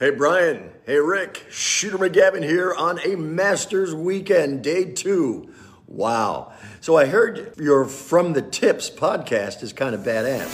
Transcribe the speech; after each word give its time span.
Hey 0.00 0.10
Brian, 0.10 0.70
hey 0.86 0.98
Rick, 0.98 1.46
Shooter 1.50 1.98
McGavin 1.98 2.42
here 2.42 2.74
on 2.74 2.98
a 3.04 3.14
Masters 3.14 3.94
weekend, 3.94 4.64
day 4.64 4.86
two. 4.86 5.54
Wow. 5.86 6.52
So 6.80 6.96
I 6.96 7.06
heard 7.06 7.54
your 7.60 7.84
From 7.84 8.32
the 8.32 8.42
Tips 8.42 8.90
podcast 8.90 9.62
is 9.62 9.72
kind 9.72 9.94
of 9.94 10.00
badass. 10.00 10.50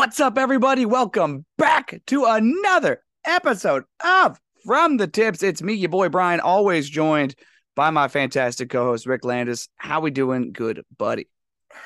What's 0.00 0.18
up, 0.18 0.38
everybody? 0.38 0.86
Welcome 0.86 1.44
back 1.58 2.00
to 2.06 2.24
another 2.24 3.02
episode 3.26 3.84
of 4.02 4.40
From 4.64 4.96
the 4.96 5.06
Tips. 5.06 5.42
It's 5.42 5.60
me, 5.60 5.74
your 5.74 5.90
boy 5.90 6.08
Brian, 6.08 6.40
always 6.40 6.88
joined 6.88 7.34
by 7.76 7.90
my 7.90 8.08
fantastic 8.08 8.70
co-host 8.70 9.04
Rick 9.04 9.26
Landis. 9.26 9.68
How 9.76 10.00
we 10.00 10.10
doing, 10.10 10.52
good 10.52 10.82
buddy? 10.96 11.28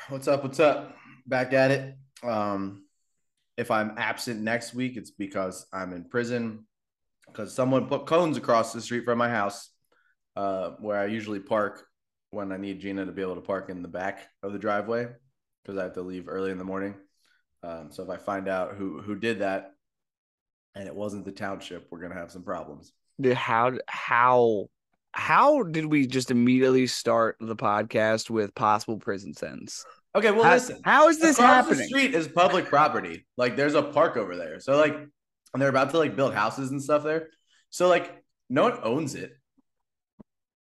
What's 0.07 0.29
up? 0.29 0.43
What's 0.43 0.61
up? 0.61 0.95
Back 1.27 1.51
at 1.51 1.71
it. 1.71 1.97
Um, 2.23 2.85
if 3.57 3.69
I'm 3.69 3.95
absent 3.97 4.41
next 4.41 4.73
week, 4.73 4.95
it's 4.95 5.11
because 5.11 5.65
I'm 5.73 5.91
in 5.91 6.05
prison 6.05 6.65
because 7.27 7.53
someone 7.53 7.87
put 7.87 8.05
cones 8.05 8.37
across 8.37 8.71
the 8.71 8.79
street 8.79 9.03
from 9.03 9.17
my 9.17 9.29
house, 9.29 9.71
uh, 10.37 10.69
where 10.79 11.01
I 11.01 11.07
usually 11.07 11.41
park 11.41 11.85
when 12.31 12.53
I 12.53 12.57
need 12.57 12.79
Gina 12.79 13.05
to 13.05 13.11
be 13.11 13.23
able 13.23 13.35
to 13.35 13.41
park 13.41 13.69
in 13.69 13.81
the 13.81 13.89
back 13.89 14.25
of 14.41 14.53
the 14.53 14.59
driveway 14.59 15.09
because 15.61 15.77
I 15.77 15.83
have 15.83 15.95
to 15.95 16.01
leave 16.01 16.29
early 16.29 16.51
in 16.51 16.57
the 16.57 16.63
morning. 16.63 16.95
Um, 17.65 17.91
so 17.91 18.03
if 18.03 18.09
I 18.09 18.17
find 18.17 18.47
out 18.47 18.75
who 18.75 19.01
who 19.01 19.15
did 19.15 19.39
that, 19.39 19.71
and 20.75 20.87
it 20.87 20.95
wasn't 20.95 21.25
the 21.25 21.31
township, 21.31 21.87
we're 21.89 22.01
gonna 22.01 22.15
have 22.15 22.31
some 22.31 22.43
problems. 22.43 22.93
Dude, 23.19 23.33
how 23.33 23.73
how 23.87 24.67
how 25.13 25.63
did 25.63 25.85
we 25.85 26.05
just 26.05 26.29
immediately 26.29 26.85
start 26.87 27.37
the 27.39 27.55
podcast 27.55 28.29
with 28.29 28.53
possible 28.53 28.97
prison 28.97 29.33
sentence? 29.33 29.85
Okay, 30.13 30.31
well 30.31 30.43
How- 30.43 30.53
listen. 30.53 30.81
how 30.83 31.07
is 31.07 31.19
this 31.19 31.37
happening? 31.37 31.79
The 31.79 31.85
street 31.85 32.13
is 32.13 32.27
public 32.27 32.65
property. 32.65 33.25
Like 33.37 33.55
there's 33.55 33.73
a 33.73 33.81
park 33.81 34.17
over 34.17 34.35
there. 34.35 34.59
So 34.59 34.77
like 34.77 34.93
and 34.93 35.61
they're 35.61 35.69
about 35.69 35.89
to 35.91 35.97
like 35.97 36.15
build 36.15 36.33
houses 36.33 36.69
and 36.71 36.83
stuff 36.83 37.03
there. 37.03 37.29
So 37.69 37.87
like 37.87 38.23
no 38.49 38.63
one 38.63 38.79
owns 38.83 39.15
it. 39.15 39.33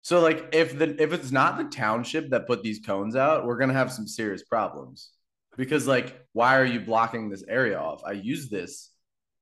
So 0.03 0.21
like 0.21 0.49
if 0.53 0.79
the 0.79 1.01
if 1.03 1.13
it's 1.13 1.33
not 1.33 1.59
the 1.59 1.65
township 1.65 2.31
that 2.31 2.47
put 2.47 2.63
these 2.63 2.79
cones 2.79 3.15
out, 3.15 3.45
we're 3.45 3.59
gonna 3.59 3.75
have 3.75 3.93
some 3.93 4.07
serious 4.07 4.43
problems. 4.45 5.11
Because 5.59 5.87
like, 5.87 6.19
why 6.33 6.57
are 6.59 6.65
you 6.65 6.81
blocking 6.81 7.29
this 7.29 7.45
area 7.47 7.79
off? 7.79 8.01
I 8.07 8.13
use 8.13 8.49
this 8.49 8.91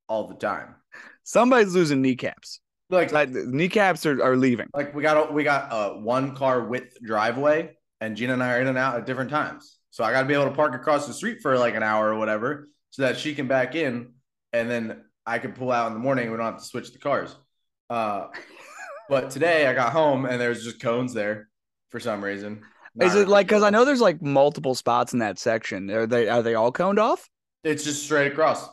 all 0.08 0.26
the 0.26 0.34
time. 0.34 0.74
Somebody's 1.22 1.74
losing 1.74 2.02
kneecaps. 2.02 2.60
Like 2.90 3.12
Like, 3.12 3.30
kneecaps 3.30 4.06
are, 4.06 4.20
are 4.22 4.36
leaving. 4.36 4.68
like 4.74 4.94
we 4.94 5.02
got 5.02 5.28
a, 5.30 5.32
we 5.32 5.44
got 5.44 5.68
a 5.70 6.00
one 6.00 6.34
car 6.34 6.64
width 6.64 6.96
driveway, 7.04 7.76
and 8.00 8.16
Gina 8.16 8.32
and 8.32 8.42
I 8.42 8.54
are 8.56 8.60
in 8.60 8.66
and 8.66 8.78
out 8.78 8.96
at 8.96 9.06
different 9.06 9.30
times. 9.30 9.78
So 9.90 10.02
I 10.04 10.12
got 10.12 10.22
to 10.22 10.28
be 10.28 10.34
able 10.34 10.46
to 10.46 10.52
park 10.52 10.74
across 10.74 11.06
the 11.06 11.12
street 11.12 11.38
for 11.42 11.58
like 11.58 11.74
an 11.74 11.82
hour 11.82 12.12
or 12.12 12.18
whatever, 12.18 12.68
so 12.90 13.02
that 13.02 13.18
she 13.18 13.34
can 13.34 13.46
back 13.46 13.74
in, 13.74 14.14
and 14.52 14.70
then 14.70 15.02
I 15.26 15.38
can 15.38 15.52
pull 15.52 15.70
out 15.70 15.88
in 15.88 15.92
the 15.94 15.98
morning. 15.98 16.30
We 16.30 16.36
don't 16.36 16.46
have 16.46 16.58
to 16.58 16.64
switch 16.64 16.92
the 16.92 16.98
cars. 16.98 17.34
Uh, 17.90 18.28
but 19.08 19.30
today 19.30 19.66
I 19.66 19.74
got 19.74 19.92
home 19.92 20.24
and 20.24 20.40
there's 20.40 20.64
just 20.64 20.80
cones 20.80 21.12
there 21.12 21.48
for 21.90 22.00
some 22.00 22.22
reason. 22.24 22.62
Is 23.00 23.14
it 23.14 23.28
like 23.28 23.46
because 23.46 23.62
I 23.62 23.70
know 23.70 23.84
there's 23.84 24.00
like 24.00 24.22
multiple 24.22 24.74
spots 24.74 25.12
in 25.12 25.18
that 25.18 25.38
section? 25.38 25.90
Are 25.90 26.06
they 26.06 26.28
are 26.28 26.42
they 26.42 26.54
all 26.54 26.72
coned 26.72 26.98
off? 26.98 27.28
it's 27.64 27.84
just 27.84 28.04
straight 28.04 28.30
across? 28.30 28.68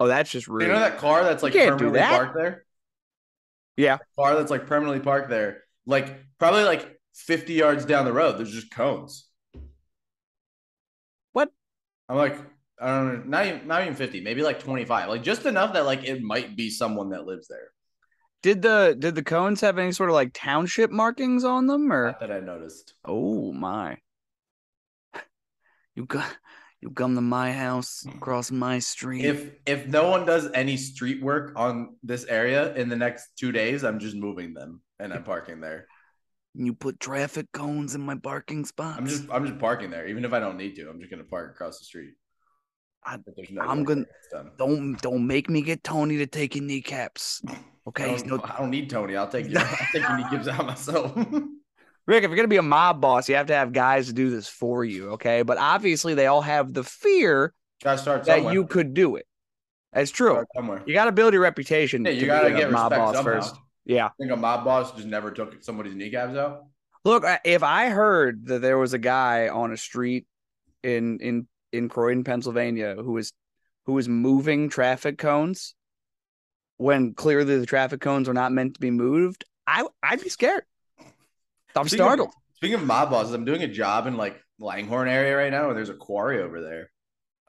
Oh, 0.00 0.08
that's 0.08 0.30
just 0.30 0.48
rude. 0.48 0.62
You 0.62 0.72
know 0.72 0.80
that 0.80 0.98
car 0.98 1.22
that's 1.22 1.42
like 1.42 1.52
permanently 1.52 1.98
that. 1.98 2.10
parked 2.10 2.34
there? 2.34 2.64
Yeah. 3.76 3.98
car 4.18 4.34
that's 4.34 4.50
like 4.50 4.66
permanently 4.66 5.00
parked 5.00 5.30
there, 5.30 5.62
like 5.86 6.16
probably 6.38 6.64
like 6.64 6.98
50 7.14 7.52
yards 7.52 7.84
down 7.84 8.04
the 8.04 8.12
road, 8.12 8.38
there's 8.38 8.52
just 8.52 8.74
cones. 8.74 9.28
What? 11.32 11.50
I'm 12.08 12.16
like, 12.16 12.36
I 12.80 12.86
don't 12.86 13.06
know, 13.06 13.22
not 13.26 13.46
even 13.46 13.68
not 13.68 13.82
even 13.82 13.94
50, 13.94 14.22
maybe 14.22 14.42
like 14.42 14.60
25. 14.60 15.08
Like 15.08 15.22
just 15.22 15.46
enough 15.46 15.74
that 15.74 15.86
like 15.86 16.04
it 16.04 16.22
might 16.22 16.56
be 16.56 16.68
someone 16.68 17.10
that 17.10 17.26
lives 17.26 17.48
there. 17.48 17.70
Did 18.42 18.62
the 18.62 18.96
did 18.98 19.14
the 19.14 19.22
cones 19.22 19.60
have 19.60 19.78
any 19.78 19.92
sort 19.92 20.10
of 20.10 20.14
like 20.14 20.32
township 20.34 20.90
markings 20.90 21.44
on 21.44 21.66
them 21.68 21.92
or 21.92 22.06
Not 22.06 22.20
that 22.20 22.32
I 22.32 22.40
noticed. 22.40 22.94
oh 23.04 23.52
my 23.52 23.98
you 25.94 26.06
got 26.06 26.34
you 26.80 26.90
come 26.90 27.14
to 27.14 27.20
my 27.20 27.52
house 27.52 28.04
across 28.16 28.50
my 28.50 28.78
street 28.80 29.24
If 29.24 29.52
if 29.66 29.86
no 29.86 30.10
one 30.10 30.26
does 30.26 30.50
any 30.54 30.76
street 30.76 31.22
work 31.22 31.52
on 31.54 31.96
this 32.02 32.24
area 32.24 32.74
in 32.74 32.88
the 32.88 32.96
next 32.96 33.28
two 33.38 33.52
days, 33.52 33.84
I'm 33.84 33.98
just 34.00 34.16
moving 34.16 34.54
them 34.54 34.80
and 34.98 35.12
I'm 35.12 35.22
parking 35.22 35.60
there. 35.60 35.86
you 36.54 36.74
put 36.74 36.98
traffic 36.98 37.46
cones 37.52 37.94
in 37.94 38.00
my 38.00 38.16
parking 38.16 38.64
spot. 38.64 38.96
I'm 38.98 39.06
just 39.06 39.24
I'm 39.30 39.46
just 39.46 39.58
parking 39.60 39.90
there, 39.90 40.08
even 40.08 40.24
if 40.24 40.32
I 40.32 40.40
don't 40.40 40.56
need 40.56 40.74
to. 40.76 40.88
I'm 40.90 40.98
just 40.98 41.10
gonna 41.10 41.24
park 41.24 41.52
across 41.54 41.78
the 41.78 41.84
street. 41.84 42.14
I- 43.04 43.14
If 43.26 43.34
there's 43.36 43.50
no 43.50 43.62
I'm 43.62 43.84
gonna- 43.84 44.02
there, 44.04 44.16
it's 44.18 44.32
done. 44.32 44.50
don't 44.58 45.00
don't 45.00 45.26
make 45.26 45.48
me 45.48 45.62
get 45.62 45.84
Tony 45.84 46.16
to 46.18 46.26
take 46.26 46.54
your 46.56 46.64
kneecaps 46.64 47.42
okay 47.88 48.10
he's 48.10 48.22
don't, 48.22 48.38
no 48.38 48.44
I 48.52 48.58
don't 48.58 48.70
need 48.70 48.88
Tony. 48.90 49.16
I'll 49.16 49.28
take 49.28 49.48
you. 49.50 49.58
I'll 49.58 49.76
take 49.92 50.02
your 50.02 50.16
kneecaps 50.16 50.48
out 50.48 50.66
myself. 50.66 51.14
Rick 52.06 52.24
if 52.24 52.30
you're 52.30 52.36
gonna 52.36 52.48
be 52.48 52.56
a 52.56 52.62
mob 52.62 53.00
boss 53.00 53.28
you 53.28 53.36
have 53.36 53.46
to 53.46 53.54
have 53.54 53.72
guys 53.72 54.08
to 54.08 54.12
do 54.12 54.28
this 54.30 54.48
for 54.48 54.84
you 54.84 55.10
okay 55.10 55.42
but 55.42 55.56
obviously 55.58 56.14
they 56.14 56.26
all 56.26 56.42
have 56.42 56.72
the 56.74 56.82
fear 56.82 57.54
that 57.84 57.98
somewhere. 57.98 58.52
you 58.52 58.66
could 58.66 58.92
do 58.92 59.14
it 59.16 59.26
that's 59.92 60.10
true 60.10 60.42
you 60.84 60.94
got 60.94 61.04
to 61.04 61.12
build 61.12 61.32
your 61.32 61.42
reputation 61.42 62.04
Yeah, 62.04 62.10
you 62.10 62.20
be 62.22 62.26
gotta 62.26 62.48
a 62.48 62.56
get 62.58 62.72
mob 62.72 62.90
boss 62.90 63.14
somehow. 63.14 63.40
first 63.40 63.54
yeah 63.84 64.06
I 64.06 64.10
think 64.18 64.32
a 64.32 64.36
mob 64.36 64.64
boss 64.64 64.92
just 64.96 65.06
never 65.06 65.30
took 65.30 65.62
somebody's 65.62 65.94
kneecaps 65.94 66.36
out. 66.36 66.64
Look, 67.04 67.24
if 67.44 67.62
I 67.64 67.88
heard 67.88 68.46
that 68.46 68.62
there 68.62 68.78
was 68.78 68.92
a 68.94 68.98
guy 68.98 69.48
on 69.48 69.72
a 69.72 69.76
street 69.76 70.24
in 70.84 71.18
in 71.20 71.48
in 71.72 71.88
Croydon, 71.88 72.22
Pennsylvania, 72.24 72.94
who 72.96 73.12
was 73.12 73.32
who 73.86 73.94
was 73.94 74.08
moving 74.08 74.68
traffic 74.68 75.18
cones 75.18 75.74
when 76.82 77.14
clearly 77.14 77.58
the 77.58 77.66
traffic 77.66 78.00
cones 78.00 78.28
are 78.28 78.34
not 78.34 78.52
meant 78.52 78.74
to 78.74 78.80
be 78.80 78.90
moved, 78.90 79.44
I 79.66 79.86
I'd 80.02 80.20
be 80.20 80.28
scared. 80.28 80.64
I'm 81.76 81.86
Speaking 81.88 82.00
of- 82.00 82.06
startled. 82.08 82.30
Speaking 82.56 82.74
of 82.74 82.84
mob 82.84 83.10
bosses, 83.10 83.32
I'm 83.34 83.44
doing 83.44 83.62
a 83.62 83.68
job 83.68 84.06
in 84.06 84.16
like 84.16 84.40
Langhorne 84.60 85.08
area 85.08 85.36
right 85.36 85.50
now, 85.50 85.68
and 85.68 85.76
there's 85.76 85.88
a 85.88 85.94
quarry 85.94 86.40
over 86.40 86.60
there. 86.60 86.90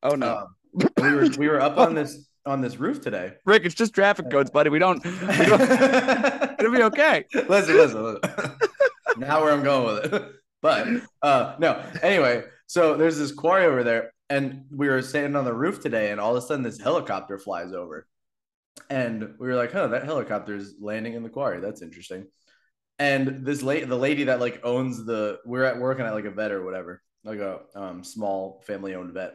oh 0.02 0.16
no, 0.16 0.48
Um, 0.76 0.88
we 1.02 1.12
were 1.14 1.28
we 1.38 1.48
were 1.50 1.62
up 1.62 1.78
on 1.78 1.94
this 1.94 2.28
on 2.46 2.62
this 2.62 2.78
roof 2.78 3.02
today. 3.02 3.34
Rick, 3.46 3.66
it's 3.66 3.76
just 3.76 3.94
traffic 3.94 4.30
cones, 4.32 4.50
buddy. 4.50 4.70
We 4.70 4.80
don't. 4.80 5.04
We 5.04 5.46
don't 5.46 5.62
it'll 6.60 6.72
be 6.72 6.84
okay. 6.84 7.26
listen, 7.34 7.76
listen, 7.76 8.04
listen. 8.04 8.22
now 9.18 9.42
where 9.44 9.52
I'm 9.54 9.64
going 9.64 9.86
with 9.86 10.14
it. 10.14 10.32
But 10.62 10.88
uh 11.22 11.56
no, 11.60 11.84
anyway, 12.02 12.44
so 12.68 12.96
there's 12.98 13.18
this 13.18 13.32
quarry 13.32 13.66
over 13.66 13.84
there, 13.84 14.14
and 14.30 14.66
we 14.72 14.88
were 14.90 15.02
standing 15.04 15.36
on 15.36 15.46
the 15.46 15.54
roof 15.54 15.80
today, 15.82 16.12
and 16.12 16.20
all 16.20 16.36
of 16.36 16.44
a 16.44 16.48
sudden 16.48 16.64
this 16.64 16.80
helicopter 16.82 17.38
flies 17.38 17.72
over. 17.74 18.08
And 18.90 19.36
we 19.40 19.48
were 19.48 19.56
like, 19.56 19.72
huh, 19.72 19.88
that 19.88 20.06
helicopter 20.06 20.56
is 20.56 20.76
landing 20.80 21.14
in 21.14 21.24
the 21.24 21.30
quarry. 21.30 21.60
That's 21.60 21.82
interesting. 21.82 22.28
And 23.00 23.46
this 23.46 23.64
lady, 23.64 23.86
the 23.86 23.98
lady 23.98 24.26
that 24.26 24.40
like 24.40 24.62
owns 24.64 25.06
the 25.06 25.40
we're 25.46 25.64
at 25.64 25.80
working 25.80 26.06
at 26.06 26.14
like 26.14 26.26
a 26.26 26.32
vet 26.32 26.52
or 26.52 26.64
whatever, 26.64 27.02
like 27.24 27.40
a 27.40 27.62
um 27.76 28.04
small 28.04 28.62
family 28.66 28.96
owned 28.96 29.14
vet. 29.14 29.34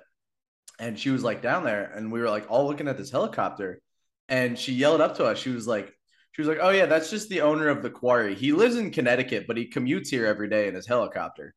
And 0.78 0.98
she 0.98 1.10
was 1.10 1.24
like 1.24 1.42
down 1.42 1.64
there, 1.64 1.90
and 1.94 2.12
we 2.12 2.20
were 2.20 2.30
like 2.30 2.46
all 2.50 2.66
looking 2.68 2.88
at 2.88 2.96
this 2.96 3.10
helicopter, 3.10 3.80
and 4.28 4.56
she 4.58 4.72
yelled 4.72 5.00
up 5.00 5.16
to 5.16 5.24
us. 5.24 5.38
She 5.38 5.50
was 5.50 5.66
like, 5.66 5.92
she 6.32 6.42
was 6.42 6.48
like, 6.48 6.58
"Oh 6.60 6.70
yeah, 6.70 6.86
that's 6.86 7.10
just 7.10 7.28
the 7.28 7.40
owner 7.40 7.68
of 7.68 7.82
the 7.82 7.90
quarry. 7.90 8.34
He 8.36 8.52
lives 8.52 8.76
in 8.76 8.92
Connecticut, 8.92 9.46
but 9.48 9.56
he 9.56 9.68
commutes 9.68 10.08
here 10.08 10.24
every 10.26 10.48
day 10.48 10.68
in 10.68 10.74
his 10.74 10.86
helicopter." 10.86 11.54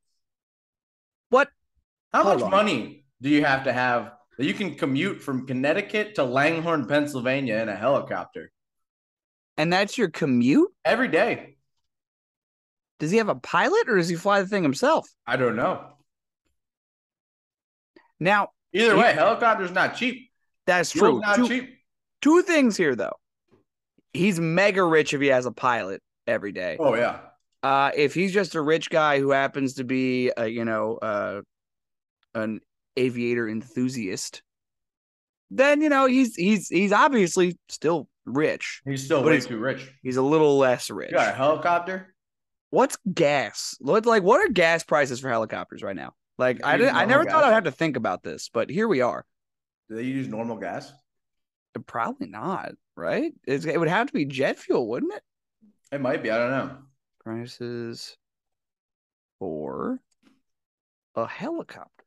What? 1.30 1.50
How 2.14 2.24
Hold 2.24 2.36
much 2.38 2.46
on. 2.46 2.52
money 2.52 3.06
do 3.22 3.30
you 3.30 3.44
have 3.46 3.66
to 3.66 3.74
have 3.74 4.14
that 4.42 4.48
you 4.48 4.56
can 4.56 4.74
commute 4.74 5.22
from 5.22 5.46
Connecticut 5.46 6.16
to 6.16 6.24
Langhorne, 6.24 6.88
Pennsylvania 6.88 7.58
in 7.58 7.70
a 7.70 7.76
helicopter 7.76 8.52
And 9.56 9.72
that's 9.72 10.00
your 10.00 10.10
commute? 10.10 10.72
every 10.84 11.10
day? 11.10 11.58
Does 13.00 13.12
he 13.12 13.18
have 13.18 13.30
a 13.30 13.36
pilot 13.36 13.88
or 13.88 13.98
does 13.98 14.10
he 14.10 14.16
fly 14.16 14.42
the 14.42 14.48
thing 14.48 14.64
himself? 14.64 15.08
I 15.28 15.36
don't 15.38 15.56
know. 15.56 15.94
Now 18.20 18.50
Either 18.74 18.96
He- 18.96 19.00
way, 19.00 19.14
helicopter's 19.14 19.72
not 19.72 19.96
cheap. 19.96 20.32
that's 20.66 20.92
Fuel's 20.92 21.10
true. 21.12 21.20
not 21.22 21.36
Two, 21.36 21.48
cheap. 21.48 21.78
two 22.22 22.42
things 22.42 22.76
here 22.78 22.96
though. 22.96 23.16
He's 24.14 24.40
mega 24.40 24.84
rich 24.84 25.14
if 25.14 25.22
he 25.22 25.28
has 25.28 25.46
a 25.46 25.52
pilot 25.52 26.02
every 26.26 26.52
day. 26.52 26.78
Oh 26.80 26.96
yeah. 26.96 27.20
Uh, 27.64 27.92
if 27.96 28.16
he's 28.16 28.34
just 28.34 28.56
a 28.56 28.62
rich 28.62 28.90
guy 28.90 29.20
who 29.20 29.30
happens 29.30 29.76
to 29.76 29.84
be, 29.84 30.32
uh, 30.32 30.46
you 30.46 30.66
know, 30.66 30.98
uh, 30.98 31.42
an 32.34 32.60
aviator 32.98 33.48
enthusiast, 33.48 34.42
then 35.50 35.82
you 35.82 35.90
know 35.90 36.06
he's 36.06 36.36
he's 36.36 36.68
he's 36.68 36.92
obviously 36.92 37.58
still 37.70 38.08
rich. 38.26 38.82
He's 38.86 39.04
still 39.04 39.24
way 39.24 39.34
he's- 39.34 39.46
too 39.46 39.58
rich. 39.58 39.92
He's 40.04 40.18
a 40.18 40.22
little 40.22 40.58
less 40.58 40.90
rich. 40.90 41.12
You 41.12 41.18
got 41.18 41.30
a 41.30 41.36
helicopter? 41.36 42.14
What's 42.70 42.98
gas? 43.14 43.76
What 43.80 44.06
like 44.06 44.24
what 44.24 44.40
are 44.40 44.52
gas 44.52 44.84
prices 44.84 45.20
for 45.20 45.30
helicopters 45.30 45.84
right 45.84 45.96
now? 45.96 46.14
Like 46.38 46.66
I 46.66 46.78
didn't, 46.78 46.96
I 46.96 47.06
never 47.06 47.26
thought. 47.26 47.44
I'd 47.44 47.54
have 47.54 47.66
to 47.66 47.72
think 47.72 47.98
about 47.98 48.24
this, 48.24 48.50
but 48.52 48.70
here 48.70 48.88
we 48.88 49.02
are. 49.02 49.26
Do 49.90 49.96
they 49.96 50.04
use 50.04 50.28
normal 50.28 50.58
gas? 50.58 50.92
Probably 51.86 52.28
not, 52.28 52.72
right? 52.96 53.34
It's, 53.46 53.66
it 53.66 53.78
would 53.78 53.88
have 53.90 54.08
to 54.08 54.14
be 54.14 54.26
jet 54.26 54.58
fuel, 54.58 54.88
wouldn't 54.88 55.14
it? 55.14 55.22
It 55.92 56.02
might 56.02 56.24
be. 56.24 56.32
I 56.32 56.38
don't 56.38 56.52
know. 56.52 56.78
Prices 57.24 58.18
for 59.40 60.00
a 61.16 61.28
helicopter. 61.28 62.06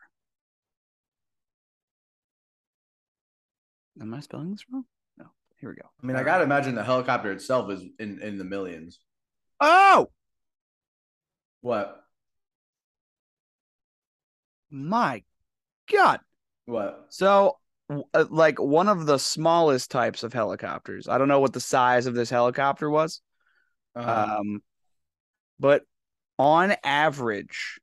Am 4.00 4.12
I 4.14 4.20
spelling 4.20 4.50
this 4.50 4.64
wrong? 4.70 4.84
No. 5.16 5.26
Here 5.60 5.70
we 5.70 5.76
go. 5.76 5.88
I 6.02 6.06
mean, 6.06 6.16
I 6.16 6.22
gotta 6.22 6.44
imagine 6.44 6.74
the 6.74 6.84
helicopter 6.84 7.30
itself 7.32 7.70
is 7.70 7.82
in 7.98 8.20
in 8.20 8.38
the 8.38 8.44
millions. 8.44 8.98
Oh 9.60 10.10
What? 11.62 12.04
my 14.70 15.22
god! 15.90 16.20
What? 16.66 17.06
So, 17.10 17.58
w- 17.88 18.06
uh, 18.14 18.24
like 18.30 18.60
one 18.60 18.88
of 18.88 19.06
the 19.06 19.18
smallest 19.18 19.90
types 19.90 20.22
of 20.22 20.32
helicopters. 20.32 21.08
I 21.08 21.18
don't 21.18 21.28
know 21.28 21.40
what 21.40 21.52
the 21.52 21.60
size 21.60 22.06
of 22.06 22.14
this 22.14 22.30
helicopter 22.30 22.90
was. 22.90 23.20
Uh, 23.94 24.36
Um, 24.40 24.62
but 25.60 25.84
on 26.38 26.74
average, 26.82 27.78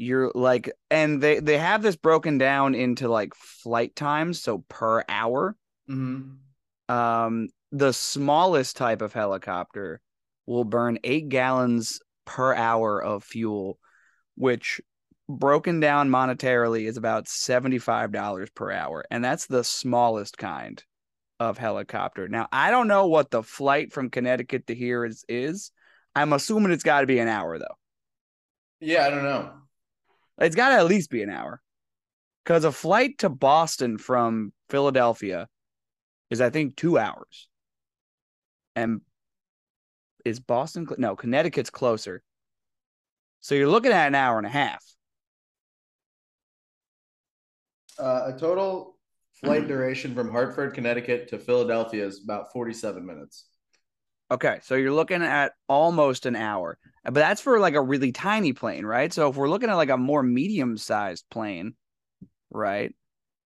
you're 0.00 0.32
like, 0.34 0.70
and 0.90 1.22
they 1.22 1.40
they 1.40 1.58
have 1.58 1.82
this 1.82 1.96
broken 1.96 2.38
down 2.38 2.74
into 2.74 3.08
like 3.08 3.34
flight 3.34 3.94
times, 3.94 4.40
so 4.42 4.64
per 4.68 5.04
hour. 5.08 5.56
mhm. 5.88 6.38
Um, 6.88 7.48
the 7.72 7.92
smallest 7.92 8.76
type 8.76 9.02
of 9.02 9.12
helicopter 9.12 10.00
will 10.46 10.64
burn 10.64 10.98
eight 11.04 11.28
gallons 11.28 12.00
per 12.24 12.54
hour 12.54 13.02
of 13.02 13.22
fuel, 13.24 13.78
which 14.36 14.80
broken 15.28 15.78
down 15.80 16.10
monetarily 16.10 16.86
is 16.88 16.96
about 16.96 17.26
$75 17.28 18.50
per 18.54 18.72
hour. 18.72 19.04
And 19.10 19.24
that's 19.24 19.46
the 19.46 19.62
smallest 19.64 20.36
kind 20.38 20.82
of 21.38 21.58
helicopter. 21.58 22.28
Now, 22.28 22.48
I 22.52 22.70
don't 22.70 22.88
know 22.88 23.06
what 23.06 23.30
the 23.30 23.42
flight 23.42 23.92
from 23.92 24.10
Connecticut 24.10 24.66
to 24.68 24.74
here 24.74 25.04
is 25.04 25.24
is. 25.28 25.70
I'm 26.16 26.32
assuming 26.32 26.72
it's 26.72 26.82
got 26.82 27.02
to 27.02 27.06
be 27.06 27.20
an 27.20 27.28
hour 27.28 27.58
though. 27.58 27.76
Yeah, 28.80 29.06
I 29.06 29.10
don't 29.10 29.22
know. 29.24 29.52
It's 30.40 30.56
got 30.56 30.70
to 30.70 30.76
at 30.76 30.86
least 30.86 31.10
be 31.10 31.22
an 31.22 31.30
hour. 31.30 31.60
Cuz 32.46 32.64
a 32.64 32.72
flight 32.72 33.18
to 33.18 33.28
Boston 33.28 33.98
from 33.98 34.52
Philadelphia 34.68 35.48
is 36.30 36.40
I 36.40 36.50
think 36.50 36.76
2 36.76 36.98
hours. 36.98 37.48
And 38.74 39.02
is 40.24 40.40
Boston 40.40 40.88
no, 40.98 41.16
Connecticut's 41.16 41.70
closer. 41.70 42.22
So 43.40 43.54
you're 43.54 43.68
looking 43.68 43.92
at 43.92 44.06
an 44.06 44.14
hour 44.14 44.38
and 44.38 44.46
a 44.46 44.50
half. 44.50 44.84
Uh, 47.98 48.32
a 48.34 48.38
total 48.38 48.96
flight 49.32 49.66
duration 49.66 50.14
from 50.14 50.30
Hartford, 50.30 50.74
Connecticut 50.74 51.28
to 51.28 51.38
Philadelphia 51.38 52.06
is 52.06 52.22
about 52.22 52.52
47 52.52 53.04
minutes. 53.04 53.46
Okay, 54.30 54.60
so 54.62 54.76
you're 54.76 54.92
looking 54.92 55.22
at 55.22 55.52
almost 55.68 56.24
an 56.24 56.36
hour, 56.36 56.78
but 57.04 57.14
that's 57.14 57.40
for 57.40 57.58
like 57.58 57.74
a 57.74 57.82
really 57.82 58.12
tiny 58.12 58.52
plane, 58.52 58.86
right? 58.86 59.12
So 59.12 59.28
if 59.28 59.36
we're 59.36 59.48
looking 59.48 59.70
at 59.70 59.74
like 59.74 59.90
a 59.90 59.96
more 59.96 60.22
medium-sized 60.22 61.24
plane, 61.30 61.74
right? 62.50 62.94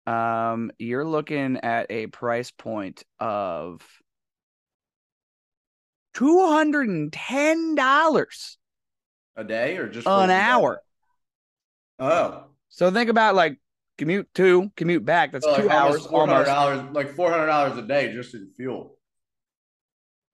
Um, 0.08 0.72
you're 0.80 1.06
looking 1.06 1.58
at 1.58 1.88
a 1.90 2.08
price 2.08 2.52
point 2.52 3.04
of 3.20 3.81
two 6.14 6.48
hundred 6.48 6.88
and 6.88 7.12
ten 7.12 7.76
dollars 7.76 8.58
A 9.36 9.44
day 9.44 9.78
or 9.78 9.90
just 9.90 10.08
an 10.08 10.30
hour. 10.30 10.81
Oh, 12.00 12.46
So 12.70 12.90
think 12.90 13.10
about 13.10 13.36
like 13.36 13.58
commute 13.98 14.34
to, 14.36 14.72
commute 14.78 15.04
back. 15.04 15.34
That's 15.34 15.44
So, 15.44 15.52
like 15.52 15.64
two 15.64 15.70
hours 15.70 16.06
Four 16.06 16.26
hundred 16.26 16.46
dollars, 16.46 16.81
like 16.94 17.14
four 17.16 17.30
hundred 17.30 17.48
dollars 17.48 17.78
a 17.78 17.81
day 17.81 18.14
just 18.14 18.34
in 18.34 18.50
fuel. 18.56 18.99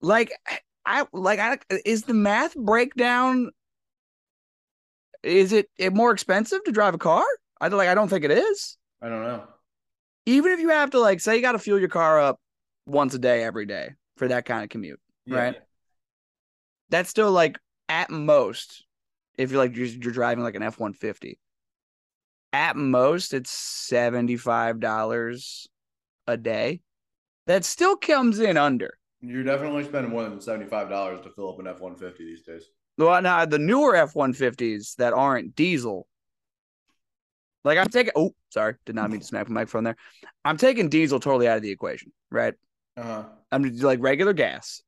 Like 0.06 0.32
I 0.86 1.06
like 1.14 1.40
I 1.40 1.58
is 1.84 2.04
the 2.04 2.14
math 2.14 2.56
breakdown. 2.56 3.50
Is 5.24 5.52
it, 5.52 5.68
it 5.80 5.96
more 5.96 6.12
expensive 6.12 6.64
to 6.66 6.72
drive 6.72 6.94
a 6.94 7.00
car? 7.00 7.24
I 7.60 7.70
like. 7.70 7.90
I 7.90 7.96
don't 7.96 8.08
think 8.08 8.24
it 8.24 8.30
is. 8.30 8.78
I 9.02 9.10
don't 9.10 9.24
know. 9.24 9.48
even 10.28 10.52
if 10.52 10.60
you 10.60 10.70
have 10.70 10.92
to 10.92 11.00
like 11.00 11.22
say 11.22 11.36
you 11.36 11.42
got 11.42 11.54
to 11.54 11.60
fuel 11.60 11.80
your 11.80 11.90
car 11.90 12.20
up 12.20 12.40
once 12.86 13.16
a 13.16 13.20
day 13.20 13.44
every 13.44 13.66
day 13.66 13.96
for 14.16 14.28
that 14.28 14.46
kind 14.46 14.64
of 14.64 14.70
commute 14.70 15.00
Yeah. 15.26 15.38
Right. 15.40 15.56
that's 16.90 17.10
still 17.10 17.32
like 17.32 17.58
at 17.90 18.12
most 18.12 18.86
if 19.40 19.50
you're 19.50 19.58
like 19.60 19.76
you're, 19.76 19.88
you're 19.88 20.14
driving 20.14 20.44
like 20.44 20.54
an 20.56 20.62
f-150 20.62 21.40
at 22.54 22.76
most 22.76 23.34
it's 23.34 23.90
$75 23.92 25.68
a 26.28 26.38
day 26.38 26.82
that 27.48 27.66
still 27.66 27.98
comes 27.98 28.40
in 28.40 28.56
under 28.56 29.00
You're 29.22 29.44
definitely 29.44 29.84
spending 29.86 30.12
more 30.12 30.24
than 30.24 30.40
seventy 30.42 30.66
five 30.68 30.90
dollars 30.90 31.22
to 31.22 31.30
fill 31.32 31.50
up 31.54 31.60
an 31.60 31.68
F 31.68 31.80
one 31.80 31.96
fifty 31.96 32.26
these 32.26 32.44
days. 32.44 32.64
well 32.98 33.22
now 33.22 33.46
the 33.46 33.60
newer 33.60 33.96
f-150s 33.96 34.96
that 34.96 35.14
aren't 35.14 35.56
diesel 35.56 36.08
like 37.64 37.78
i'm 37.78 37.88
taking 37.90 38.14
oh 38.16 38.34
sorry 38.52 38.76
did 38.86 38.96
not 38.96 39.10
mean 39.12 39.20
to 39.20 39.26
smack 39.26 39.48
the 39.48 39.52
microphone 39.54 39.84
there 39.84 39.98
i'm 40.46 40.56
taking 40.58 40.88
diesel 40.90 41.20
totally 41.20 41.48
out 41.48 41.58
of 41.58 41.64
the 41.64 41.72
equation 41.72 42.12
right 42.32 42.54
Uh 42.98 43.04
huh. 43.04 43.24
I'm 43.52 43.64
like 43.80 44.00
regular 44.02 44.34
gas. 44.34 44.82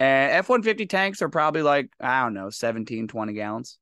And 0.00 0.32
F 0.32 0.48
150 0.48 0.86
tanks 0.86 1.22
are 1.22 1.28
probably 1.28 1.62
like, 1.62 1.88
I 2.00 2.22
don't 2.24 2.34
know, 2.34 2.50
17, 2.50 3.08
20 3.08 3.32
gallons. 3.32 3.78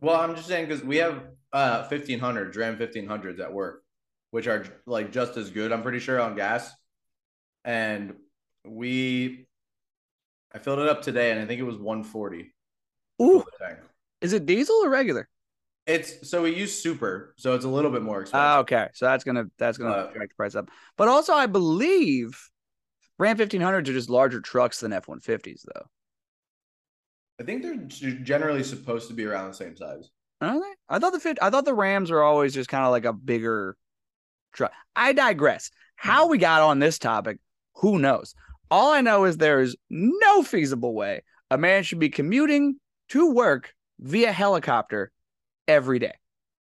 Well, 0.00 0.20
I'm 0.20 0.34
just 0.36 0.46
saying 0.46 0.66
because 0.68 0.84
we 0.84 0.96
have 0.98 1.22
uh 1.52 1.84
fifteen 1.88 2.18
hundred 2.18 2.54
Ram 2.56 2.76
fifteen 2.76 3.06
hundreds 3.06 3.40
at 3.40 3.52
work, 3.52 3.82
which 4.30 4.46
are 4.46 4.64
like 4.86 5.10
just 5.12 5.36
as 5.36 5.50
good. 5.50 5.72
I'm 5.72 5.82
pretty 5.82 6.00
sure 6.00 6.20
on 6.20 6.36
gas, 6.36 6.70
and 7.64 8.14
we, 8.66 9.46
I 10.52 10.58
filled 10.58 10.78
it 10.80 10.88
up 10.88 11.02
today, 11.02 11.30
and 11.30 11.40
I 11.40 11.46
think 11.46 11.60
it 11.60 11.64
was 11.64 11.76
one 11.76 12.04
forty. 12.04 12.54
Ooh, 13.20 13.44
is 14.20 14.32
it 14.32 14.46
diesel 14.46 14.76
or 14.84 14.90
regular? 14.90 15.28
It's 15.86 16.28
so 16.30 16.42
we 16.42 16.54
use 16.54 16.80
super, 16.80 17.34
so 17.36 17.54
it's 17.54 17.64
a 17.64 17.68
little 17.68 17.90
bit 17.90 18.02
more 18.02 18.20
expensive. 18.20 18.44
Ah, 18.44 18.58
okay. 18.60 18.88
So 18.94 19.06
that's 19.06 19.24
gonna 19.24 19.46
that's 19.58 19.78
gonna 19.78 19.90
Uh, 19.90 20.12
drag 20.12 20.28
the 20.28 20.34
price 20.34 20.54
up. 20.54 20.70
But 20.96 21.08
also 21.08 21.32
I 21.32 21.46
believe 21.46 22.50
Ram 23.18 23.36
1500s 23.36 23.88
are 23.88 23.92
just 23.92 24.10
larger 24.10 24.40
trucks 24.40 24.80
than 24.80 24.92
F 24.92 25.06
150s 25.06 25.62
though. 25.74 25.86
I 27.40 27.44
think 27.44 27.62
they're 27.62 27.76
generally 28.22 28.62
supposed 28.62 29.08
to 29.08 29.14
be 29.14 29.24
around 29.24 29.48
the 29.48 29.54
same 29.54 29.74
size. 29.74 30.10
Are 30.40 30.60
they? 30.60 30.74
I 30.88 30.98
thought 31.00 31.12
the 31.20 31.36
I 31.40 31.50
thought 31.50 31.64
the 31.64 31.74
Rams 31.74 32.10
are 32.10 32.22
always 32.22 32.54
just 32.54 32.68
kind 32.68 32.84
of 32.84 32.92
like 32.92 33.04
a 33.04 33.12
bigger 33.12 33.76
truck. 34.52 34.72
I 34.94 35.12
digress. 35.12 35.70
How 35.96 36.28
we 36.28 36.38
got 36.38 36.62
on 36.62 36.78
this 36.78 36.98
topic, 36.98 37.38
who 37.76 37.98
knows? 37.98 38.34
All 38.72 38.90
I 38.90 39.02
know 39.02 39.26
is 39.26 39.36
there 39.36 39.60
is 39.60 39.76
no 39.90 40.42
feasible 40.42 40.94
way 40.94 41.24
a 41.50 41.58
man 41.58 41.82
should 41.82 41.98
be 41.98 42.08
commuting 42.08 42.76
to 43.10 43.30
work 43.30 43.74
via 44.00 44.32
helicopter 44.32 45.12
every 45.68 45.98
day. 45.98 46.14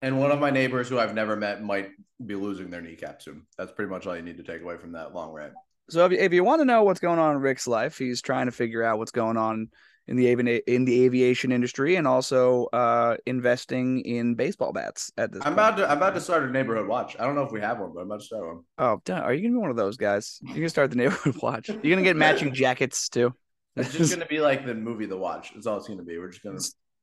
And 0.01 0.21
one 0.21 0.31
of 0.31 0.39
my 0.39 0.51
neighbors 0.51 0.89
who 0.89 1.01
I've 1.01 1.13
never 1.13 1.35
met 1.35 1.61
might 1.61 1.91
be 2.25 2.37
losing 2.37 2.71
their 2.71 2.81
kneecap 2.81 3.21
soon. 3.21 3.47
That's 3.57 3.73
pretty 3.73 3.91
much 3.91 4.07
all 4.07 4.15
you 4.15 4.23
need 4.23 4.37
to 4.37 4.45
take 4.45 4.63
away 4.63 4.77
from 4.77 4.93
that 4.93 5.13
long 5.13 5.33
rant. 5.33 5.55
So 5.91 6.07
if 6.07 6.13
you, 6.13 6.19
if 6.19 6.33
you 6.33 6.45
want 6.45 6.61
to 6.61 6.65
know 6.65 6.85
what's 6.85 7.01
going 7.01 7.19
on 7.19 7.35
in 7.35 7.41
Rick's 7.41 7.67
life, 7.67 7.99
he's 7.99 8.23
trying 8.23 8.47
to 8.47 8.53
figure 8.53 8.85
out 8.85 8.99
what's 8.99 9.11
going 9.11 9.37
on 9.37 9.71
in 10.09 10.17
the 10.17 10.33
avi- 10.33 10.63
in 10.67 10.85
the 10.85 11.05
aviation 11.05 11.53
industry 11.53 11.97
and 11.97 12.07
also 12.07 12.65
uh, 12.73 13.17
investing 13.27 14.01
in 14.01 14.35
baseball 14.35 14.73
bats 14.73 15.13
at 15.19 15.31
this 15.33 15.41
I'm 15.45 15.55
point. 15.55 15.69
about 15.69 15.77
to 15.77 15.91
I'm 15.91 15.99
about 15.99 16.15
to 16.15 16.21
start 16.21 16.45
a 16.45 16.51
neighborhood 16.51 16.89
watch. 16.89 17.17
I 17.21 17.25
don't 17.25 17.35
know 17.35 17.43
if 17.45 17.53
we 17.53 17.61
have 17.61 17.79
one, 17.79 17.93
but 17.95 18.01
I'm 18.01 18.07
about 18.07 18.21
to 18.21 18.27
start 18.27 18.47
one. 18.47 18.65
Oh, 18.79 19.01
are 19.13 19.35
you 19.35 19.43
gonna 19.43 19.55
be 19.55 19.61
one 19.61 19.71
of 19.71 19.77
those 19.77 19.97
guys? 19.97 20.39
You're 20.43 20.55
gonna 20.57 20.69
start 20.71 20.91
the 20.91 20.97
neighborhood 20.97 21.37
watch. 21.43 21.69
You're 21.69 21.79
gonna 21.83 22.03
get 22.03 22.17
matching 22.17 22.53
jackets 22.55 23.09
too. 23.09 23.35
It's 23.77 23.93
just 23.93 24.13
gonna 24.13 24.27
be 24.27 24.41
like 24.41 24.67
the 24.67 24.75
movie 24.75 25.07
The 25.07 25.17
Watch. 25.17 25.53
It's 25.55 25.67
all 25.67 25.77
it's 25.77 25.87
gonna 25.87 26.03
be. 26.03 26.19
We're 26.19 26.31
just 26.31 26.43
gonna 26.43 26.59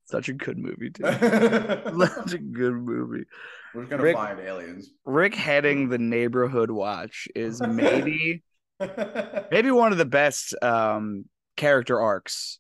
Such 0.06 0.28
a 0.30 0.34
good 0.34 0.58
movie 0.58 0.90
too. 0.90 1.04
Such 1.04 2.34
a 2.34 2.38
good 2.40 2.74
movie. 2.74 3.26
We're 3.74 3.82
just 3.84 3.92
gonna 3.92 4.04
Rick- 4.04 4.16
find 4.16 4.40
aliens. 4.40 4.90
Rick 5.06 5.36
heading 5.36 5.90
the 5.90 5.98
neighborhood 6.00 6.72
watch 6.72 7.28
is 7.36 7.62
maybe 7.62 8.44
maybe 9.52 9.72
one 9.72 9.92
of 9.92 9.98
the 9.98 10.06
best 10.06 10.56
um, 10.62 11.26
character 11.56 12.02
arcs 12.02 12.60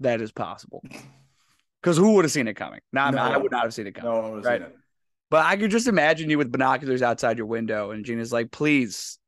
that 0.00 0.20
is 0.20 0.32
possible. 0.32 0.82
Because 1.80 1.96
who 1.96 2.12
would 2.14 2.24
have 2.24 2.32
seen 2.32 2.48
it 2.48 2.54
coming? 2.54 2.80
Nah, 2.92 3.10
No. 3.10 3.18
I 3.22 3.36
would 3.36 3.50
not 3.52 3.62
have 3.64 3.74
seen 3.74 3.86
it 3.86 3.94
coming. 3.94 4.10
no 4.12 4.20
one 4.22 4.32
was 4.32 4.44
Right. 4.44 4.60
seen 4.60 4.70
it. 4.70 4.76
But 5.30 5.46
I 5.46 5.56
could 5.56 5.70
just 5.70 5.88
imagine 5.88 6.30
you 6.30 6.38
with 6.38 6.52
binoculars 6.52 7.02
outside 7.02 7.38
your 7.38 7.46
window, 7.46 7.90
and 7.90 8.04
Gina's 8.04 8.32
like, 8.32 8.50
"Please, 8.52 9.18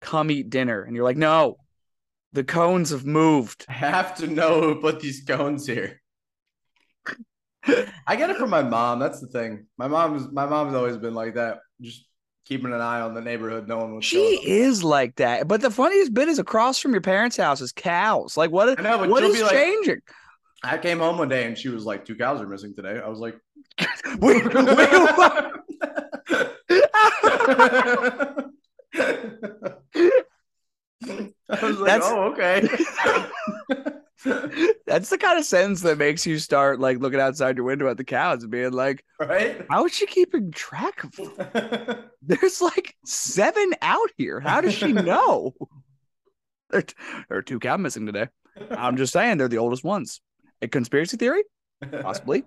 come 0.00 0.30
eat 0.30 0.50
dinner," 0.50 0.82
and 0.82 0.96
you're 0.96 1.04
like, 1.04 1.16
"No, 1.16 1.58
the 2.32 2.42
cones 2.44 2.90
have 2.90 3.06
moved." 3.06 3.64
I 3.68 3.72
have 3.74 4.16
to 4.16 4.26
know 4.26 4.60
who 4.60 4.80
put 4.80 5.00
these 5.00 5.22
cones 5.26 5.66
here. 5.66 6.00
I 8.06 8.16
get 8.16 8.28
it 8.30 8.36
from 8.36 8.50
my 8.50 8.62
mom. 8.62 8.98
That's 8.98 9.20
the 9.20 9.26
thing. 9.28 9.66
My 9.78 9.88
mom's 9.88 10.30
my 10.30 10.44
mom's 10.46 10.74
always 10.74 10.98
been 10.98 11.14
like 11.14 11.34
that. 11.34 11.60
Just 11.80 12.06
keeping 12.44 12.72
an 12.72 12.80
eye 12.80 13.00
on 13.00 13.14
the 13.14 13.20
neighborhood, 13.20 13.66
knowing 13.68 13.94
what's 13.94 14.06
She 14.06 14.36
going 14.36 14.48
is 14.48 14.84
like 14.84 15.16
that. 15.16 15.48
But 15.48 15.60
the 15.60 15.70
funniest 15.70 16.12
bit 16.14 16.28
is 16.28 16.38
across 16.38 16.78
from 16.78 16.92
your 16.92 17.00
parents' 17.00 17.36
house 17.36 17.60
is 17.60 17.72
cows. 17.72 18.36
Like, 18.36 18.50
what? 18.50 18.78
I 18.78 18.82
know, 18.82 19.08
what 19.08 19.20
be 19.22 19.42
like- 19.42 19.52
changing? 19.52 20.00
I 20.62 20.78
came 20.78 20.98
home 20.98 21.18
one 21.18 21.28
day 21.28 21.44
and 21.46 21.58
she 21.58 21.68
was 21.68 21.84
like, 21.84 22.06
two 22.06 22.14
cows 22.16 22.40
are 22.40 22.46
missing 22.46 22.74
today. 22.74 22.98
I 22.98 23.08
was 23.08 23.18
like, 23.18 23.38
Wait, 24.18 24.44
wait? 24.54 24.54
I 31.50 31.62
was 31.62 31.78
like, 31.78 31.86
That's- 31.86 32.02
oh, 32.04 32.32
okay. 32.32 32.66
That's 34.86 35.10
the 35.10 35.18
kind 35.18 35.38
of 35.38 35.44
sentence 35.44 35.82
that 35.82 35.98
makes 35.98 36.26
you 36.26 36.38
start 36.38 36.80
like 36.80 36.98
looking 36.98 37.20
outside 37.20 37.56
your 37.56 37.66
window 37.66 37.88
at 37.88 37.96
the 37.96 38.04
cows 38.04 38.42
and 38.42 38.50
being 38.50 38.72
like, 38.72 39.04
right? 39.20 39.64
how 39.70 39.84
is 39.84 39.92
she 39.92 40.06
keeping 40.06 40.50
track 40.50 41.04
of 41.04 41.12
them? 41.16 42.04
There's 42.22 42.60
like 42.60 42.94
seven 43.04 43.74
out 43.82 44.10
here. 44.16 44.40
How 44.40 44.60
does 44.60 44.74
she 44.74 44.92
know? 44.92 45.54
there, 46.70 46.84
there 47.28 47.38
are 47.38 47.42
two 47.42 47.58
cow 47.58 47.76
missing 47.76 48.06
today. 48.06 48.28
I'm 48.70 48.96
just 48.96 49.12
saying 49.12 49.38
they're 49.38 49.48
the 49.48 49.58
oldest 49.58 49.84
ones. 49.84 50.20
A 50.62 50.68
conspiracy 50.68 51.16
theory? 51.16 51.42
Possibly. 52.00 52.44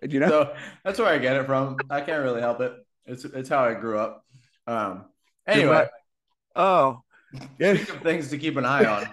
Did 0.00 0.12
you 0.12 0.20
know? 0.20 0.28
So 0.28 0.54
that's 0.84 0.98
where 0.98 1.08
I 1.08 1.18
get 1.18 1.36
it 1.36 1.46
from. 1.46 1.76
I 1.90 2.00
can't 2.00 2.22
really 2.22 2.40
help 2.40 2.60
it. 2.60 2.72
It's 3.04 3.24
it's 3.24 3.48
how 3.48 3.64
I 3.64 3.74
grew 3.74 3.98
up. 3.98 4.24
Um. 4.66 5.06
Anyway, 5.46 5.86
oh, 6.54 7.00
yeah. 7.58 7.74
things 7.74 8.28
to 8.28 8.38
keep 8.38 8.56
an 8.56 8.66
eye 8.66 8.84
on, 8.84 9.08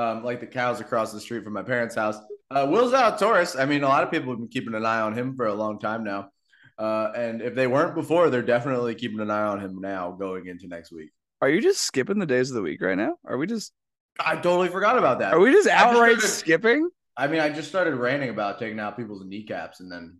um, 0.00 0.24
like 0.24 0.40
the 0.40 0.46
cows 0.46 0.80
across 0.80 1.12
the 1.12 1.20
street 1.20 1.44
from 1.44 1.52
my 1.52 1.62
parents' 1.62 1.94
house. 1.94 2.16
Uh, 2.50 2.66
Will 2.70 2.90
Zalatoris. 2.90 3.58
I 3.60 3.64
mean, 3.64 3.82
a 3.84 3.88
lot 3.88 4.02
of 4.02 4.10
people 4.10 4.30
have 4.32 4.38
been 4.38 4.48
keeping 4.48 4.74
an 4.74 4.84
eye 4.84 5.00
on 5.00 5.14
him 5.16 5.36
for 5.36 5.46
a 5.46 5.54
long 5.54 5.78
time 5.78 6.02
now. 6.04 6.30
Uh, 6.78 7.12
and 7.14 7.42
if 7.42 7.54
they 7.54 7.66
weren't 7.66 7.94
before, 7.94 8.30
they're 8.30 8.42
definitely 8.42 8.94
keeping 8.94 9.20
an 9.20 9.30
eye 9.30 9.46
on 9.46 9.60
him 9.60 9.80
now 9.80 10.12
going 10.12 10.46
into 10.46 10.66
next 10.66 10.90
week. 10.90 11.10
Are 11.42 11.48
you 11.50 11.60
just 11.60 11.82
skipping 11.82 12.18
the 12.18 12.26
days 12.26 12.50
of 12.50 12.54
the 12.56 12.62
week 12.62 12.80
right 12.80 12.96
now? 12.96 13.16
Are 13.26 13.36
we 13.36 13.46
just 13.46 13.72
I 14.18 14.34
totally 14.36 14.68
forgot 14.68 14.98
about 14.98 15.18
that. 15.20 15.32
are 15.34 15.40
we 15.40 15.52
just 15.52 15.68
I 15.68 15.72
just 15.72 15.84
outright 15.84 16.18
started- 16.18 16.28
skipping? 16.28 16.90
I 17.16 17.26
mean, 17.26 17.40
I 17.40 17.50
just 17.50 17.68
started 17.68 17.94
ranting 17.94 18.30
about 18.30 18.58
taking 18.58 18.80
out 18.80 18.96
people's 18.96 19.22
kneecaps, 19.24 19.80
and 19.80 19.92
then 19.92 20.18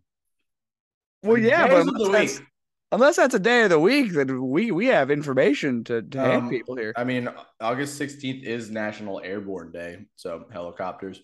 Well, 1.23 1.39
yeah, 1.39 1.67
Days 1.67 1.85
but 1.87 1.89
of 1.89 1.99
the 1.99 2.11
week. 2.11 2.47
Unless 2.93 3.17
that's 3.17 3.35
a 3.35 3.39
day 3.39 3.63
of 3.65 3.71
the 3.71 3.79
week, 3.79 4.13
that 4.15 4.31
we 4.31 4.71
we 4.71 4.87
have 4.87 5.11
information 5.11 5.85
to, 5.85 6.03
to 6.03 6.19
hand 6.19 6.43
Um, 6.45 6.51
people 6.51 6.77
here. 6.77 6.93
I 6.97 7.05
mean, 7.05 7.29
August 7.61 7.97
sixteenth 7.97 8.45
is 8.45 8.71
National 8.71 9.21
Airborne 9.21 9.73
Day, 9.73 10.07
so 10.17 10.47
helicopters. 10.53 11.21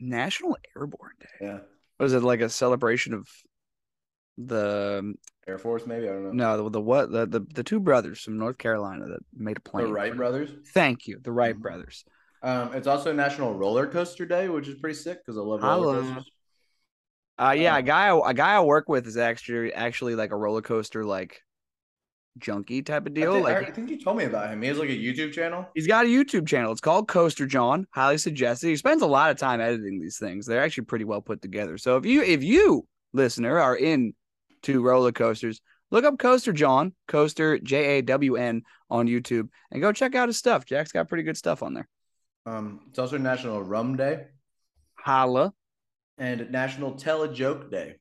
National 0.00 0.56
Airborne 0.76 1.12
Day. 1.20 1.28
Yeah, 1.46 1.58
Was 2.00 2.12
it 2.12 2.22
like 2.22 2.40
a 2.40 2.48
celebration 2.48 3.14
of 3.14 3.28
the 4.38 5.14
Air 5.46 5.58
Force, 5.58 5.86
maybe 5.86 6.08
I 6.08 6.12
don't 6.12 6.36
know. 6.36 6.56
no 6.56 6.64
the, 6.64 6.70
the 6.70 6.80
what 6.80 7.10
the, 7.12 7.26
the 7.26 7.40
the 7.54 7.62
two 7.62 7.78
brothers 7.80 8.20
from 8.20 8.38
North 8.38 8.58
Carolina 8.58 9.06
that 9.06 9.20
made 9.34 9.58
a 9.58 9.60
plane? 9.60 9.86
the 9.86 9.92
Wright 9.92 10.16
brothers. 10.16 10.50
Thank 10.72 11.06
you, 11.06 11.18
the 11.22 11.32
Wright 11.32 11.54
Mhm. 11.56 11.60
brothers. 11.62 12.04
Um, 12.42 12.74
it's 12.74 12.88
also 12.88 13.12
National 13.12 13.54
Roller 13.54 13.86
Coaster 13.86 14.26
Day, 14.26 14.48
which 14.48 14.66
is 14.66 14.74
pretty 14.80 14.96
sick 14.96 15.18
because 15.24 15.38
I 15.38 15.42
love 15.42 15.60
Holla. 15.60 15.94
roller 15.94 16.02
coasters. 16.14 16.32
Uh, 17.42 17.52
yeah, 17.52 17.76
a 17.76 17.82
guy 17.82 18.08
I- 18.08 18.30
a 18.30 18.34
guy 18.34 18.54
I 18.54 18.60
work 18.60 18.88
with 18.88 19.06
is 19.06 19.16
actually 19.16 19.72
actually 19.72 20.14
like 20.14 20.30
a 20.30 20.36
roller 20.36 20.62
coaster 20.62 21.04
like 21.04 21.42
junkie 22.38 22.82
type 22.82 23.06
of 23.06 23.12
I 23.12 23.14
deal. 23.14 23.32
think, 23.34 23.44
like 23.44 23.68
I 23.68 23.70
think 23.70 23.90
you 23.90 24.00
told 24.00 24.16
me 24.16 24.24
about 24.24 24.50
him. 24.50 24.62
He 24.62 24.68
has 24.68 24.78
like 24.78 24.88
a 24.90 24.96
YouTube 24.96 25.32
channel. 25.32 25.66
He's 25.74 25.86
got 25.86 26.06
a 26.06 26.08
YouTube 26.08 26.46
channel. 26.46 26.72
It's 26.72 26.80
called 26.80 27.08
Coaster 27.08 27.46
Jawn. 27.46 27.86
Highly 27.90 28.18
suggested. 28.18 28.68
He 28.68 28.76
spends 28.76 29.02
a 29.02 29.06
lot 29.06 29.30
of 29.30 29.36
time 29.36 29.60
editing 29.60 30.00
these 30.00 30.18
things. 30.18 30.46
They're 30.46 30.62
actually 30.62 30.84
pretty 30.84 31.04
well 31.04 31.20
put 31.20 31.42
together. 31.42 31.76
So 31.78 31.96
if 31.96 32.06
you 32.06 32.22
if 32.22 32.42
you 32.42 32.86
listener 33.12 33.58
are 33.58 33.76
in 33.76 34.14
to 34.62 34.80
roller 34.82 35.12
coasters, 35.12 35.60
look 35.90 36.04
up 36.04 36.18
Coaster 36.18 36.52
Jawn, 36.52 36.94
Coaster 37.08 37.58
J 37.58 37.98
A 37.98 38.02
W 38.02 38.36
N 38.36 38.62
on 38.88 39.08
YouTube, 39.08 39.48
and 39.70 39.82
go 39.82 39.92
check 39.92 40.14
out 40.14 40.28
his 40.28 40.38
stuff. 40.38 40.64
Jack's 40.64 40.92
got 40.92 41.08
pretty 41.08 41.24
good 41.24 41.36
stuff 41.36 41.62
on 41.62 41.74
there. 41.74 41.88
Um, 42.46 42.80
it's 42.88 42.98
also 42.98 43.18
National 43.18 43.62
Rum 43.62 43.96
Day 43.96 44.26
Holla. 44.94 45.52
And 46.22 46.52
National 46.52 46.92
Tell 46.92 47.24
a 47.24 47.32
Joke 47.34 47.68
Day. 47.70 47.96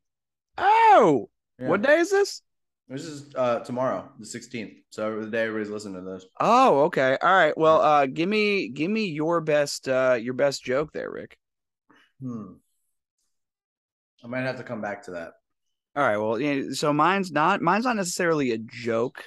Oh, 0.57 1.29
Yeah. 1.59 1.69
what 1.69 1.81
day 1.81 1.97
is 1.99 2.11
this? 2.11 2.43
This 2.87 3.05
is 3.05 3.33
uh 3.35 3.59
tomorrow, 3.59 4.11
the 4.19 4.25
sixteenth. 4.25 4.73
So 4.91 5.21
the 5.21 5.31
day 5.31 5.43
everybody's 5.45 5.71
listening 5.71 6.03
to 6.03 6.11
this. 6.11 6.25
Oh, 6.39 6.81
okay. 6.83 7.17
All 7.21 7.33
right. 7.33 7.57
Well, 7.57 7.81
uh, 7.81 8.05
give 8.05 8.29
me 8.29 8.67
give 8.69 8.91
me 8.91 9.05
your 9.05 9.41
best 9.41 9.87
uh 9.87 10.17
your 10.21 10.33
best 10.33 10.63
joke 10.63 10.91
there, 10.91 11.09
Rick. 11.09 11.37
Hmm. 12.21 12.53
I 14.23 14.27
might 14.27 14.41
have 14.41 14.57
to 14.57 14.63
come 14.63 14.81
back 14.81 15.03
to 15.03 15.11
that. 15.11 15.33
All 15.95 16.03
right. 16.03 16.17
Well, 16.17 16.39
yeah, 16.39 16.73
so 16.73 16.93
mine's 16.93 17.31
not 17.31 17.61
mine's 17.61 17.85
not 17.85 17.95
necessarily 17.95 18.51
a 18.51 18.57
joke, 18.57 19.23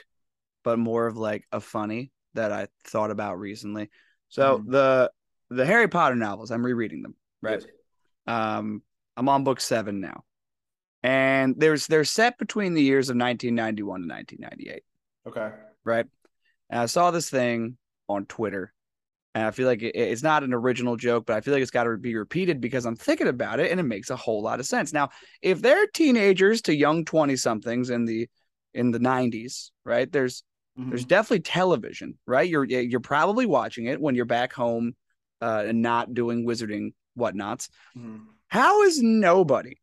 but 0.63 0.79
more 0.79 1.07
of 1.07 1.17
like 1.17 1.45
a 1.51 1.61
funny 1.61 2.13
that 2.35 2.53
I 2.53 2.69
thought 2.85 3.11
about 3.11 3.41
recently. 3.41 3.91
So 4.29 4.59
Mhm. 4.59 4.71
the 4.71 5.11
the 5.51 5.67
Harry 5.67 5.89
Potter 5.89 6.17
novels, 6.17 6.51
I'm 6.51 6.65
rereading 6.65 7.03
them. 7.03 7.17
Right. 7.43 7.61
Yes. 7.61 7.71
Um, 8.27 8.83
I'm 9.17 9.29
on 9.29 9.45
book 9.45 9.61
seven 9.61 10.01
now, 10.01 10.25
and 11.03 11.55
there's 11.59 11.87
they're 11.87 12.05
set 12.05 12.39
between 12.39 12.75
the 12.75 12.83
years 12.83 13.09
of 13.11 13.17
1991 13.17 14.03
to 14.03 14.09
1998. 14.09 14.83
Okay. 15.27 15.55
Right. 15.85 16.07
And 16.71 16.81
I 16.81 16.87
saw 16.87 17.11
this 17.11 17.29
thing 17.31 17.77
on 18.09 18.27
Twitter, 18.27 18.73
and 19.35 19.47
I 19.47 19.51
feel 19.51 19.67
like 19.67 19.83
it, 19.83 19.95
it's 19.95 20.23
not 20.23 20.43
an 20.43 20.55
original 20.55 20.97
joke, 20.97 21.27
but 21.27 21.37
I 21.37 21.41
feel 21.41 21.55
like 21.55 21.63
it's 21.63 21.71
got 21.71 21.85
to 21.85 21.97
be 21.97 22.17
repeated 22.17 22.61
because 22.61 22.87
I'm 22.87 22.97
thinking 22.97 23.29
about 23.29 23.61
it, 23.61 23.71
and 23.71 23.79
it 23.79 23.85
makes 23.85 24.11
a 24.11 24.17
whole 24.17 24.43
lot 24.43 24.61
of 24.61 24.67
sense. 24.67 24.93
Now, 24.93 25.11
if 25.43 25.61
they're 25.61 25.87
teenagers 25.89 26.63
to 26.63 26.75
young 26.75 27.05
20 27.05 27.37
somethings 27.37 27.91
in 27.91 28.05
the 28.05 28.29
in 28.73 28.91
the 28.91 28.99
90s, 28.99 29.71
right? 29.85 30.11
There's 30.11 30.43
Mhm. 30.79 30.89
there's 30.89 31.05
definitely 31.05 31.41
television, 31.41 32.19
right? 32.27 32.49
You're 32.49 32.65
you're 32.65 32.99
probably 33.01 33.47
watching 33.47 33.87
it 33.87 34.01
when 34.01 34.17
you're 34.17 34.25
back 34.25 34.53
home 34.53 34.97
uh, 35.41 35.65
and 35.67 35.83
not 35.83 36.15
doing 36.15 36.45
wizarding 36.45 36.95
whatnots. 37.15 37.69
Mhm. 37.97 38.27
How 38.49 38.83
is 38.83 39.03
nobody 39.03 39.77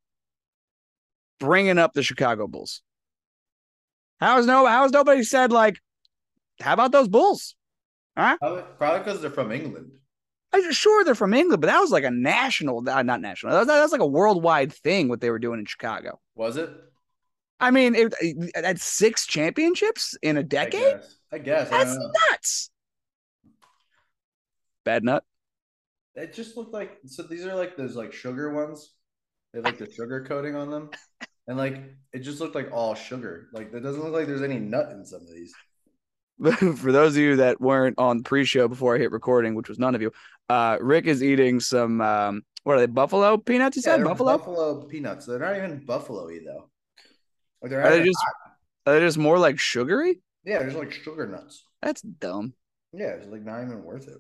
bringing 1.40 1.78
up 1.78 1.94
the 1.94 2.04
Chicago 2.04 2.48
Bulls? 2.48 2.82
How 4.20 4.38
is 4.40 4.46
no? 4.46 4.66
How 4.66 4.84
has 4.84 4.92
nobody 4.92 5.24
said 5.24 5.52
like, 5.52 5.78
how 6.60 6.74
about 6.74 6.92
those 6.92 7.08
Bulls? 7.08 7.56
Huh? 8.18 8.38
Probably 8.40 9.00
because 9.00 9.22
they're 9.22 9.32
from 9.32 9.52
England. 9.52 9.92
I'm 10.54 10.72
sure 10.74 11.04
they're 11.04 11.16
from 11.16 11.34
England, 11.34 11.62
but 11.62 11.68
that 11.68 11.80
was 11.80 11.92
like 11.92 12.04
a 12.04 12.12
national, 12.12 12.88
uh, 12.88 13.04
not 13.04 13.22
national. 13.22 13.54
That 13.54 13.60
was, 13.60 13.68
that 13.68 13.82
was 13.82 13.92
like 13.94 14.02
a 14.02 14.06
worldwide 14.06 14.74
thing 14.74 15.08
what 15.08 15.22
they 15.22 15.30
were 15.30 15.40
doing 15.40 15.60
in 15.60 15.66
Chicago. 15.66 16.20
Was 16.36 16.58
it? 16.58 16.70
I 17.60 17.72
mean, 17.72 17.96
it, 17.96 18.14
it, 18.20 18.52
that's 18.56 18.84
six 18.84 19.26
championships 19.26 20.18
in 20.22 20.36
a 20.36 20.44
decade. 20.44 20.82
guess. 20.82 21.16
I 21.32 21.38
guess. 21.38 21.70
That's 21.70 21.96
don't 21.96 22.12
nuts. 22.32 22.70
Bad 24.84 25.04
nut. 25.04 25.24
It 26.16 26.34
just 26.34 26.58
looked 26.58 26.74
like 26.74 26.98
so. 27.06 27.24
These 27.24 27.46
are 27.46 27.56
like 27.56 27.78
those 27.78 27.96
like 27.96 28.14
sugar 28.14 28.54
ones. 28.54 28.94
They 29.54 29.60
have 29.60 29.66
like 29.66 29.78
the 29.78 29.92
sugar 29.92 30.26
coating 30.26 30.56
on 30.56 30.70
them, 30.70 30.90
and 31.48 31.58
like 31.58 31.82
it 32.14 32.20
just 32.20 32.40
looked 32.42 32.56
like 32.56 32.72
all 32.72 32.96
sugar. 32.96 33.48
Like 33.54 33.74
it 33.74 33.80
doesn't 33.82 34.04
look 34.04 34.14
like 34.14 34.28
there's 34.28 34.42
any 34.42 34.60
nut 34.60 34.92
in 34.92 35.06
some 35.06 35.22
of 35.22 35.34
these. 35.34 35.54
For 36.78 36.92
those 36.92 37.16
of 37.16 37.22
you 37.22 37.36
that 37.38 37.62
weren't 37.62 38.00
on 38.00 38.24
pre-show 38.24 38.68
before 38.68 38.96
I 38.96 39.00
hit 39.00 39.12
recording, 39.12 39.54
which 39.56 39.70
was 39.70 39.78
none 39.80 39.94
of 39.96 40.02
you, 40.02 40.12
uh, 40.50 40.78
Rick 40.82 41.06
is 41.06 41.22
eating 41.24 41.60
some 41.60 42.02
um, 42.02 42.42
what 42.64 42.78
are 42.78 42.80
they? 42.80 42.88
Buffalo 42.88 43.38
peanuts? 43.38 43.76
You 43.78 43.82
Yeah, 43.84 43.98
said 43.98 44.04
buffalo. 44.04 44.38
buffalo 44.38 44.86
peanuts. 44.86 45.26
They're 45.26 45.40
not 45.40 45.56
even 45.56 45.86
buffalo-y 45.86 46.40
though. 46.46 46.70
Like 47.62 47.72
they're 47.72 47.84
Are 47.84 47.92
they 47.92 48.04
just 48.04 48.20
are 48.86 48.94
they 48.94 49.00
just 49.02 49.18
more 49.18 49.38
like 49.40 49.60
sugary? 49.60 50.22
yeah, 50.44 50.60
they're 50.60 50.68
just 50.70 50.78
like 50.80 50.92
sugar 50.92 51.28
nuts. 51.28 51.64
That's 51.82 52.02
dumb. 52.02 52.54
Yeah, 52.94 53.16
it's 53.16 53.28
like 53.28 53.44
not 53.44 53.64
even 53.64 53.84
worth 53.84 54.08
it. 54.08 54.18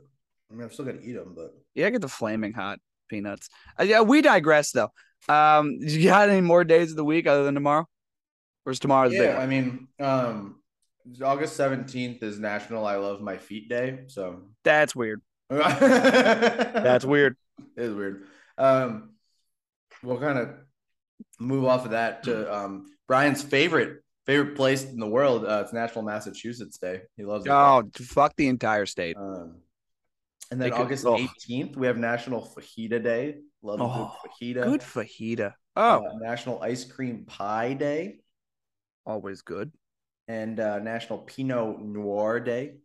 I 0.52 0.56
mean, 0.56 0.64
I'm 0.64 0.72
still 0.72 0.86
gonna 0.86 1.00
eat 1.02 1.14
them, 1.14 1.34
but 1.36 1.54
Yeah, 1.74 1.88
I 1.88 1.90
get 1.92 2.02
the 2.02 2.10
flaming 2.10 2.54
hot 2.54 2.80
peanuts. 3.10 3.50
Uh, 3.80 3.84
yeah, 3.84 4.02
we 4.02 4.22
digress 4.22 4.72
though. 4.72 4.92
Um, 5.30 5.78
you 5.80 6.04
got 6.06 6.30
any 6.30 6.42
more 6.42 6.64
days 6.64 6.92
of 6.92 6.98
the 6.98 7.06
week 7.06 7.28
other 7.28 7.44
than 7.44 7.54
tomorrow? 7.54 7.88
Or 8.66 8.72
is 8.72 8.80
tomorrow's 8.80 9.14
yeah, 9.14 9.20
big? 9.20 9.36
I 9.38 9.46
mean, 9.48 9.88
um, 10.00 10.62
August 11.24 11.58
17th 11.58 12.22
is 12.22 12.40
National 12.40 12.86
I 12.86 12.98
Love 12.98 13.22
My 13.22 13.38
Feet 13.38 13.70
Day. 13.70 14.02
So 14.08 14.44
That's 14.64 14.96
weird. 14.96 15.22
that's 15.50 15.80
That's 15.80 17.06
weird. 17.06 17.36
It 17.76 17.84
is 17.84 17.94
weird. 17.94 18.26
Um, 18.58 19.12
we'll 20.04 20.20
kind 20.20 20.38
of 20.38 20.50
move 21.40 21.66
off 21.66 21.86
of 21.86 21.92
that 21.92 22.24
to 22.24 22.54
um 22.54 22.86
Brian's 23.08 23.42
favorite 23.42 24.04
favorite 24.26 24.56
place 24.56 24.84
in 24.84 25.00
the 25.00 25.08
world. 25.08 25.46
Uh, 25.46 25.62
it's 25.64 25.74
National 25.74 26.04
Massachusetts 26.04 26.78
Day. 26.78 27.02
He 27.18 27.24
loves 27.24 27.46
it. 27.46 27.50
Oh, 27.50 27.84
fuck 27.98 28.36
the 28.36 28.48
entire 28.48 28.86
state. 28.86 29.18
Um, 29.18 29.56
and 30.52 30.62
then 30.62 30.72
could- 30.72 30.82
August 30.82 31.06
oh. 31.06 31.18
18th, 31.18 31.76
we 31.76 31.88
have 31.88 31.98
National 31.98 32.42
Fajita 32.42 33.02
Day. 33.04 33.38
Love 33.64 33.80
Oh, 33.82 34.16
good 34.24 34.56
fajita. 34.58 34.64
Good 34.64 34.82
fajita. 34.82 35.54
Oh, 35.76 36.06
Uh, 36.06 36.14
National 36.20 36.62
Ice 36.64 36.84
Cream 36.84 37.26
Pie 37.26 37.74
Day 37.74 38.20
always 39.06 39.42
good. 39.42 39.72
and 40.28 40.60
uh, 40.60 40.80
National 40.80 41.20
Pinot 41.20 41.82
Noir 41.82 42.40
Day. 42.40 42.76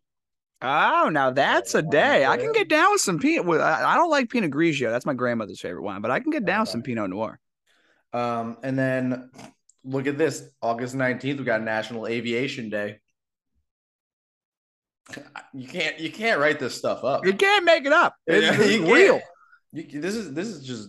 Oh, 0.62 1.10
now 1.12 1.30
that's 1.32 1.74
a 1.74 1.82
day. 1.82 2.24
I 2.24 2.38
can 2.38 2.52
get 2.52 2.68
down 2.68 2.92
with 2.92 3.02
some. 3.02 3.18
With 3.18 3.60
I 3.60 3.94
don't 3.94 4.08
like 4.10 4.30
Pinot 4.30 4.50
Grigio. 4.50 4.90
That's 4.90 5.04
my 5.04 5.12
grandmother's 5.12 5.60
favorite 5.60 5.82
wine, 5.82 6.00
but 6.00 6.10
I 6.10 6.20
can 6.20 6.30
get 6.30 6.46
down 6.46 6.60
with 6.60 6.70
some 6.70 6.82
Pinot 6.82 7.10
Noir. 7.10 7.38
Um, 8.14 8.56
and 8.62 8.78
then 8.78 9.30
look 9.84 10.06
at 10.06 10.16
this 10.16 10.48
August 10.62 10.94
19th, 10.94 11.38
we 11.38 11.44
got 11.44 11.62
National 11.62 12.06
Aviation 12.06 12.70
Day. 12.70 13.00
You 15.54 15.66
can't 15.68 15.98
you 16.00 16.10
can't 16.10 16.40
write 16.40 16.58
this 16.58 16.74
stuff 16.76 17.04
up. 17.04 17.24
You 17.24 17.32
can't 17.34 17.64
make 17.64 17.84
it 17.86 17.92
up. 17.92 18.14
It's, 18.26 18.44
Yeah, 18.44 18.60
it's 18.64 18.72
you 18.76 18.92
real. 18.94 19.20
You, 19.72 20.00
this 20.00 20.14
is 20.16 20.34
this 20.34 20.48
is 20.48 20.66
just 20.66 20.88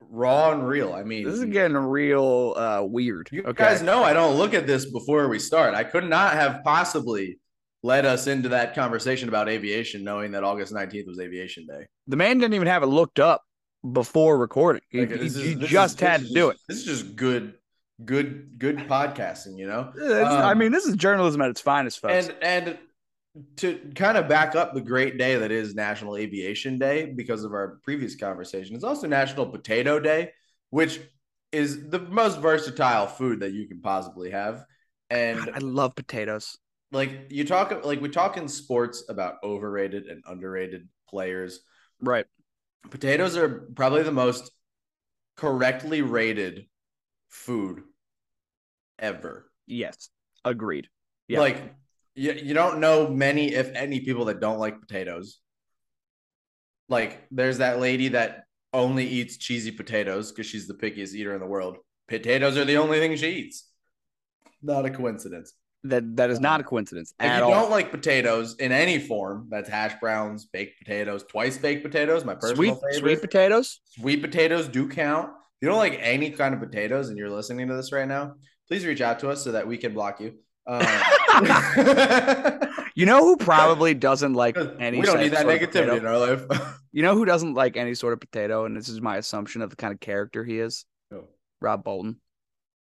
raw 0.00 0.52
and 0.52 0.66
real. 0.66 0.92
I 0.92 1.02
mean, 1.02 1.24
This 1.24 1.38
is 1.38 1.44
getting 1.46 1.76
real 1.76 2.54
uh, 2.56 2.82
weird. 2.84 3.28
you 3.32 3.42
okay. 3.42 3.64
guys 3.64 3.82
know 3.82 4.02
I 4.02 4.12
don't 4.12 4.36
look 4.36 4.54
at 4.54 4.66
this 4.66 4.90
before 4.90 5.28
we 5.28 5.38
start. 5.38 5.74
I 5.74 5.84
could 5.84 6.04
not 6.08 6.32
have 6.34 6.62
possibly 6.64 7.38
led 7.82 8.04
us 8.06 8.26
into 8.26 8.48
that 8.50 8.74
conversation 8.74 9.28
about 9.28 9.48
aviation, 9.48 10.04
knowing 10.04 10.32
that 10.32 10.44
August 10.44 10.72
19th 10.72 11.06
was 11.06 11.18
aviation 11.18 11.66
day. 11.66 11.86
The 12.06 12.16
man 12.16 12.38
didn't 12.38 12.54
even 12.54 12.68
have 12.68 12.82
it 12.82 12.86
looked 12.86 13.18
up 13.20 13.42
before 13.92 14.38
recording. 14.38 14.82
He, 14.88 15.00
Like, 15.00 15.10
he- 15.12 15.26
is- 15.26 15.34
he 15.36 15.54
just 15.56 15.96
is- 15.96 16.00
had 16.08 16.20
to 16.22 16.28
do 16.32 16.50
it. 16.50 16.58
This 16.68 16.78
is 16.78 16.84
just 16.84 17.16
good, 17.16 17.54
good, 18.04 18.50
good 18.58 18.76
podcasting, 18.88 19.56
you 19.58 19.66
know? 19.66 19.92
It's- 19.96 20.26
I 20.26 20.52
Um, 20.52 20.58
mean, 20.58 20.70
this 20.72 20.84
is 20.86 20.94
journalism 20.96 21.40
at 21.42 21.50
its 21.50 21.60
finest, 21.60 22.00
folks. 22.00 22.28
And 22.28 22.36
and 22.68 22.78
to 23.56 23.92
kind 23.94 24.18
of 24.18 24.28
back 24.28 24.54
up 24.54 24.74
the 24.74 24.80
great 24.80 25.18
day 25.18 25.36
that 25.36 25.50
is 25.50 25.74
National 25.74 26.16
Aviation 26.16 26.78
Day 26.78 27.06
because 27.06 27.44
of 27.44 27.52
our 27.52 27.78
previous 27.82 28.14
conversation, 28.14 28.74
it's 28.74 28.84
also 28.84 29.06
National 29.06 29.46
Potato 29.46 29.98
Day, 29.98 30.32
which 30.70 31.00
is 31.50 31.88
the 31.88 31.98
most 31.98 32.40
versatile 32.40 33.06
food 33.06 33.40
that 33.40 33.52
you 33.52 33.68
can 33.68 33.80
possibly 33.80 34.30
have. 34.30 34.64
And 35.10 35.38
God, 35.38 35.50
I 35.54 35.58
love 35.58 35.94
potatoes. 35.94 36.58
like 36.90 37.28
you 37.30 37.44
talk 37.44 37.84
like 37.84 38.00
we 38.00 38.08
talk 38.08 38.36
in 38.36 38.48
sports 38.48 39.04
about 39.08 39.36
overrated 39.42 40.06
and 40.06 40.22
underrated 40.26 40.88
players. 41.08 41.60
Right. 42.00 42.26
Potatoes 42.90 43.36
are 43.36 43.68
probably 43.74 44.02
the 44.02 44.12
most 44.12 44.50
correctly 45.36 46.02
rated 46.02 46.66
food 47.28 47.82
ever. 48.98 49.50
Yes. 49.66 50.10
Agreed. 50.44 50.88
Yeah. 51.28 51.40
Like 51.40 51.74
you, 52.14 52.32
you 52.32 52.54
don't 52.54 52.78
know 52.80 53.08
many, 53.08 53.52
if 53.54 53.70
any, 53.74 54.00
people 54.00 54.26
that 54.26 54.40
don't 54.40 54.58
like 54.58 54.80
potatoes. 54.80 55.38
Like 56.88 57.22
there's 57.30 57.58
that 57.58 57.80
lady 57.80 58.08
that 58.08 58.44
only 58.72 59.06
eats 59.06 59.36
cheesy 59.36 59.70
potatoes 59.70 60.30
because 60.30 60.46
she's 60.46 60.66
the 60.66 60.74
pickiest 60.74 61.14
eater 61.14 61.34
in 61.34 61.40
the 61.40 61.46
world. 61.46 61.78
Potatoes 62.08 62.56
are 62.58 62.64
the 62.64 62.76
only 62.76 62.98
thing 62.98 63.16
she 63.16 63.28
eats. 63.30 63.68
Not 64.62 64.84
a 64.84 64.90
coincidence. 64.90 65.54
That 65.84 66.16
that 66.16 66.30
is 66.30 66.38
not 66.38 66.60
a 66.60 66.62
coincidence 66.62 67.12
If 67.18 67.26
you 67.38 67.42
all. 67.44 67.50
don't 67.50 67.70
like 67.70 67.90
potatoes 67.90 68.54
in 68.60 68.70
any 68.70 69.00
form, 69.00 69.48
that's 69.50 69.68
hash 69.68 69.94
browns, 70.00 70.44
baked 70.44 70.78
potatoes, 70.78 71.24
twice 71.24 71.58
baked 71.58 71.82
potatoes, 71.82 72.24
my 72.24 72.34
personal 72.34 72.56
Sweet 72.56 72.74
favorite. 72.74 72.94
sweet 73.00 73.20
potatoes. 73.20 73.80
Sweet 73.86 74.20
potatoes 74.22 74.68
do 74.68 74.88
count. 74.88 75.30
If 75.30 75.62
you 75.66 75.68
don't 75.68 75.78
like 75.78 75.98
any 76.00 76.30
kind 76.30 76.54
of 76.54 76.60
potatoes 76.60 77.08
and 77.08 77.18
you're 77.18 77.30
listening 77.30 77.66
to 77.68 77.74
this 77.74 77.90
right 77.90 78.06
now, 78.06 78.34
please 78.68 78.86
reach 78.86 79.00
out 79.00 79.18
to 79.20 79.28
us 79.30 79.42
so 79.42 79.52
that 79.52 79.66
we 79.66 79.76
can 79.76 79.92
block 79.92 80.20
you. 80.20 80.34
Um, 80.66 80.82
You 82.94 83.06
know 83.06 83.24
who 83.24 83.36
probably 83.38 83.94
doesn't 83.94 84.34
like 84.34 84.56
any. 84.78 84.98
we 85.00 85.06
don't 85.06 85.18
need 85.20 85.32
that 85.32 85.46
negativity 85.46 85.96
in 85.98 86.06
our 86.06 86.18
life. 86.18 86.42
You 86.94 87.00
know 87.02 87.14
who 87.14 87.24
doesn't 87.24 87.54
like 87.54 87.78
any 87.78 87.94
sort 87.94 88.12
of 88.12 88.20
potato, 88.20 88.66
and 88.66 88.76
this 88.76 88.90
is 88.90 89.00
my 89.00 89.16
assumption 89.16 89.62
of 89.62 89.70
the 89.70 89.76
kind 89.76 89.94
of 89.94 90.00
character 90.00 90.44
he 90.44 90.58
is. 90.58 90.84
Oh. 91.10 91.24
Rob 91.58 91.84
Bolton 91.84 92.16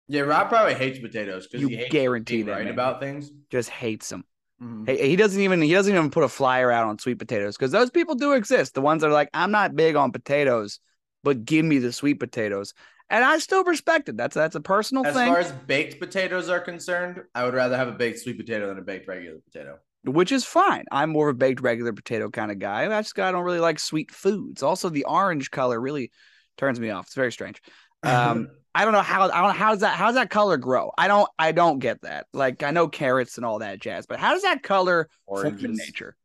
yeah, 0.07 0.21
Rob 0.21 0.47
probably 0.47 0.73
hates 0.73 0.99
potatoes 0.99 1.47
because 1.47 1.61
You 1.61 1.67
he 1.67 1.75
hates 1.75 1.91
guarantee 1.91 2.41
that, 2.43 2.51
right 2.51 2.63
man. 2.63 2.73
about 2.73 3.01
things. 3.01 3.29
just 3.51 3.69
hates 3.69 4.07
them. 4.09 4.23
Mhm. 4.63 4.89
He, 4.89 5.09
he 5.09 5.15
doesn't 5.17 5.41
even 5.41 5.61
he 5.61 5.73
doesn't 5.73 5.93
even 5.93 6.09
put 6.09 6.23
a 6.23 6.29
flyer 6.29 6.71
out 6.71 6.87
on 6.87 6.97
sweet 6.97 7.19
potatoes 7.19 7.57
because 7.57 7.71
those 7.71 7.89
people 7.89 8.15
do 8.15 8.31
exist. 8.33 8.73
The 8.73 8.81
ones 8.81 9.01
that 9.01 9.09
are 9.09 9.13
like, 9.13 9.29
I'm 9.33 9.51
not 9.51 9.75
big 9.75 9.95
on 9.97 10.11
potatoes, 10.11 10.79
but 11.23 11.43
give 11.43 11.65
me 11.65 11.79
the 11.79 11.91
sweet 11.91 12.19
potatoes, 12.21 12.73
and 13.09 13.23
I 13.23 13.37
still 13.39 13.63
respect 13.63 14.09
it. 14.09 14.17
That's 14.17 14.35
that's 14.35 14.55
a 14.55 14.61
personal 14.61 15.05
As 15.05 15.13
thing, 15.13 15.23
As 15.23 15.29
far 15.29 15.39
as 15.39 15.51
baked 15.65 15.99
potatoes 15.99 16.49
are 16.49 16.59
concerned, 16.59 17.21
I 17.33 17.43
would 17.45 17.53
rather 17.53 17.77
have 17.77 17.87
a 17.87 17.93
baked 17.93 18.19
sweet 18.19 18.37
potato 18.37 18.67
than 18.67 18.77
a 18.77 18.81
baked 18.81 19.07
regular 19.07 19.39
potato. 19.39 19.79
which 20.03 20.31
is 20.31 20.43
fine. 20.45 20.85
I'm 20.91 21.09
more 21.11 21.29
of 21.29 21.35
a 21.35 21.37
baked 21.37 21.61
regular 21.61 21.93
potato 21.93 22.29
kind 22.29 22.51
of 22.51 22.59
guy. 22.59 22.85
I 22.85 23.01
just 23.01 23.17
I 23.19 23.31
don't 23.31 23.43
really 23.43 23.59
like 23.59 23.79
sweet 23.79 24.11
foods. 24.11 24.63
Also, 24.63 24.89
the 24.89 25.05
orange 25.05 25.51
color 25.51 25.79
really 25.79 26.11
turns 26.57 26.79
me 26.79 26.89
off. 26.89 27.05
It's 27.05 27.15
very 27.15 27.31
strange. 27.31 27.61
Um, 28.03 28.49
I 28.75 28.83
don't 28.83 28.93
know 28.93 29.01
how 29.01 29.23
I 29.23 29.41
don't 29.41 29.47
know 29.47 29.49
how 29.53 29.71
does 29.71 29.81
that 29.81 29.95
how 29.95 30.05
does 30.05 30.15
that 30.15 30.29
color 30.29 30.57
grow? 30.57 30.91
I 30.97 31.07
don't 31.07 31.27
I 31.39 31.51
don't 31.51 31.79
get 31.79 32.01
that. 32.01 32.27
Like 32.33 32.61
I 32.61 32.71
know 32.71 32.87
carrots 32.87 33.37
and 33.37 33.45
all 33.45 33.59
that 33.59 33.79
jazz, 33.79 34.05
but 34.05 34.19
how 34.19 34.33
does 34.33 34.43
that 34.43 34.61
color 34.61 35.09
form 35.25 35.57
in 35.57 35.73
nature? 35.75 36.15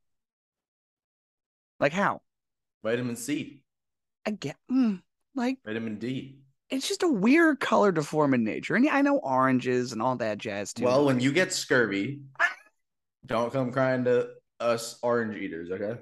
Like 1.81 1.93
how? 1.93 2.21
vitamin 2.83 3.17
C, 3.17 3.62
I 4.27 4.33
get 4.33 4.57
mm, 4.71 5.01
like 5.35 5.59
vitamin 5.64 5.99
D. 5.99 6.41
it's 6.73 6.89
just 6.89 7.03
a 7.03 7.09
weird 7.09 7.61
color 7.61 7.93
to 7.93 8.03
form 8.03 8.33
in 8.35 8.45
nature. 8.45 8.75
And 8.75 8.85
yeah, 8.85 8.97
I 8.97 9.03
know 9.03 9.19
oranges 9.19 9.93
and 9.93 10.01
all 10.01 10.17
that 10.17 10.39
jazz 10.39 10.73
too. 10.73 10.85
Well, 10.85 11.05
when 11.05 11.21
you 11.21 11.31
get 11.33 11.53
scurvy, 11.53 12.21
don't 13.27 13.53
come 13.53 13.71
crying 13.73 14.05
to 14.05 14.31
us 14.59 14.99
orange 15.03 15.37
eaters, 15.37 15.71
okay? 15.71 16.01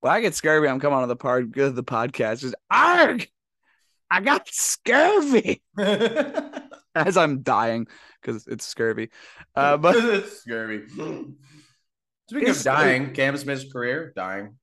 when 0.00 0.12
I 0.12 0.20
get 0.20 0.34
scurvy, 0.34 0.66
I'm 0.66 0.80
coming 0.80 0.98
on 0.98 1.08
the 1.08 1.16
part 1.16 1.56
of 1.58 1.76
the 1.76 1.84
podcast. 1.84 2.40
Just 2.40 2.54
arg, 2.70 3.28
I 4.10 4.20
got 4.20 4.48
scurvy 4.48 5.62
as 5.78 7.16
I'm 7.16 7.42
dying 7.42 7.86
because 8.20 8.46
it's 8.46 8.64
scurvy. 8.64 9.10
Uh, 9.54 9.76
but 9.78 10.26
scurvy. 10.26 10.88
Speaking 10.88 11.36
It's- 12.32 12.58
of 12.58 12.64
dying, 12.64 13.12
Cam 13.12 13.36
Smith's 13.36 13.70
career 13.72 14.12
dying. 14.16 14.56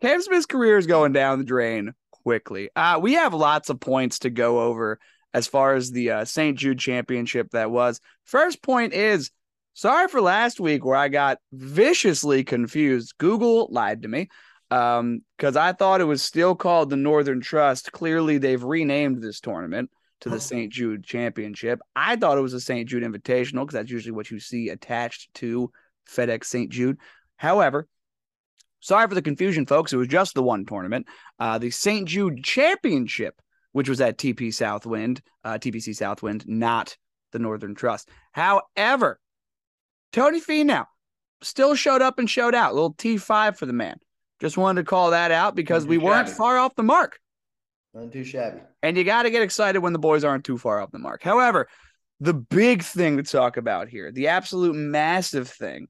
Cam 0.00 0.22
Smith's 0.22 0.46
career 0.46 0.78
is 0.78 0.86
going 0.86 1.12
down 1.12 1.38
the 1.38 1.44
drain 1.44 1.92
quickly. 2.22 2.70
Uh, 2.74 2.98
we 3.00 3.14
have 3.14 3.34
lots 3.34 3.70
of 3.70 3.80
points 3.80 4.20
to 4.20 4.30
go 4.30 4.60
over 4.60 4.98
as 5.34 5.46
far 5.46 5.74
as 5.74 5.90
the 5.90 6.10
uh, 6.10 6.24
St. 6.24 6.58
Jude 6.58 6.78
championship 6.78 7.50
that 7.50 7.70
was. 7.70 8.00
First 8.24 8.62
point 8.62 8.92
is 8.92 9.30
sorry 9.74 10.08
for 10.08 10.20
last 10.20 10.60
week 10.60 10.84
where 10.84 10.96
I 10.96 11.08
got 11.08 11.38
viciously 11.52 12.44
confused. 12.44 13.14
Google 13.18 13.68
lied 13.70 14.02
to 14.02 14.08
me 14.08 14.28
um, 14.70 15.20
because 15.36 15.56
I 15.56 15.72
thought 15.72 16.00
it 16.00 16.04
was 16.04 16.22
still 16.22 16.54
called 16.54 16.90
the 16.90 16.96
Northern 16.96 17.40
Trust. 17.40 17.92
Clearly, 17.92 18.38
they've 18.38 18.62
renamed 18.62 19.22
this 19.22 19.40
tournament 19.40 19.90
to 20.20 20.28
the 20.28 20.40
St. 20.40 20.72
Jude 20.72 21.04
Championship. 21.04 21.78
I 21.94 22.16
thought 22.16 22.38
it 22.38 22.42
was 22.42 22.54
a 22.54 22.60
St. 22.60 22.88
Jude 22.88 23.04
Invitational 23.04 23.62
because 23.62 23.74
that's 23.74 23.90
usually 23.90 24.12
what 24.12 24.30
you 24.30 24.40
see 24.40 24.68
attached 24.68 25.32
to 25.34 25.70
FedEx 26.08 26.44
St. 26.44 26.70
Jude. 26.70 26.98
However, 27.36 27.86
sorry 28.80 29.08
for 29.08 29.14
the 29.14 29.22
confusion, 29.22 29.66
folks. 29.66 29.92
It 29.92 29.96
was 29.96 30.08
just 30.08 30.34
the 30.34 30.42
one 30.42 30.64
tournament. 30.64 31.06
Uh, 31.38 31.58
the 31.58 31.70
St. 31.70 32.06
Jude 32.08 32.42
Championship, 32.44 33.34
which 33.72 33.88
was 33.88 34.00
at 34.00 34.18
TP 34.18 34.52
Southwind, 34.52 35.20
uh, 35.44 35.58
TPC 35.58 35.94
Southwind, 35.94 36.46
not 36.46 36.96
the 37.32 37.38
Northern 37.38 37.74
Trust. 37.74 38.08
However, 38.32 39.20
Tony 40.12 40.40
Finau 40.40 40.86
still 41.42 41.74
showed 41.74 42.02
up 42.02 42.18
and 42.18 42.28
showed 42.28 42.54
out. 42.54 42.72
A 42.72 42.74
little 42.74 42.94
T5 42.94 43.56
for 43.56 43.66
the 43.66 43.72
man. 43.72 43.96
Just 44.40 44.56
wanted 44.56 44.82
to 44.82 44.86
call 44.86 45.10
that 45.10 45.30
out 45.30 45.54
because 45.54 45.86
we 45.86 45.98
weren't 45.98 46.28
far 46.28 46.58
off 46.58 46.74
the 46.76 46.82
mark. 46.82 47.18
Not 47.92 48.12
too 48.12 48.24
shabby. 48.24 48.60
And 48.82 48.96
you 48.96 49.04
got 49.04 49.24
to 49.24 49.30
get 49.30 49.42
excited 49.42 49.80
when 49.80 49.92
the 49.92 49.98
boys 49.98 50.22
aren't 50.22 50.44
too 50.44 50.58
far 50.58 50.80
off 50.80 50.92
the 50.92 50.98
mark. 50.98 51.22
However, 51.22 51.68
the 52.20 52.34
big 52.34 52.82
thing 52.82 53.16
to 53.16 53.22
talk 53.22 53.56
about 53.56 53.88
here, 53.88 54.12
the 54.12 54.28
absolute 54.28 54.74
massive 54.74 55.48
thing, 55.48 55.88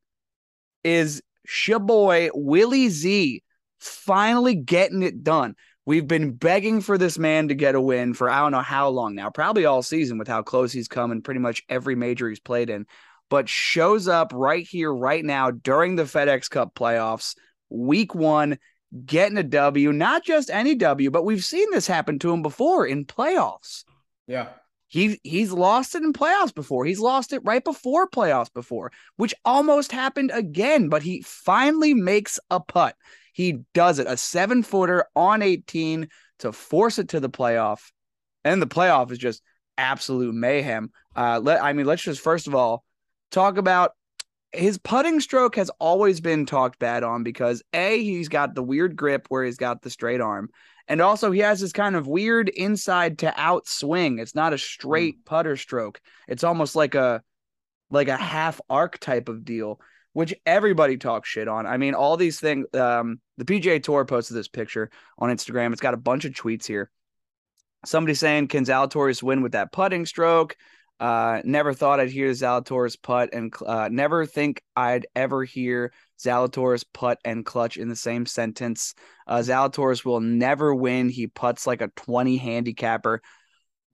is 0.84 1.22
Shaboy 1.48 2.30
Willie 2.34 2.88
Z 2.88 3.42
finally 3.78 4.54
getting 4.54 5.02
it 5.02 5.24
done. 5.24 5.54
We've 5.86 6.06
been 6.06 6.32
begging 6.32 6.82
for 6.82 6.98
this 6.98 7.18
man 7.18 7.48
to 7.48 7.54
get 7.54 7.74
a 7.74 7.80
win 7.80 8.12
for 8.12 8.28
I 8.28 8.40
don't 8.40 8.52
know 8.52 8.60
how 8.60 8.90
long 8.90 9.14
now, 9.14 9.30
probably 9.30 9.64
all 9.64 9.82
season 9.82 10.18
with 10.18 10.28
how 10.28 10.42
close 10.42 10.70
he's 10.70 10.88
come 10.88 11.10
in 11.12 11.22
pretty 11.22 11.40
much 11.40 11.62
every 11.70 11.94
major 11.94 12.28
he's 12.28 12.40
played 12.40 12.68
in, 12.68 12.86
but 13.30 13.48
shows 13.48 14.06
up 14.06 14.32
right 14.34 14.66
here, 14.66 14.94
right 14.94 15.24
now 15.24 15.50
during 15.50 15.96
the 15.96 16.02
FedEx 16.02 16.50
Cup 16.50 16.74
playoffs, 16.74 17.34
week 17.70 18.14
one, 18.14 18.58
getting 19.06 19.38
a 19.38 19.42
W, 19.42 19.92
not 19.92 20.24
just 20.24 20.50
any 20.50 20.74
W, 20.74 21.10
but 21.10 21.24
we've 21.24 21.44
seen 21.44 21.70
this 21.70 21.86
happen 21.86 22.18
to 22.18 22.32
him 22.32 22.42
before 22.42 22.86
in 22.86 23.06
playoffs. 23.06 23.84
Yeah. 24.26 24.48
He 24.88 25.20
he's 25.22 25.52
lost 25.52 25.94
it 25.94 26.02
in 26.02 26.12
playoffs 26.12 26.54
before. 26.54 26.84
He's 26.84 26.98
lost 26.98 27.32
it 27.32 27.42
right 27.44 27.62
before 27.62 28.08
playoffs 28.08 28.52
before, 28.52 28.90
which 29.16 29.34
almost 29.44 29.92
happened 29.92 30.30
again, 30.32 30.88
but 30.88 31.02
he 31.02 31.22
finally 31.22 31.94
makes 31.94 32.40
a 32.50 32.58
putt. 32.58 32.96
He 33.32 33.60
does 33.74 33.98
it, 33.98 34.06
a 34.08 34.16
seven 34.16 34.62
footer 34.62 35.06
on 35.14 35.42
18 35.42 36.08
to 36.40 36.52
force 36.52 36.98
it 36.98 37.10
to 37.10 37.20
the 37.20 37.30
playoff. 37.30 37.80
And 38.44 38.62
the 38.62 38.66
playoff 38.66 39.12
is 39.12 39.18
just 39.18 39.42
absolute 39.76 40.34
mayhem. 40.34 40.90
Uh, 41.14 41.40
let, 41.42 41.62
I 41.62 41.72
mean, 41.72 41.86
let's 41.86 42.02
just 42.02 42.20
first 42.20 42.46
of 42.46 42.54
all 42.54 42.84
talk 43.30 43.58
about 43.58 43.92
his 44.52 44.78
putting 44.78 45.20
stroke 45.20 45.56
has 45.56 45.70
always 45.78 46.20
been 46.20 46.46
talked 46.46 46.78
bad 46.78 47.02
on 47.02 47.22
because 47.22 47.62
A, 47.74 48.02
he's 48.02 48.28
got 48.28 48.54
the 48.54 48.62
weird 48.62 48.96
grip 48.96 49.26
where 49.28 49.44
he's 49.44 49.58
got 49.58 49.82
the 49.82 49.90
straight 49.90 50.20
arm. 50.20 50.48
And 50.88 51.00
also 51.02 51.30
he 51.30 51.40
has 51.40 51.60
this 51.60 51.72
kind 51.72 51.94
of 51.94 52.06
weird 52.06 52.48
inside 52.48 53.18
to 53.18 53.32
out 53.38 53.68
swing. 53.68 54.18
It's 54.18 54.34
not 54.34 54.54
a 54.54 54.58
straight 54.58 55.24
putter 55.24 55.56
stroke. 55.56 56.00
It's 56.26 56.44
almost 56.44 56.74
like 56.74 56.94
a 56.94 57.22
like 57.90 58.08
a 58.08 58.16
half 58.16 58.60
arc 58.68 58.98
type 58.98 59.28
of 59.28 59.44
deal, 59.44 59.80
which 60.14 60.34
everybody 60.46 60.96
talks 60.96 61.28
shit 61.28 61.48
on. 61.48 61.66
I 61.66 61.76
mean, 61.76 61.94
all 61.94 62.16
these 62.16 62.40
things 62.40 62.66
um 62.74 63.20
the 63.36 63.44
PGA 63.44 63.82
Tour 63.82 64.04
posted 64.06 64.36
this 64.36 64.48
picture 64.48 64.90
on 65.18 65.30
Instagram. 65.30 65.72
It's 65.72 65.82
got 65.82 65.94
a 65.94 65.98
bunch 65.98 66.24
of 66.24 66.32
tweets 66.32 66.66
here. 66.66 66.90
Somebody 67.84 68.14
saying, 68.14 68.48
Can 68.48 68.64
Zalatoris 68.64 69.22
win 69.22 69.42
with 69.42 69.52
that 69.52 69.72
putting 69.72 70.06
stroke? 70.06 70.56
Uh, 70.98 71.40
never 71.44 71.72
thought 71.72 72.00
I'd 72.00 72.10
hear 72.10 72.30
Zalatoris 72.30 73.00
putt 73.00 73.30
and 73.32 73.54
uh, 73.64 73.88
never 73.90 74.26
think 74.26 74.62
I'd 74.74 75.06
ever 75.14 75.44
hear 75.44 75.92
Zalatoris 76.18 76.84
putt 76.92 77.18
and 77.24 77.44
clutch 77.44 77.76
in 77.76 77.88
the 77.88 77.96
same 77.96 78.26
sentence. 78.26 78.94
Uh, 79.26 79.38
Zalatoris 79.38 80.04
will 80.04 80.20
never 80.20 80.74
win. 80.74 81.08
He 81.08 81.26
puts 81.26 81.66
like 81.66 81.80
a 81.80 81.88
20 81.88 82.36
handicapper. 82.36 83.22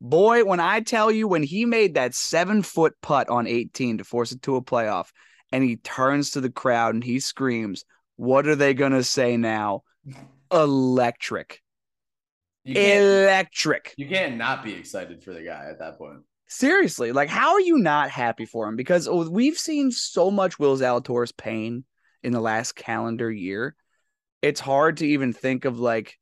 Boy, 0.01 0.45
when 0.45 0.61
I 0.61 0.81
tell 0.81 1.11
you, 1.11 1.29
when 1.29 1.43
he 1.43 1.65
made 1.65 1.95
that 1.95 2.15
seven 2.15 2.63
foot 2.63 2.95
putt 3.01 3.29
on 3.29 3.47
18 3.47 3.99
to 3.99 4.05
force 4.05 4.33
it 4.33 4.43
to 4.43 4.57
a 4.57 4.63
playoff, 4.63 5.09
and 5.53 5.63
he 5.63 5.77
turns 5.77 6.31
to 6.31 6.41
the 6.41 6.51
crowd 6.51 6.95
and 6.95 7.05
he 7.05 7.21
screams, 7.21 7.85
What 8.17 8.47
are 8.47 8.57
they 8.57 8.75
going 8.75 8.93
to 8.93 9.05
say 9.05 9.37
now? 9.37 9.83
Electric. 10.51 11.63
You 12.65 12.81
Electric. 12.81 13.95
you 13.97 14.09
can't 14.09 14.37
not 14.37 14.65
be 14.65 14.73
excited 14.73 15.23
for 15.23 15.33
the 15.33 15.43
guy 15.43 15.67
at 15.69 15.79
that 15.79 15.99
point. 15.99 16.21
Seriously, 16.49 17.13
like, 17.13 17.29
how 17.29 17.53
are 17.53 17.61
you 17.61 17.79
not 17.79 18.11
happy 18.11 18.47
for 18.47 18.69
him? 18.69 18.77
Because 18.77 19.09
oh, 19.09 19.29
we've 19.29 19.59
seen 19.59 19.91
so 19.91 20.31
much 20.31 20.59
Will 20.59 20.77
Zalatoris 20.77 21.37
pain 21.37 21.85
in 22.25 22.33
the 22.33 22.41
last 22.41 22.75
calendar 22.75 23.31
year. 23.31 23.77
It's 24.43 24.61
hard 24.61 24.99
to 24.99 25.07
even 25.07 25.33
think 25.33 25.65
of 25.65 25.79
like 25.79 26.19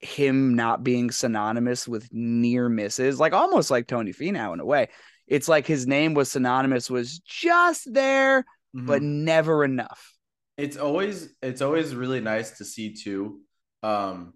him 0.00 0.54
not 0.54 0.84
being 0.84 1.10
synonymous 1.10 1.88
with 1.88 2.08
near 2.12 2.68
misses, 2.68 3.18
like 3.18 3.32
almost 3.32 3.70
like 3.70 3.86
Tony 3.86 4.12
Finau 4.12 4.52
in 4.54 4.60
a 4.60 4.64
way. 4.64 4.88
It's 5.26 5.48
like 5.48 5.66
his 5.66 5.86
name 5.86 6.14
was 6.14 6.30
synonymous, 6.30 6.88
was 6.90 7.18
just 7.18 7.92
there, 7.92 8.44
but 8.74 9.02
Mhm. 9.02 9.24
never 9.24 9.64
enough. 9.64 10.14
it's 10.56 10.76
always 10.76 11.34
it's 11.40 11.62
always 11.62 11.94
really 11.94 12.20
nice 12.20 12.58
to 12.58 12.64
see 12.64 12.92
too 12.92 13.40
um 13.84 14.34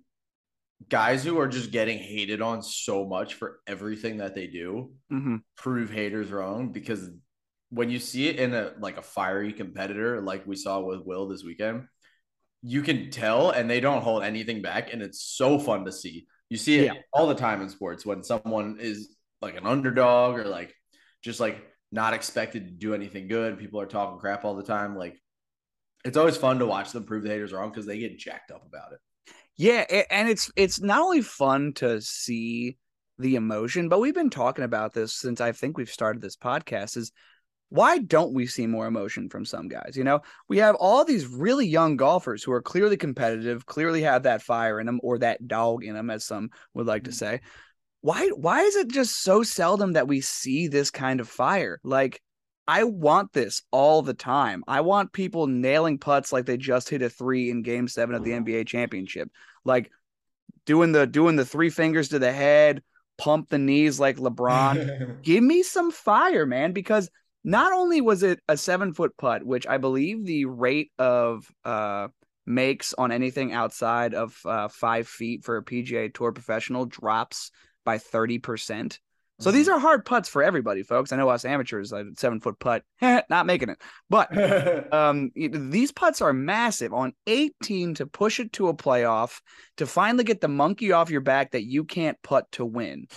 guys 0.89 1.25
who 1.25 1.39
are 1.39 1.49
just 1.49 1.71
getting 1.73 1.99
hated 1.99 2.41
on 2.43 2.63
so 2.63 3.05
much 3.05 3.35
for 3.35 3.61
everything 3.67 4.19
that 4.19 4.35
they 4.35 4.47
do 4.47 4.93
hmm 5.11 5.37
prove 5.57 5.91
haters 5.91 6.31
wrong 6.31 6.73
because 6.73 7.11
when 7.73 7.91
you 7.91 7.99
see 7.99 8.29
it 8.29 8.37
in 8.37 8.53
a 8.55 8.73
like 8.79 8.99
a 8.99 9.03
fiery 9.03 9.53
competitor 9.53 10.21
like 10.21 10.47
we 10.47 10.57
saw 10.57 10.81
with 10.81 11.01
Will 11.05 11.29
this 11.29 11.43
weekend 11.43 11.87
you 12.63 12.83
can 12.83 13.11
tell 13.11 13.51
and 13.51 13.69
they 13.69 13.81
don't 13.81 14.03
hold 14.03 14.23
anything 14.23 14.63
back 14.63 14.93
and 14.93 15.03
it's 15.03 15.23
so 15.23 15.59
fun 15.59 15.85
to 15.85 15.93
see 15.93 16.27
you 16.51 16.57
see 16.57 16.79
it 16.81 16.85
Yeah. 16.85 17.01
all 17.13 17.27
the 17.27 17.35
time 17.35 17.63
in 17.63 17.69
sports 17.69 18.07
when 18.07 18.23
someone 18.23 18.77
is 18.79 19.17
like 19.41 19.57
an 19.57 19.67
underdog 19.67 20.39
or 20.39 20.45
like 20.45 20.75
just 21.23 21.41
like 21.41 21.57
not 21.91 22.15
expected 22.15 22.67
to 22.67 22.73
do 22.73 22.95
anything 22.95 23.27
good 23.27 23.59
people 23.59 23.81
are 23.81 23.87
talking 23.87 24.19
crap 24.21 24.45
all 24.45 24.55
the 24.55 24.63
time 24.63 24.97
like 24.97 25.19
it's 26.05 26.17
always 26.17 26.37
fun 26.37 26.59
to 26.59 26.67
watch 26.67 26.93
them 26.93 27.05
prove 27.05 27.23
the 27.23 27.29
haters 27.31 27.53
wrong 27.53 27.71
because 27.71 27.87
they 27.87 27.99
get 27.99 28.19
jacked 28.19 28.51
up 28.51 28.65
about 28.67 28.93
it 28.93 28.99
Yeah, 29.57 29.85
and 30.11 30.29
it's 30.29 30.51
it's 30.57 30.81
not 30.81 31.01
only 31.01 31.23
fun 31.23 31.73
to 31.75 32.01
see 32.01 32.77
the 33.19 33.37
emotion, 33.37 33.89
but 33.89 34.01
we've 34.01 34.15
been 34.15 34.31
talking 34.31 34.65
about 34.65 34.95
this 34.95 35.13
since 35.15 35.41
I 35.41 35.53
think 35.53 35.77
we've 35.77 35.91
started 35.91 36.23
this 36.23 36.37
podcast. 36.37 36.97
Is 36.97 37.13
why 37.73 37.97
don't 37.97 38.35
we 38.35 38.47
see 38.47 38.67
more 38.67 38.87
emotion 38.87 39.31
from 39.31 39.47
some 39.47 39.67
guys? 39.67 39.95
You 39.97 40.05
know, 40.05 40.21
we 40.47 40.59
have 40.59 40.75
all 40.75 41.07
these 41.07 41.27
really 41.27 41.67
young 41.67 41.97
golfers 41.97 42.45
who 42.45 42.53
are 42.53 42.61
clearly 42.61 42.99
competitive, 42.99 43.65
clearly 43.65 44.03
have 44.03 44.25
that 44.25 44.43
fire 44.43 44.79
in 44.79 44.85
them 44.85 45.01
or 45.03 45.17
that 45.19 45.49
dog 45.49 45.83
in 45.83 45.95
them, 45.95 46.11
as 46.11 46.23
some 46.23 46.51
would 46.75 46.87
like 46.87 47.05
to 47.05 47.11
mm. 47.11 47.15
say. 47.15 47.41
Why 48.03 48.29
why 48.29 48.61
is 48.61 48.77
it 48.77 48.89
just 48.89 49.23
so 49.23 49.43
seldom 49.43 49.95
that 49.95 50.07
we 50.07 50.21
see 50.21 50.69
this 50.69 50.91
kind 50.91 51.19
of 51.19 51.31
fire? 51.31 51.81
Like 51.83 52.21
I 52.69 52.85
want 52.85 53.33
this 53.33 53.63
all 53.71 54.03
the 54.03 54.13
time. 54.13 54.65
I 54.69 54.83
want 54.83 55.15
people 55.15 55.47
nailing 55.47 55.97
putts 55.97 56.31
like 56.31 56.45
they 56.45 56.59
just 56.59 56.91
hit 56.91 57.01
a 57.01 57.09
three 57.09 57.49
in 57.49 57.63
game 57.63 57.89
seven 57.89 58.15
of 58.15 58.23
the 58.23 58.33
mm. 58.33 58.47
NBA 58.47 58.67
championship. 58.67 59.31
Like 59.65 59.91
doing 60.67 60.93
the 60.93 61.07
doing 61.07 61.37
the 61.37 61.47
three 61.47 61.71
fingers 61.71 62.11
to 62.11 62.19
the 62.19 62.33
head, 62.33 62.83
pump 63.17 63.49
the 63.49 63.57
knees 63.57 63.99
like 63.99 64.19
LeBron. 64.19 65.23
Give 65.23 65.43
me 65.43 65.63
some 65.63 65.91
fire, 65.91 66.45
man, 66.45 66.73
because 66.73 67.09
not 67.45 67.73
only 67.73 68.01
was 68.01 68.23
it 68.23 68.41
a 68.49 68.57
seven 68.57 68.95
foot 68.95 69.17
putt, 69.17 69.45
which 69.45 69.67
I 69.67 69.79
believe 69.79 70.25
the 70.25 70.45
rate 70.47 70.91
of 70.99 71.51
uh 71.65 72.09
makes 72.47 72.95
on 72.95 73.13
anything 73.13 73.53
outside 73.53 74.15
of 74.15 74.37
uh, 74.45 74.69
five 74.69 75.07
feet 75.07 75.45
for 75.45 75.57
a 75.57 75.65
PGA 75.65 76.13
Tour 76.13 76.33
professional 76.33 76.87
drops 76.87 77.51
by 77.85 77.99
30%. 77.99 78.99
So 79.41 79.51
these 79.51 79.69
are 79.69 79.79
hard 79.79 80.05
putts 80.05 80.29
for 80.29 80.41
everybody, 80.41 80.85
folks. 80.85 81.11
I 81.11 81.17
know 81.17 81.29
us 81.29 81.45
amateurs, 81.45 81.93
a 81.93 82.05
seven 82.17 82.39
foot 82.39 82.61
putt, 82.61 82.85
not 83.01 83.45
making 83.45 83.71
it. 83.71 83.83
But 84.09 84.93
um, 84.93 85.33
these 85.35 85.91
putts 85.91 86.21
are 86.21 86.33
massive 86.33 86.95
on 86.95 87.13
18 87.27 87.95
to 87.95 88.07
push 88.07 88.39
it 88.39 88.53
to 88.53 88.69
a 88.69 88.75
playoff 88.75 89.41
to 89.79 89.87
finally 89.87 90.23
get 90.23 90.41
the 90.41 90.49
monkey 90.49 90.93
off 90.93 91.11
your 91.11 91.23
back 91.23 91.53
that 91.53 91.65
you 91.65 91.85
can't 91.85 92.23
putt 92.23 92.53
to 92.53 92.65
win. 92.65 93.09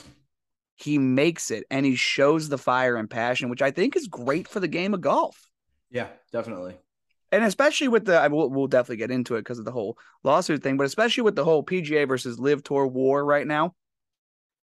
He 0.75 0.97
makes 0.97 1.51
it 1.51 1.65
and 1.71 1.85
he 1.85 1.95
shows 1.95 2.49
the 2.49 2.57
fire 2.57 2.95
and 2.97 3.09
passion, 3.09 3.49
which 3.49 3.61
I 3.61 3.71
think 3.71 3.95
is 3.95 4.07
great 4.07 4.47
for 4.47 4.59
the 4.59 4.67
game 4.67 4.93
of 4.93 5.01
golf. 5.01 5.49
yeah 5.89 6.09
definitely 6.31 6.77
And 7.31 7.43
especially 7.43 7.87
with 7.87 8.05
the, 8.05 8.17
I 8.17 8.27
will, 8.27 8.49
we'll 8.49 8.67
definitely 8.67 8.97
get 8.97 9.11
into 9.11 9.35
it 9.35 9.41
because 9.41 9.59
of 9.59 9.65
the 9.65 9.71
whole 9.71 9.97
lawsuit 10.23 10.63
thing, 10.63 10.77
but 10.77 10.85
especially 10.85 11.23
with 11.23 11.35
the 11.35 11.43
whole 11.43 11.63
PGA 11.63 12.05
versus 12.05 12.39
LIV 12.39 12.63
Tour 12.63 12.87
war 12.87 13.23
right 13.25 13.45
now. 13.45 13.75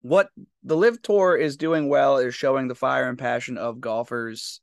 What 0.02 0.30
the 0.64 0.76
LIV 0.76 1.02
Tour 1.02 1.38
is 1.38 1.58
doing 1.58 1.88
well 1.88 2.18
is 2.18 2.36
showing 2.36 2.68
the 2.68 2.76
fire 2.76 3.08
and 3.08 3.18
passion 3.18 3.58
of 3.58 3.80
golfers 3.80 4.62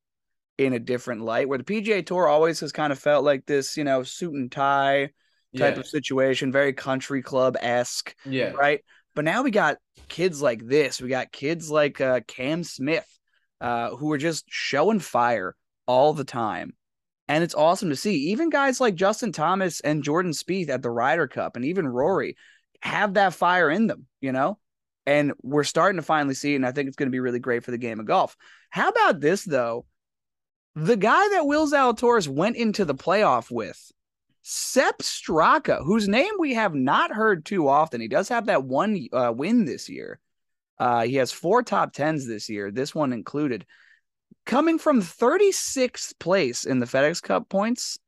in 0.58 0.74
a 0.74 0.78
different 0.78 1.22
light, 1.22 1.48
where 1.48 1.58
the 1.58 1.64
PGA 1.64 2.02
Tour 2.02 2.28
always 2.28 2.60
has 2.60 2.72
kind 2.72 2.92
of 2.92 2.98
felt 2.98 3.24
like 3.24 3.46
this, 3.46 3.76
you 3.76 3.84
know, 3.84 4.02
suit 4.02 4.34
and 4.34 4.52
tie 4.52 5.10
type 5.56 5.76
yeah 5.76 5.78
of 5.78 5.86
situation, 5.86 6.52
very 6.52 6.72
country 6.74 7.22
club 7.22 7.56
esque, 7.60 8.14
yeah 8.24 8.52
right? 8.52 8.82
But 9.14 9.24
now 9.24 9.42
we 9.42 9.50
got 9.50 9.78
kids 10.08 10.40
like 10.40 10.66
this. 10.66 11.00
We 11.00 11.08
got 11.08 11.32
kids 11.32 11.70
like 11.70 12.00
uh, 12.00 12.20
Cam 12.26 12.64
Smith, 12.64 13.06
uh, 13.60 13.96
who 13.96 14.12
are 14.12 14.18
just 14.18 14.44
showing 14.48 15.00
fire 15.00 15.56
all 15.86 16.12
the 16.12 16.24
time. 16.24 16.74
And 17.28 17.44
it's 17.44 17.54
awesome 17.54 17.90
to 17.90 17.96
see. 17.96 18.30
Even 18.30 18.50
guys 18.50 18.80
like 18.80 18.94
Justin 18.96 19.32
Thomas 19.32 19.80
and 19.80 20.02
Jordan 20.02 20.32
Spieth 20.32 20.68
at 20.68 20.82
the 20.82 20.90
Ryder 20.90 21.28
Cup 21.28 21.56
and 21.56 21.64
even 21.64 21.86
Rory 21.86 22.36
have 22.80 23.14
that 23.14 23.34
fire 23.34 23.70
in 23.70 23.86
them, 23.86 24.06
you 24.20 24.32
know? 24.32 24.58
And 25.06 25.32
we're 25.42 25.64
starting 25.64 26.00
to 26.00 26.04
finally 26.04 26.34
see. 26.34 26.54
And 26.54 26.66
I 26.66 26.72
think 26.72 26.88
it's 26.88 26.96
going 26.96 27.08
to 27.08 27.12
be 27.12 27.20
really 27.20 27.38
great 27.38 27.64
for 27.64 27.70
the 27.70 27.78
game 27.78 28.00
of 28.00 28.06
golf. 28.06 28.36
How 28.70 28.88
about 28.88 29.20
this, 29.20 29.44
though? 29.44 29.86
The 30.74 30.96
guy 30.96 31.28
that 31.30 31.46
Will 31.46 31.68
Zalatoris 31.68 32.28
went 32.28 32.56
into 32.56 32.84
the 32.84 32.94
playoff 32.94 33.50
with, 33.50 33.92
Sepp 34.42 34.98
Straka, 34.98 35.84
whose 35.84 36.08
name 36.08 36.32
we 36.38 36.54
have 36.54 36.74
not 36.74 37.12
heard 37.12 37.44
too 37.44 37.68
often. 37.68 38.00
He 38.00 38.08
does 38.08 38.28
have 38.28 38.46
that 38.46 38.64
one 38.64 39.06
uh, 39.12 39.32
win 39.34 39.64
this 39.64 39.88
year. 39.88 40.18
Uh, 40.78 41.02
he 41.02 41.16
has 41.16 41.30
four 41.30 41.62
top 41.62 41.92
tens 41.92 42.26
this 42.26 42.48
year, 42.48 42.70
this 42.70 42.94
one 42.94 43.12
included. 43.12 43.66
Coming 44.46 44.78
from 44.78 45.02
36th 45.02 46.18
place 46.18 46.64
in 46.64 46.78
the 46.78 46.86
FedEx 46.86 47.22
Cup 47.22 47.48
points 47.48 47.98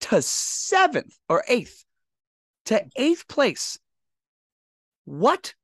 to 0.00 0.20
seventh 0.20 1.16
or 1.28 1.44
eighth 1.46 1.84
to 2.66 2.84
eighth 2.96 3.28
place. 3.28 3.78
What? 5.04 5.54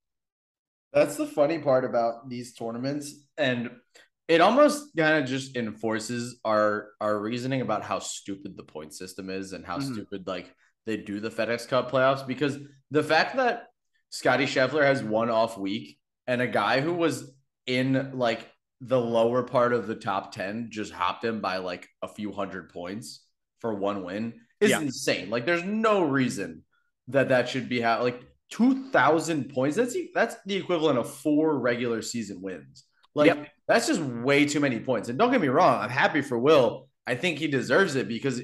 That's 0.92 1.16
the 1.16 1.26
funny 1.26 1.58
part 1.58 1.84
about 1.84 2.28
these 2.28 2.54
tournaments, 2.54 3.14
and 3.36 3.70
it 4.28 4.40
almost 4.42 4.94
kind 4.96 5.22
of 5.22 5.28
just 5.28 5.56
enforces 5.56 6.38
our 6.44 6.90
our 7.00 7.18
reasoning 7.18 7.60
about 7.62 7.82
how 7.82 7.98
stupid 7.98 8.56
the 8.56 8.62
point 8.62 8.92
system 8.94 9.30
is 9.30 9.52
and 9.52 9.64
how 9.64 9.78
Mhm. 9.78 9.92
stupid 9.94 10.26
like 10.26 10.54
they 10.86 10.96
do 10.98 11.18
the 11.20 11.30
FedEx 11.30 11.66
Cup 11.68 11.90
playoffs 11.90 12.26
because 12.26 12.58
the 12.90 13.02
fact 13.02 13.36
that 13.36 13.66
Scotty 14.10 14.44
Scheffler 14.44 14.82
has 14.84 15.02
one 15.02 15.28
off 15.30 15.58
week 15.58 15.98
and 16.26 16.40
a 16.40 16.46
guy 16.46 16.80
who 16.80 16.92
was 16.94 17.30
in 17.66 18.12
like 18.16 18.40
the 18.80 19.00
lower 19.00 19.42
part 19.42 19.72
of 19.72 19.86
the 19.86 19.94
top 19.94 20.32
10 20.32 20.68
just 20.70 20.92
hopped 20.92 21.24
him 21.24 21.40
by 21.40 21.56
like 21.58 21.88
a 22.02 22.08
few 22.08 22.32
hundred 22.32 22.70
points 22.70 23.24
for 23.60 23.74
one 23.74 24.04
win 24.04 24.40
is 24.60 24.70
Yeah. 24.70 24.80
insane. 24.80 25.30
Like 25.30 25.44
there's 25.46 25.64
no 25.64 26.02
reason 26.04 26.64
that 27.08 27.28
that 27.28 27.48
should 27.48 27.68
be 27.68 27.80
how 27.80 28.02
like 28.02 28.22
2000 28.50 29.50
points 29.50 29.76
that's 29.76 29.96
that's 30.14 30.36
the 30.46 30.56
equivalent 30.56 30.98
of 30.98 31.10
four 31.12 31.58
regular 31.58 32.00
season 32.02 32.40
wins 32.40 32.84
like 33.14 33.26
Yep. 33.28 33.48
That's 33.68 33.86
just 33.86 34.00
way 34.00 34.46
too 34.46 34.60
many 34.60 34.80
points. 34.80 35.08
And 35.08 35.18
don't 35.18 35.30
get 35.30 35.40
me 35.40 35.48
wrong 35.48 35.80
i'm 35.80 35.90
happy 35.90 36.22
for 36.22 36.38
will. 36.38 36.88
I 37.06 37.14
think 37.14 37.38
he 37.38 37.46
deserves 37.46 37.94
it 37.94 38.08
because 38.08 38.42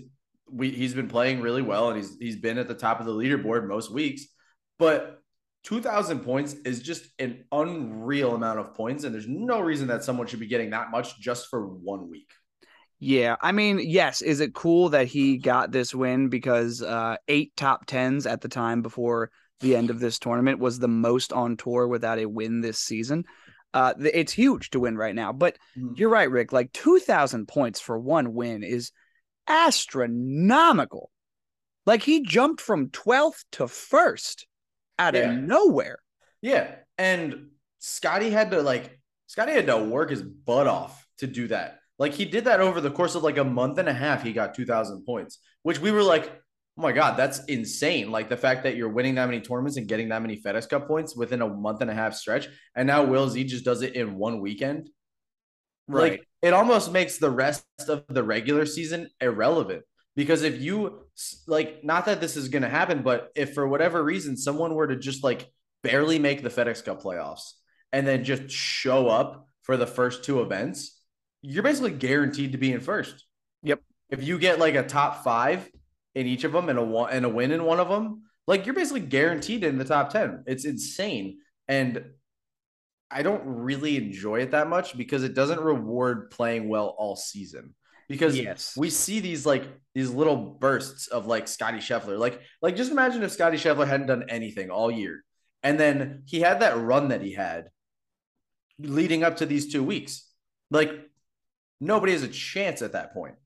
we 0.51 0.71
he's 0.71 0.95
been 0.95 1.09
playing 1.09 1.41
really 1.41 1.63
well 1.63 1.89
and 1.89 1.97
he's 1.97 2.17
he's 2.19 2.37
been 2.37 2.59
at 2.59 2.69
the 2.69 2.75
top 2.75 3.01
of 3.01 3.07
the 3.07 3.13
leaderboard 3.13 3.67
most 3.67 3.93
weeks. 3.93 4.27
But 4.79 5.21
2000 5.65 6.21
points 6.21 6.53
is 6.53 6.83
just 6.83 7.07
an 7.19 7.45
unreal 7.51 8.35
amount 8.35 8.59
of 8.59 8.75
points 8.75 9.05
and 9.05 9.15
there's 9.15 9.29
no 9.29 9.61
reason 9.61 9.89
that 9.89 10.05
someone 10.05 10.27
should 10.27 10.41
be 10.41 10.47
getting 10.47 10.71
that 10.71 10.91
much 10.91 11.19
just 11.19 11.49
for 11.49 11.67
one 11.67 12.11
week. 12.11 12.31
Yeah, 13.01 13.37
I 13.43 13.53
mean, 13.53 13.81
yes, 13.83 14.23
is 14.23 14.41
it 14.41 14.55
cool 14.55 14.91
that 14.91 15.07
he 15.07 15.37
got 15.37 15.73
this 15.73 15.95
win 15.95 16.29
because 16.29 16.81
uh, 16.81 17.17
eight 17.29 17.53
top 17.57 17.87
tens 17.87 18.27
at 18.27 18.41
the 18.41 18.49
time 18.49 18.83
before 18.83 19.31
the 19.61 19.77
end 19.77 19.91
of 19.91 20.01
this 20.01 20.19
tournament 20.19 20.59
was 20.59 20.79
the 20.79 20.89
most 20.89 21.33
on 21.33 21.57
tour 21.57 21.89
without 21.89 22.19
a 22.19 22.27
win 22.27 22.61
this 22.61 22.79
season. 22.79 23.25
Uh, 23.75 23.93
it's 23.99 24.33
huge 24.33 24.71
to 24.71 24.81
win 24.81 24.97
right 24.97 25.15
now, 25.15 25.33
but 25.33 25.59
Mhm. 25.77 25.99
you're 25.99 26.09
right, 26.09 26.31
Rick. 26.31 26.53
Like 26.53 26.73
two 26.73 26.99
thousand 27.01 27.47
points 27.49 27.81
for 27.81 27.99
one 27.99 28.33
win 28.33 28.63
is 28.63 28.93
astronomical. 29.49 31.11
Like 31.87 32.03
he 32.03 32.23
jumped 32.23 32.61
from 32.61 32.91
twelfth 32.91 33.45
to 33.53 33.69
first 33.69 34.47
out 34.99 35.15
Yeah. 35.15 35.33
of 35.33 35.39
nowhere. 35.43 35.99
Yeah, 36.41 36.77
and 36.99 37.51
Scotty 37.81 38.31
had 38.31 38.53
to 38.53 38.63
like 38.63 38.99
Scotty 39.27 39.53
had 39.53 39.67
to 39.67 39.79
work 39.79 40.11
his 40.11 40.23
butt 40.23 40.67
off 40.67 41.07
to 41.19 41.27
do 41.27 41.49
that. 41.49 41.81
Like 41.99 42.13
he 42.13 42.25
did 42.25 42.45
that 42.45 42.61
over 42.61 42.81
the 42.81 42.91
course 42.91 43.15
of 43.15 43.23
like 43.23 43.39
a 43.39 43.45
month 43.45 43.79
and 43.79 43.89
a 43.89 43.93
half. 43.93 44.23
He 44.23 44.33
got 44.33 44.55
two 44.55 44.65
thousand 44.65 45.05
points, 45.05 45.39
which 45.63 45.81
we 45.81 45.91
were 45.91 46.03
like, 46.03 46.31
oh 46.79 46.83
my 46.83 46.93
god, 46.93 47.17
that's 47.17 47.45
insane! 47.45 48.11
Like 48.11 48.29
the 48.29 48.37
fact 48.37 48.65
that 48.65 48.77
you're 48.77 48.89
winning 48.89 49.15
that 49.17 49.27
many 49.27 49.41
tournaments 49.41 49.77
and 49.77 49.89
getting 49.89 50.09
that 50.09 50.23
many 50.23 50.41
FedEx 50.41 50.69
Cup 50.69 50.87
points 50.87 51.17
within 51.17 51.43
a 51.43 51.49
month 51.49 51.81
and 51.81 51.91
a 51.91 51.95
half 51.95 52.15
stretch, 52.15 52.49
and 52.75 52.87
now 52.87 53.05
Will 53.05 53.29
Z 53.29 53.45
just 53.45 53.65
does 53.65 53.83
it 53.83 53.95
in 53.95 54.17
one 54.17 54.41
weekend. 54.41 54.91
Right. 55.87 56.13
Like 56.13 56.29
it 56.43 56.53
almost 56.53 56.93
makes 56.93 57.19
the 57.19 57.31
rest 57.31 57.65
of 57.89 58.05
the 58.09 58.23
regular 58.23 58.67
season 58.67 59.09
irrelevant 59.21 59.83
because 60.17 60.43
if 60.43 60.61
you 60.61 61.01
like, 61.47 61.83
not 61.83 62.07
that 62.07 62.21
this 62.21 62.37
is 62.37 62.49
going 62.49 62.63
to 62.63 62.69
happen, 62.69 63.03
but 63.03 63.31
if 63.35 63.55
for 63.55 63.67
whatever 63.67 64.03
reason 64.03 64.37
someone 64.37 64.75
were 64.75 64.87
to 64.87 64.97
just 64.97 65.25
like 65.25 65.51
barely 65.83 66.19
make 66.19 66.43
the 66.43 66.49
FedEx 66.49 66.85
Cup 66.85 67.03
playoffs 67.03 67.53
and 67.93 68.07
then 68.07 68.25
just 68.25 68.51
show 68.51 69.09
up 69.09 69.49
for 69.63 69.77
the 69.77 69.87
first 69.87 70.25
two 70.25 70.41
events, 70.41 71.01
you're 71.43 71.63
basically 71.63 71.93
guaranteed 71.93 72.53
to 72.53 72.59
be 72.59 72.73
in 72.73 72.81
first. 72.81 73.25
Yep. 73.63 73.81
If 74.11 74.23
you 74.23 74.39
get 74.39 74.59
like 74.59 74.75
a 74.75 74.83
top 74.83 75.25
five 75.25 75.69
in 76.15 76.27
each 76.27 76.45
of 76.45 76.53
them 76.53 76.69
and 76.69 76.79
a 76.79 76.97
and 77.05 77.25
a 77.25 77.29
win 77.29 77.51
in 77.51 77.65
one 77.65 77.81
of 77.81 77.89
them, 77.89 78.23
like 78.47 78.67
you're 78.67 78.75
basically 78.75 79.01
guaranteed 79.01 79.65
in 79.65 79.79
the 79.79 79.85
top 79.85 80.11
10. 80.11 80.45
It's 80.47 80.65
insane. 80.65 81.39
And 81.69 82.05
I 83.11 83.23
don't 83.23 83.43
really 83.45 83.97
enjoy 83.97 84.41
it 84.41 84.51
that 84.53 84.69
much 84.69 84.97
because 84.97 85.23
it 85.23 85.35
doesn't 85.35 85.61
reward 85.61 86.31
playing 86.31 86.69
well 86.69 86.95
all 86.99 87.17
season. 87.17 87.75
Because 88.09 88.39
Yes. 88.39 88.75
we 88.77 88.91
see 88.91 89.21
these 89.21 89.47
like 89.47 89.65
these 89.95 90.11
little 90.11 90.37
bursts 90.37 91.07
of 91.07 91.27
like 91.27 91.49
Scotty 91.49 91.79
Scheffler. 91.79 92.19
Like, 92.19 92.41
like 92.61 92.77
just 92.77 92.91
imagine 92.91 93.23
if 93.23 93.33
Scotty 93.33 93.57
Scheffler 93.57 93.87
hadn't 93.87 94.09
done 94.09 94.25
anything 94.29 94.71
all 94.71 94.91
year. 94.91 95.25
And 95.63 95.81
then 95.81 96.25
he 96.27 96.41
had 96.41 96.61
that 96.61 96.77
run 96.77 97.09
that 97.09 97.23
he 97.23 97.33
had 97.33 97.69
leading 98.79 99.23
up 99.23 99.39
to 99.39 99.47
these 99.47 99.73
two 99.73 99.83
weeks. 99.83 100.29
Like 100.71 100.91
nobody 101.81 102.13
has 102.13 102.23
a 102.23 102.29
chance 102.29 102.83
at 102.83 102.93
that 102.93 103.15
point. 103.15 103.37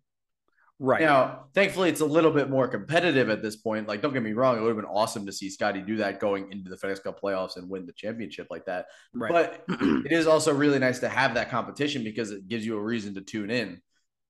Right. 0.81 1.01
Now, 1.01 1.47
thankfully, 1.55 1.89
it's 1.89 2.01
a 2.01 2.07
little 2.07 2.31
bit 2.31 2.49
more 2.49 2.69
competitive 2.69 3.31
at 3.31 3.43
this 3.43 3.57
point. 3.57 3.89
Like, 3.89 4.01
don't 4.01 4.13
get 4.13 4.23
me 4.23 4.33
wrong, 4.33 4.57
it 4.57 4.61
would 4.61 4.69
have 4.69 4.77
been 4.77 4.85
awesome 4.85 5.27
to 5.27 5.33
see 5.33 5.51
Scotty 5.51 5.81
do 5.81 5.97
that 5.97 6.21
going 6.21 6.53
into 6.53 6.71
the 6.71 6.77
FedEx 6.77 7.03
Cup 7.03 7.21
playoffs 7.21 7.57
and 7.57 7.69
win 7.69 7.85
the 7.85 7.93
championship 7.93 8.47
like 8.49 8.65
that. 8.67 8.87
right. 9.13 9.33
But 9.33 9.65
it 10.07 10.13
is 10.13 10.29
also 10.29 10.55
really 10.55 10.79
nice 10.79 11.01
to 11.01 11.09
have 11.09 11.35
that 11.35 11.51
competition 11.51 12.05
because 12.05 12.31
it 12.31 12.47
gives 12.47 12.65
you 12.65 12.77
a 12.77 12.81
reason 12.81 13.15
to 13.15 13.21
tune 13.21 13.51
in. 13.51 13.81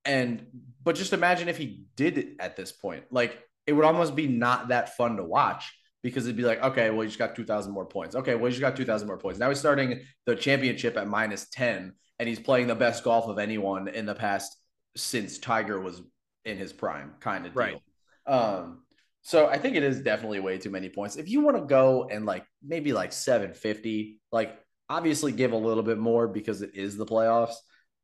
And 0.07 0.47
but 0.83 0.95
just 0.95 1.13
imagine 1.13 1.49
if 1.49 1.59
he 1.59 1.85
did 1.97 2.17
it 2.17 2.37
at 2.41 2.57
this 2.57 2.73
point. 2.73 3.05
Like 3.11 3.39
it 3.67 3.73
would 3.75 3.85
almost 3.85 4.17
be 4.17 4.27
not 4.27 4.69
that 4.69 4.97
fun 4.97 5.19
to 5.19 5.25
watch 5.25 5.75
because 6.03 6.25
it'd 6.25 6.37
be 6.37 6.45
like, 6.45 6.63
okay, 6.63 6.89
well, 6.89 7.03
you 7.03 7.09
just 7.09 7.19
got 7.19 7.37
2,000 7.37 7.73
more 7.73 7.85
points. 7.85 8.15
Okay, 8.15 8.35
well, 8.35 8.45
you 8.45 8.53
just 8.53 8.63
got 8.63 8.75
2,000 8.75 9.07
more 9.07 9.19
points. 9.19 9.39
Now 9.39 9.51
he's 9.51 9.59
starting 9.59 10.01
the 10.25 10.35
championship 10.35 10.97
at 10.97 11.07
minus 11.07 11.51
10 11.51 11.93
and 12.19 12.29
he's 12.29 12.41
playing 12.41 12.69
the 12.69 12.75
best 12.75 13.05
golf 13.05 13.27
of 13.27 13.39
anyone 13.39 13.89
in 13.89 14.07
the 14.07 14.15
past 14.15 14.57
since 14.97 15.39
Tiger 15.39 15.79
was 15.79 16.01
in 16.49 16.59
his 16.59 16.73
prime, 16.73 17.13
kind 17.21 17.47
of 17.47 17.53
deal. 17.53 17.63
Right. 17.63 17.81
Um, 18.27 18.83
so 19.23 19.47
I 19.47 19.59
think 19.59 19.77
it 19.77 19.83
is 19.83 20.01
definitely 20.01 20.41
way 20.41 20.59
too 20.59 20.71
many 20.71 20.89
points. 20.89 21.17
If 21.17 21.29
you 21.29 21.41
want 21.41 21.57
to 21.57 21.65
go 21.65 22.09
and 22.11 22.25
like 22.25 22.45
maybe 22.63 22.93
like 22.93 23.13
750, 23.13 24.21
like 24.33 24.59
obviously 24.89 25.33
give 25.33 25.53
a 25.53 25.57
little 25.57 25.83
bit 25.83 25.99
more 25.99 26.27
because 26.27 26.63
it 26.63 26.75
is 26.75 26.97
the 26.97 27.07
playoffs, 27.07 27.55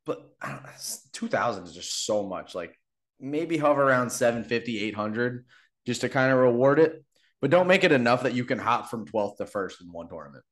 but 0.05 0.29
know, 0.43 0.59
2000 1.13 1.63
is 1.63 1.73
just 1.73 2.05
so 2.05 2.27
much. 2.27 2.53
Like 2.53 2.77
maybe 3.19 3.57
hover 3.57 3.83
around 3.83 4.11
750, 4.11 4.79
800 4.79 5.45
just 5.85 6.01
to 6.01 6.09
kind 6.09 6.31
of 6.31 6.39
reward 6.39 6.79
it, 6.79 7.03
but 7.41 7.51
don't 7.51 7.67
make 7.67 7.83
it 7.83 7.91
enough 7.91 8.23
that 8.23 8.33
you 8.33 8.45
can 8.45 8.59
hop 8.59 8.89
from 8.89 9.05
12th 9.05 9.37
to 9.37 9.45
first 9.45 9.81
in 9.81 9.87
one 9.91 10.09
tournament. 10.09 10.43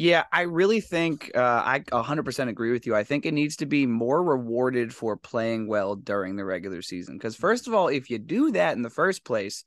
Yeah, 0.00 0.26
I 0.30 0.42
really 0.42 0.80
think 0.80 1.32
uh, 1.34 1.40
I 1.64 1.80
100% 1.80 2.48
agree 2.48 2.70
with 2.70 2.86
you. 2.86 2.94
I 2.94 3.02
think 3.02 3.26
it 3.26 3.34
needs 3.34 3.56
to 3.56 3.66
be 3.66 3.84
more 3.84 4.22
rewarded 4.22 4.94
for 4.94 5.16
playing 5.16 5.66
well 5.66 5.96
during 5.96 6.36
the 6.36 6.44
regular 6.44 6.82
season. 6.82 7.18
Because, 7.18 7.34
first 7.34 7.66
of 7.66 7.74
all, 7.74 7.88
if 7.88 8.08
you 8.08 8.20
do 8.20 8.52
that 8.52 8.76
in 8.76 8.82
the 8.82 8.90
first 8.90 9.24
place, 9.24 9.64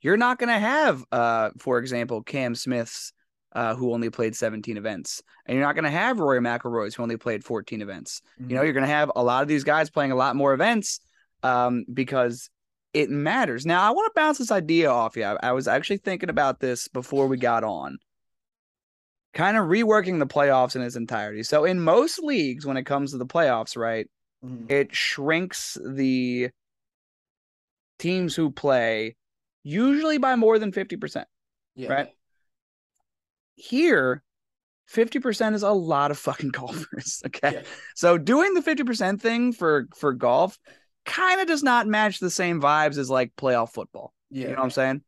you're 0.00 0.16
not 0.16 0.38
going 0.38 0.48
to 0.48 0.58
have, 0.58 1.04
uh, 1.12 1.50
for 1.58 1.76
example, 1.76 2.22
Cam 2.22 2.54
Smith's, 2.54 3.12
uh, 3.52 3.74
who 3.74 3.92
only 3.92 4.08
played 4.08 4.34
17 4.34 4.78
events. 4.78 5.22
And 5.44 5.54
you're 5.54 5.66
not 5.66 5.74
going 5.74 5.84
to 5.84 5.90
have 5.90 6.18
Rory 6.18 6.40
McIlroy's, 6.40 6.94
who 6.94 7.02
only 7.02 7.18
played 7.18 7.44
14 7.44 7.82
events. 7.82 8.22
You 8.38 8.56
know, 8.56 8.62
you're 8.62 8.72
going 8.72 8.86
to 8.86 8.90
have 8.90 9.12
a 9.14 9.22
lot 9.22 9.42
of 9.42 9.48
these 9.48 9.64
guys 9.64 9.90
playing 9.90 10.12
a 10.12 10.16
lot 10.16 10.34
more 10.34 10.54
events 10.54 11.00
um, 11.42 11.84
because 11.92 12.48
it 12.94 13.10
matters. 13.10 13.66
Now, 13.66 13.82
I 13.82 13.90
want 13.90 14.06
to 14.06 14.18
bounce 14.18 14.38
this 14.38 14.50
idea 14.50 14.90
off 14.90 15.14
you. 15.14 15.24
I, 15.24 15.36
I 15.42 15.52
was 15.52 15.68
actually 15.68 15.98
thinking 15.98 16.30
about 16.30 16.58
this 16.58 16.88
before 16.88 17.26
we 17.26 17.36
got 17.36 17.64
on 17.64 17.98
kind 19.34 19.56
of 19.56 19.66
reworking 19.66 20.18
the 20.20 20.26
playoffs 20.26 20.76
in 20.76 20.82
its 20.82 20.96
entirety. 20.96 21.42
So 21.42 21.64
in 21.64 21.80
most 21.80 22.18
leagues, 22.20 22.64
when 22.64 22.76
it 22.76 22.84
comes 22.84 23.10
to 23.10 23.18
the 23.18 23.26
playoffs, 23.26 23.76
right, 23.76 24.08
Mhm. 24.44 24.70
it 24.70 24.94
shrinks 24.94 25.76
the 25.84 26.50
teams 27.98 28.34
who 28.34 28.50
play 28.50 29.16
usually 29.62 30.18
by 30.18 30.36
more 30.36 30.58
than 30.58 30.70
50%. 30.72 31.26
yeah. 31.74 31.92
right. 31.92 32.08
Here, 33.56 34.22
50% 34.92 35.54
is 35.54 35.62
a 35.62 35.70
lot 35.70 36.10
of 36.10 36.18
fucking 36.18 36.48
golfers. 36.52 37.22
Okay. 37.26 37.52
Yeah. 37.54 37.62
So 37.94 38.18
doing 38.18 38.54
the 38.54 38.60
50% 38.62 39.20
thing 39.20 39.52
for 39.52 39.86
for 39.96 40.12
golf 40.12 40.58
kind 41.04 41.40
of 41.40 41.46
does 41.46 41.62
not 41.62 41.86
match 41.86 42.18
the 42.18 42.30
same 42.30 42.60
vibes 42.60 42.98
as 42.98 43.08
like 43.10 43.32
playoff 43.36 43.72
football. 43.72 44.12
Yeah. 44.30 44.42
You 44.42 44.48
know 44.50 44.56
what 44.56 44.64
I'm 44.64 44.70
saying? 44.70 45.02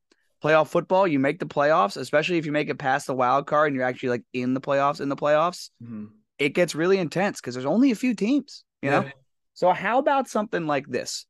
Playoff 0.47 0.69
football, 0.69 1.09
you 1.09 1.19
make 1.19 1.41
the 1.41 1.47
playoffs, 1.47 1.97
especially 1.97 2.39
if 2.39 2.47
you 2.47 2.53
make 2.53 2.69
it 2.69 2.79
past 2.79 3.09
the 3.09 3.15
wild 3.15 3.49
card 3.49 3.67
and 3.67 3.77
you're 3.77 3.85
actually 3.85 4.11
like 4.11 4.23
in 4.33 4.55
the 4.55 4.61
playoffs, 4.61 5.01
in 5.01 5.09
the 5.09 5.17
playoffs, 5.17 5.71
Mhm. 5.83 6.11
it 6.39 6.51
gets 6.51 6.73
really 6.77 6.99
intense 6.99 7.41
because 7.41 7.55
there's 7.55 7.67
only 7.67 7.91
a 7.91 7.97
few 7.97 8.15
teams, 8.15 8.63
you 8.81 8.91
know? 8.91 9.03
Yeah. 9.03 9.13
So 9.55 9.73
how 9.73 9.99
about 9.99 10.29
something 10.29 10.69
like 10.69 10.87
this? 10.87 11.27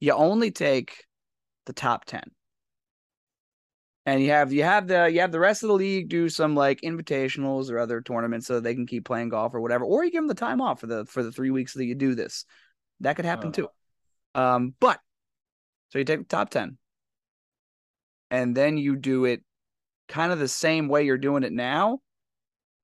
You 0.00 0.14
only 0.14 0.50
take 0.50 1.04
the 1.66 1.72
top 1.72 2.06
10. 2.06 2.24
And 4.04 4.20
you 4.20 4.30
have 4.30 4.52
you 4.52 4.64
have 4.64 4.88
the 4.88 5.10
you 5.12 5.20
have 5.20 5.30
the 5.32 5.38
rest 5.38 5.62
of 5.62 5.68
the 5.68 5.74
league 5.74 6.08
do 6.08 6.28
some 6.28 6.56
like 6.56 6.80
invitationals 6.80 7.70
or 7.70 7.78
other 7.78 8.00
tournaments 8.00 8.48
so 8.48 8.58
they 8.58 8.74
can 8.74 8.86
keep 8.86 9.04
playing 9.04 9.28
golf 9.28 9.54
or 9.54 9.60
whatever, 9.60 9.84
or 9.84 10.04
you 10.04 10.10
give 10.10 10.22
them 10.22 10.28
the 10.28 10.34
time 10.34 10.60
off 10.60 10.80
for 10.80 10.86
the 10.88 11.04
for 11.06 11.22
the 11.22 11.30
three 11.30 11.50
weeks 11.50 11.74
that 11.74 11.84
you 11.84 11.94
do 11.94 12.16
this. 12.16 12.44
That 12.98 13.14
could 13.14 13.24
happen 13.26 13.48
Oh. 13.48 13.52
too. 13.52 13.68
Um, 14.34 14.74
but 14.80 15.00
so 15.90 15.98
you 15.98 16.04
take 16.04 16.18
the 16.18 16.24
top 16.24 16.50
10 16.50 16.78
and 18.30 18.56
then 18.56 18.78
you 18.78 18.96
do 18.96 19.24
it 19.24 19.42
kind 20.08 20.32
of 20.32 20.38
the 20.38 20.48
same 20.48 20.88
way 20.88 21.04
you're 21.04 21.18
doing 21.18 21.42
it 21.42 21.52
now, 21.52 22.00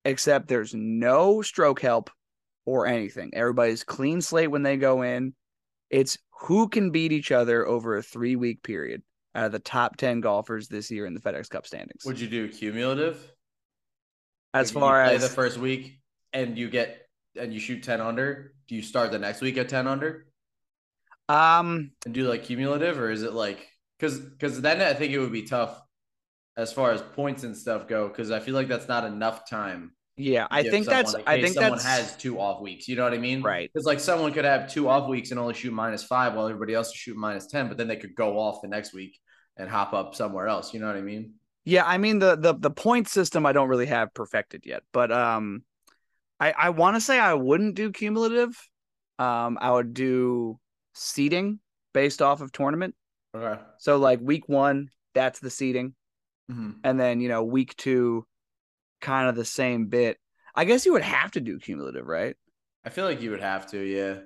except 0.05 0.49
there's 0.49 0.75
no 0.75 1.43
stroke 1.43 1.81
help 1.81 2.11
or 2.65 2.87
anything. 2.87 3.31
Everybody's 3.35 3.85
clean 3.85 4.21
slate 4.21 4.51
when 4.51 4.63
they 4.63 4.77
go 4.77 5.03
in. 5.03 5.35
It's 5.91 6.19
who 6.41 6.69
can 6.69 6.91
beat 6.91 7.13
each 7.13 7.31
other 7.31 7.67
over 7.67 7.97
a 7.97 8.03
three 8.03 8.37
week 8.37 8.63
period 8.63 9.03
out 9.35 9.47
of 9.47 9.53
the 9.53 9.59
top 9.59 9.97
10 9.97 10.21
golfers 10.21 10.69
this 10.69 10.91
year 10.91 11.07
in 11.07 11.15
the 11.15 11.21
FedEx 11.21 11.49
Cup 11.49 11.67
standings. 11.67 12.05
Would 12.05 12.21
you 12.21 12.29
do 12.29 12.49
cumulative? 12.49 13.33
as 14.55 14.75
Like, 14.75 14.81
far 14.83 15.05
play 15.05 15.15
as 15.15 15.23
the 15.23 15.29
first 15.29 15.59
week 15.59 16.01
and 16.33 16.59
you 16.59 16.69
get 16.69 17.07
and 17.37 17.53
you 17.53 17.61
shoot 17.61 17.83
10 17.83 18.01
under, 18.01 18.55
do 18.69 18.75
you 18.75 18.83
start 18.83 19.11
the 19.11 19.19
next 19.19 19.41
week 19.41 19.57
at 19.57 19.69
10 19.69 19.87
under 19.87 20.27
um 21.29 21.93
and 22.05 22.13
do 22.13 22.29
like 22.29 22.45
cumulative 22.45 22.99
or 22.99 23.11
is 23.11 23.23
it 23.23 23.33
like 23.33 23.69
cuz 24.03 24.21
cuz 24.41 24.61
then 24.61 24.81
I 24.83 24.95
think 24.95 25.13
it 25.13 25.19
would 25.19 25.33
be 25.33 25.43
tough 25.45 25.81
as 26.57 26.73
far 26.73 26.93
as 26.93 27.01
points 27.01 27.45
and 27.45 27.57
stuff 27.57 27.89
go 27.89 28.11
cuz 28.11 28.31
I 28.31 28.41
feel 28.41 28.55
like 28.55 28.69
that's 28.69 28.89
not 28.89 29.05
enough 29.05 29.49
time. 29.49 29.93
yeah, 30.17 30.47
I 30.51 30.63
think 30.63 30.89
that's 30.89 31.13
someone 31.13 31.33
in 31.33 31.39
I 31.39 31.41
think 31.41 31.55
someone 31.55 31.79
that's 31.79 31.85
has 31.85 32.17
two 32.17 32.39
off 32.39 32.61
weeks, 32.61 32.89
you 32.89 32.97
know 32.97 33.05
what 33.05 33.15
I 33.15 33.19
mean? 33.19 33.43
right. 33.43 33.71
Cuz 33.73 33.85
like 33.85 34.01
someone 34.01 34.33
could 34.33 34.45
have 34.45 34.71
two 34.71 34.89
off 34.89 35.09
weeks 35.09 35.31
and 35.31 35.41
only 35.41 35.55
shoot 35.55 35.73
minus 35.73 36.05
5 36.05 36.35
while 36.35 36.47
everybody 36.49 36.75
else 36.75 36.89
is 36.89 36.95
shooting 36.97 37.21
minus 37.21 37.47
10, 37.47 37.69
but 37.69 37.79
then 37.79 37.89
they 37.89 37.97
could 37.97 38.15
go 38.15 38.39
off 38.39 38.61
the 38.63 38.69
next 38.69 38.93
week 38.93 39.19
and 39.57 39.71
hop 39.71 39.93
up 39.95 40.15
somewhere 40.15 40.49
else, 40.49 40.75
you 40.75 40.81
know 40.81 40.87
what 40.87 40.97
I 40.97 41.01
mean? 41.03 41.35
Yeah, 41.65 41.85
I 41.87 41.99
mean 41.99 42.19
the 42.19 42.37
the 42.37 42.55
the 42.55 42.71
point 42.71 43.09
system 43.09 43.47
I 43.47 43.53
don't 43.53 43.69
really 43.69 43.87
have 43.87 44.13
perfected 44.15 44.67
yet, 44.67 44.83
but 44.93 45.13
um 45.13 45.65
I 46.41 46.53
I 46.53 46.71
want 46.71 46.97
to 46.97 47.01
say 47.01 47.19
I 47.19 47.35
wouldn't 47.35 47.77
do 47.77 47.93
cumulative. 47.93 48.51
Um 49.19 49.59
I 49.61 49.71
would 49.71 49.95
do 49.95 50.59
seeding 50.95 51.61
based 51.95 52.21
off 52.21 52.41
of 52.41 52.53
tournament. 52.53 52.95
Okay. 53.35 53.61
So 53.79 53.97
like 53.99 54.21
week 54.21 54.49
1, 54.49 54.91
that's 55.15 55.41
the 55.41 55.51
seeding, 55.51 55.95
Mhm. 56.51 56.77
and 56.85 56.99
then, 57.01 57.21
you 57.21 57.29
know, 57.29 57.43
week 57.45 57.77
2 57.77 58.27
kind 59.01 59.29
of 59.29 59.37
the 59.37 59.45
same 59.45 59.87
bit. 59.87 60.19
I 60.55 60.65
guess 60.65 60.85
you 60.87 60.93
would 60.93 61.03
have 61.03 61.33
to 61.33 61.41
do 61.41 61.59
cumulative, 61.59 62.07
right? 62.07 62.37
I 62.85 62.91
feel 62.91 63.05
like 63.05 63.21
you 63.23 63.31
would 63.31 63.41
have 63.41 63.67
to, 63.71 63.79
yeah. 63.79 64.21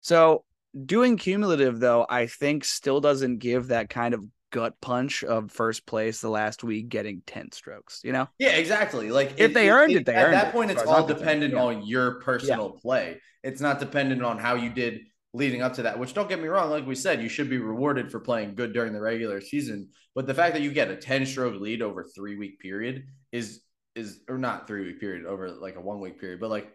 So 0.00 0.44
doing 0.84 1.16
cumulative 1.16 1.80
though, 1.80 2.06
I 2.08 2.26
think 2.26 2.64
still 2.64 3.00
doesn't 3.00 3.38
give 3.38 3.68
that 3.68 3.88
kind 3.90 4.14
of 4.14 4.24
gut 4.50 4.80
punch 4.80 5.24
of 5.24 5.50
first 5.50 5.84
place 5.86 6.20
the 6.20 6.30
last 6.30 6.62
week 6.64 6.88
getting 6.88 7.22
10 7.26 7.50
strokes, 7.52 8.00
you 8.04 8.12
know? 8.12 8.28
Yeah, 8.38 8.50
exactly. 8.50 9.10
Like 9.10 9.34
If 9.38 9.52
they 9.52 9.70
earned 9.70 9.92
it, 9.96 10.06
they 10.06 10.14
at 10.14 10.24
earned 10.24 10.34
that 10.34 10.48
it, 10.48 10.52
point, 10.52 10.70
it's 10.70 10.82
all 10.82 11.06
dependent 11.06 11.54
Yeah. 11.54 11.62
on 11.62 11.86
your 11.86 12.20
personal 12.20 12.70
play. 12.70 13.20
It's 13.42 13.60
not 13.60 13.80
dependent 13.80 14.22
on 14.22 14.38
how 14.38 14.54
you 14.54 14.70
did 14.70 15.00
leading 15.36 15.62
up 15.62 15.74
to 15.74 15.82
that. 15.82 15.98
Which 15.98 16.14
don't 16.14 16.28
get 16.28 16.40
me 16.40 16.48
wrong, 16.48 16.70
like 16.70 16.86
we 16.86 16.94
said, 16.94 17.22
you 17.22 17.28
should 17.28 17.50
be 17.50 17.58
rewarded 17.58 18.10
for 18.10 18.20
playing 18.20 18.54
good 18.54 18.72
during 18.72 18.92
the 18.92 19.00
regular 19.00 19.40
season. 19.40 19.88
But 20.14 20.26
the 20.26 20.34
fact 20.34 20.54
that 20.54 20.62
you 20.62 20.72
get 20.72 20.90
a 20.90 20.96
ten 20.96 21.26
stroke 21.26 21.60
lead 21.60 21.82
over 21.82 22.04
three 22.04 22.36
week 22.36 22.58
period 22.60 23.04
is 23.32 23.62
is 23.94 24.20
or 24.28 24.38
not 24.38 24.66
three 24.66 24.84
week 24.86 25.00
period 25.00 25.26
over 25.26 25.50
like 25.50 25.76
a 25.76 25.80
one 25.80 26.00
week 26.00 26.20
period, 26.20 26.40
but 26.40 26.50
like 26.50 26.72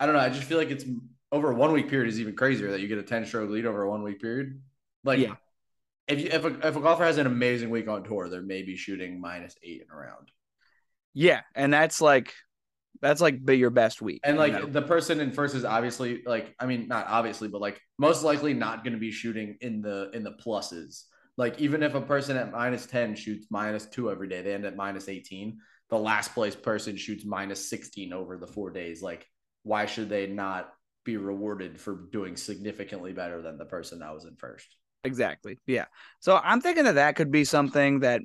I 0.00 0.06
don't 0.06 0.14
know. 0.14 0.20
I 0.20 0.28
just 0.28 0.44
feel 0.44 0.58
like 0.58 0.70
it's 0.70 0.84
over 1.32 1.50
a 1.50 1.54
one 1.54 1.72
week 1.72 1.88
period 1.88 2.08
is 2.08 2.20
even 2.20 2.36
crazier 2.36 2.70
that 2.70 2.80
you 2.80 2.88
get 2.88 2.98
a 2.98 3.02
ten 3.02 3.26
stroke 3.26 3.50
lead 3.50 3.66
over 3.66 3.82
a 3.82 3.90
one 3.90 4.02
week 4.02 4.20
period. 4.20 4.60
Like 5.04 5.18
Yeah. 5.18 5.34
if 6.08 6.20
you 6.20 6.28
if 6.32 6.44
a, 6.44 6.68
if 6.68 6.76
a 6.76 6.80
golfer 6.80 7.04
has 7.04 7.18
an 7.18 7.26
amazing 7.26 7.70
week 7.70 7.88
on 7.88 8.04
tour, 8.04 8.28
they're 8.28 8.42
maybe 8.42 8.76
shooting 8.76 9.20
minus 9.20 9.54
eight 9.62 9.82
in 9.82 9.90
a 9.92 9.96
round. 9.96 10.30
Yeah, 11.12 11.42
and 11.54 11.72
that's 11.72 12.00
like 12.00 12.32
That's 13.04 13.20
like 13.20 13.44
be 13.44 13.58
your 13.58 13.68
best 13.68 14.00
week. 14.00 14.22
And 14.24 14.36
you 14.36 14.40
like 14.40 14.52
know? 14.54 14.64
the 14.64 14.80
person 14.80 15.20
in 15.20 15.30
first 15.30 15.54
is 15.54 15.66
obviously 15.66 16.22
like 16.24 16.54
I 16.58 16.64
mean 16.64 16.88
not 16.88 17.06
obviously 17.06 17.48
but 17.48 17.60
like 17.60 17.78
most 17.98 18.24
likely 18.24 18.54
not 18.54 18.82
going 18.82 18.94
to 18.94 18.98
be 18.98 19.10
shooting 19.10 19.58
in 19.60 19.82
the 19.82 20.10
in 20.14 20.24
the 20.24 20.32
pluses. 20.32 21.02
Like 21.36 21.60
even 21.60 21.82
if 21.82 21.94
a 21.94 22.00
person 22.00 22.38
at 22.38 22.50
minus 22.50 22.86
10 22.86 23.14
shoots 23.14 23.48
minus 23.50 23.84
2 23.86 24.10
every 24.10 24.26
day, 24.26 24.40
they 24.40 24.54
end 24.54 24.64
at 24.64 24.74
minus 24.74 25.10
18. 25.10 25.58
The 25.90 25.98
last 25.98 26.32
place 26.32 26.56
person 26.56 26.96
shoots 26.96 27.26
minus 27.26 27.68
16 27.68 28.14
over 28.14 28.38
the 28.38 28.46
4 28.46 28.70
days. 28.70 29.02
Like 29.02 29.26
why 29.64 29.84
should 29.84 30.08
they 30.08 30.26
not 30.26 30.72
be 31.04 31.18
rewarded 31.18 31.78
for 31.78 32.06
doing 32.10 32.36
significantly 32.36 33.12
better 33.12 33.42
than 33.42 33.58
the 33.58 33.66
person 33.66 33.98
that 33.98 34.14
was 34.14 34.24
in 34.24 34.34
first? 34.36 34.76
Exactly. 35.04 35.58
Yeah. 35.66 35.84
So 36.20 36.40
I'm 36.42 36.62
thinking 36.62 36.84
that 36.84 36.94
that 36.94 37.16
could 37.16 37.30
be 37.30 37.44
something 37.44 38.00
that 38.00 38.22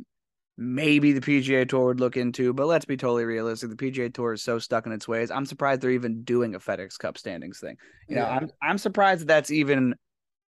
maybe 0.62 1.14
the 1.14 1.22
PGA 1.22 1.68
Tour 1.68 1.86
would 1.86 2.00
look 2.02 2.18
into, 2.18 2.54
but 2.54 2.68
let's 2.68 2.84
be 2.86 2.98
totally 2.98 3.24
realistic. 3.24 3.70
The 3.70 3.76
PGA 3.78 4.14
Tour 4.14 4.34
is 4.34 4.44
so 4.44 4.60
stuck 4.60 4.86
in 4.86 4.92
its 4.92 5.08
ways. 5.08 5.32
I'm 5.32 5.46
surprised 5.46 5.80
they're 5.82 5.92
even 5.92 6.24
doing 6.24 6.54
a 6.54 6.60
FedEx 6.60 7.00
Cup 7.00 7.18
standings 7.18 7.60
thing. 7.60 7.78
You 8.10 8.18
know, 8.18 8.24
Yeah. 8.24 8.30
I'm 8.36 8.52
I'm 8.62 8.78
surprised 8.78 9.22
that 9.22 9.28
that's 9.28 9.52
even 9.52 9.96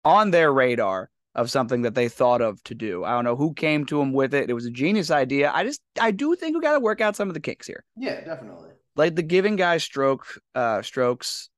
on 0.04 0.32
their 0.32 0.52
radar 0.52 1.10
of 1.34 1.50
something 1.50 1.84
that 1.84 1.96
they 1.96 2.10
thought 2.10 2.42
of 2.42 2.62
to 2.66 2.76
do. 2.76 3.06
I 3.06 3.12
don't 3.12 3.24
know 3.24 3.38
who 3.38 3.54
came 3.54 3.86
to 3.86 4.00
them 4.00 4.12
with 4.12 4.34
it. 4.34 4.50
It 4.50 4.54
was 4.54 4.66
a 4.66 4.72
genius 4.72 5.12
idea. 5.12 5.50
I 5.54 5.64
just 5.64 5.82
I 6.00 6.12
do 6.12 6.36
think 6.36 6.56
we 6.56 6.62
got 6.62 6.74
to 6.74 6.82
work 6.82 7.00
out 7.00 7.16
some 7.16 7.30
of 7.30 7.34
the 7.34 7.40
kinks 7.40 7.66
here. 7.68 7.86
Yeah, 7.96 8.20
definitely. 8.26 8.70
Like 8.98 9.16
the 9.16 9.24
giving 9.24 9.56
guys 9.56 9.82
stroke 9.84 10.26
uh 10.54 10.82
strokes 10.82 11.50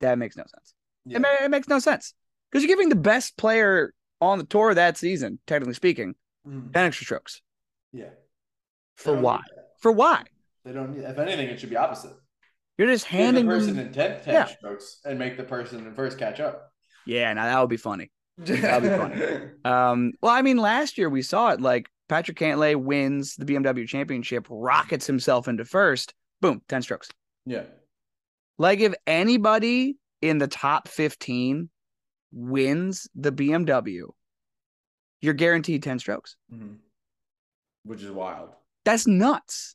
that 0.00 0.16
makes 0.18 0.36
no 0.36 0.44
sense. 0.44 0.74
Yeah. 1.04 1.18
It, 1.18 1.20
ma- 1.20 1.44
it 1.44 1.50
makes 1.50 1.68
no 1.68 1.78
sense 1.80 2.14
because 2.50 2.62
you're 2.64 2.74
giving 2.74 2.88
the 2.88 2.96
best 2.96 3.36
player 3.36 3.92
on 4.20 4.38
the 4.38 4.44
tour 4.44 4.72
that 4.72 4.96
season, 4.96 5.38
technically 5.46 5.74
speaking, 5.74 6.14
Mhm. 6.46 6.72
10 6.72 6.84
extra 6.86 7.04
strokes. 7.04 7.40
Yeah. 7.92 8.10
For 8.96 9.14
why? 9.16 9.40
For 9.78 9.92
why? 9.92 10.24
They 10.64 10.72
don't 10.72 10.94
need 10.96 11.04
if 11.04 11.18
anything 11.18 11.48
it 11.48 11.60
should 11.60 11.70
be 11.70 11.76
opposite. 11.76 12.12
You're 12.78 12.88
just 12.88 13.04
Give 13.06 13.18
the 13.18 13.24
handing 13.24 13.46
person 13.46 13.76
them. 13.76 13.86
in 13.88 13.92
10, 13.92 14.22
10 14.22 14.34
Yeah. 14.34 14.44
strokes 14.46 15.00
and 15.04 15.18
make 15.18 15.36
the 15.36 15.44
person 15.44 15.86
in 15.86 15.94
first 15.94 16.18
catch 16.18 16.40
up. 16.40 16.72
Yeah, 17.06 17.32
now 17.32 17.44
that 17.44 17.60
would 17.60 17.68
be 17.70 17.76
funny. 17.76 18.10
That'd 18.38 18.82
be 18.82 18.88
funny. 18.96 19.50
Um, 19.64 20.12
well, 20.22 20.32
I 20.32 20.42
mean, 20.42 20.56
last 20.56 20.98
year 20.98 21.08
we 21.10 21.22
saw 21.22 21.50
it. 21.50 21.60
Like 21.60 21.88
Patrick 22.08 22.38
Cantlay 22.38 22.74
wins 22.76 23.36
the 23.36 23.44
BMW 23.44 23.86
Championship, 23.86 24.46
rockets 24.50 25.06
himself 25.06 25.48
into 25.48 25.64
first. 25.64 26.14
Boom, 26.40 26.62
10 26.68 26.82
strokes. 26.82 27.08
Yeah. 27.46 27.64
Like 28.58 28.80
if 28.80 28.94
anybody 29.06 29.96
in 30.20 30.38
the 30.38 30.48
top 30.48 30.88
15 30.88 31.68
wins 32.32 33.08
the 33.14 33.32
BMW, 33.32 34.04
you're 35.22 35.34
guaranteed 35.34 35.82
10 35.82 35.98
strokes. 35.98 36.36
Mhm. 36.52 36.78
Which 37.84 38.02
is 38.02 38.10
wild. 38.10 38.50
That's 38.84 39.06
nuts. 39.06 39.74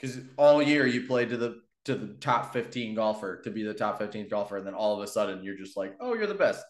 Because 0.00 0.18
all 0.38 0.62
year 0.62 0.86
you 0.86 1.06
played 1.06 1.28
to 1.30 1.36
the 1.36 1.62
to 1.84 1.94
the 1.94 2.14
top 2.14 2.52
15 2.52 2.94
golfer 2.94 3.40
to 3.42 3.50
be 3.50 3.62
the 3.62 3.72
top 3.74 3.98
15th 3.98 4.28
golfer, 4.30 4.56
and 4.58 4.66
then 4.66 4.74
all 4.74 4.96
of 4.96 5.02
a 5.02 5.06
sudden 5.06 5.42
you're 5.42 5.56
just 5.56 5.76
like, 5.76 5.96
oh, 6.00 6.14
you're 6.14 6.26
the 6.26 6.34
best. 6.34 6.64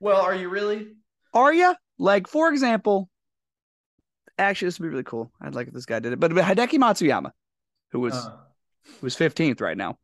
Well, 0.00 0.20
are 0.20 0.34
you 0.34 0.48
really? 0.50 0.88
Are 1.32 1.52
you? 1.52 1.74
Like, 1.98 2.28
for 2.28 2.50
example, 2.50 3.08
actually, 4.38 4.66
this 4.68 4.78
would 4.78 4.86
be 4.86 4.90
really 4.90 5.02
cool. 5.04 5.32
I'd 5.40 5.54
like 5.54 5.68
if 5.68 5.72
this 5.72 5.86
guy 5.86 5.98
did 5.98 6.12
it. 6.12 6.20
But, 6.20 6.32
Hideki 6.32 6.78
Matsuyama, 6.78 7.30
who 7.92 8.00
was 8.00 8.14
Uh, 8.14 8.36
who's 9.00 9.16
15th 9.16 9.60
right 9.62 9.76
now, 9.78 9.98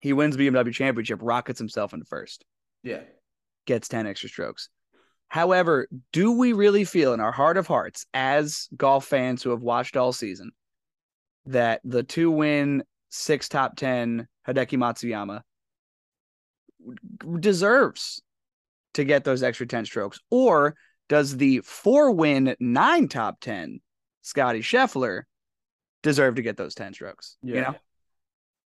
he 0.00 0.12
wins 0.12 0.36
BMW 0.36 0.72
championship, 0.72 1.18
rockets 1.20 1.58
himself 1.58 1.92
into 1.92 2.06
first, 2.06 2.44
yeah. 2.84 3.02
gets 3.66 3.88
10 3.88 4.06
extra 4.06 4.28
strokes. 4.28 4.68
However, 5.28 5.88
do 6.12 6.32
we 6.32 6.52
really 6.52 6.84
feel 6.84 7.12
in 7.12 7.20
our 7.20 7.32
heart 7.32 7.56
of 7.56 7.66
hearts, 7.66 8.06
as 8.14 8.68
golf 8.76 9.06
fans 9.06 9.42
who 9.42 9.50
have 9.50 9.62
watched 9.62 9.96
all 9.96 10.12
season, 10.12 10.52
that 11.46 11.80
the 11.84 12.02
two 12.02 12.30
win, 12.30 12.84
six 13.10 13.48
top 13.48 13.76
10 13.76 14.28
Hideki 14.46 14.78
Matsuyama 14.78 15.42
deserves 17.40 18.22
to 18.94 19.04
get 19.04 19.24
those 19.24 19.42
extra 19.42 19.66
10 19.66 19.84
strokes? 19.84 20.18
Or 20.30 20.76
does 21.08 21.36
the 21.36 21.60
four 21.60 22.12
win, 22.12 22.56
nine 22.60 23.08
top 23.08 23.40
10 23.40 23.80
Scotty 24.22 24.60
Scheffler 24.60 25.22
deserve 26.02 26.36
to 26.36 26.42
get 26.42 26.56
those 26.56 26.74
10 26.74 26.94
strokes? 26.94 27.36
You 27.42 27.54
Yeah. 27.54 27.60
know? 27.62 27.74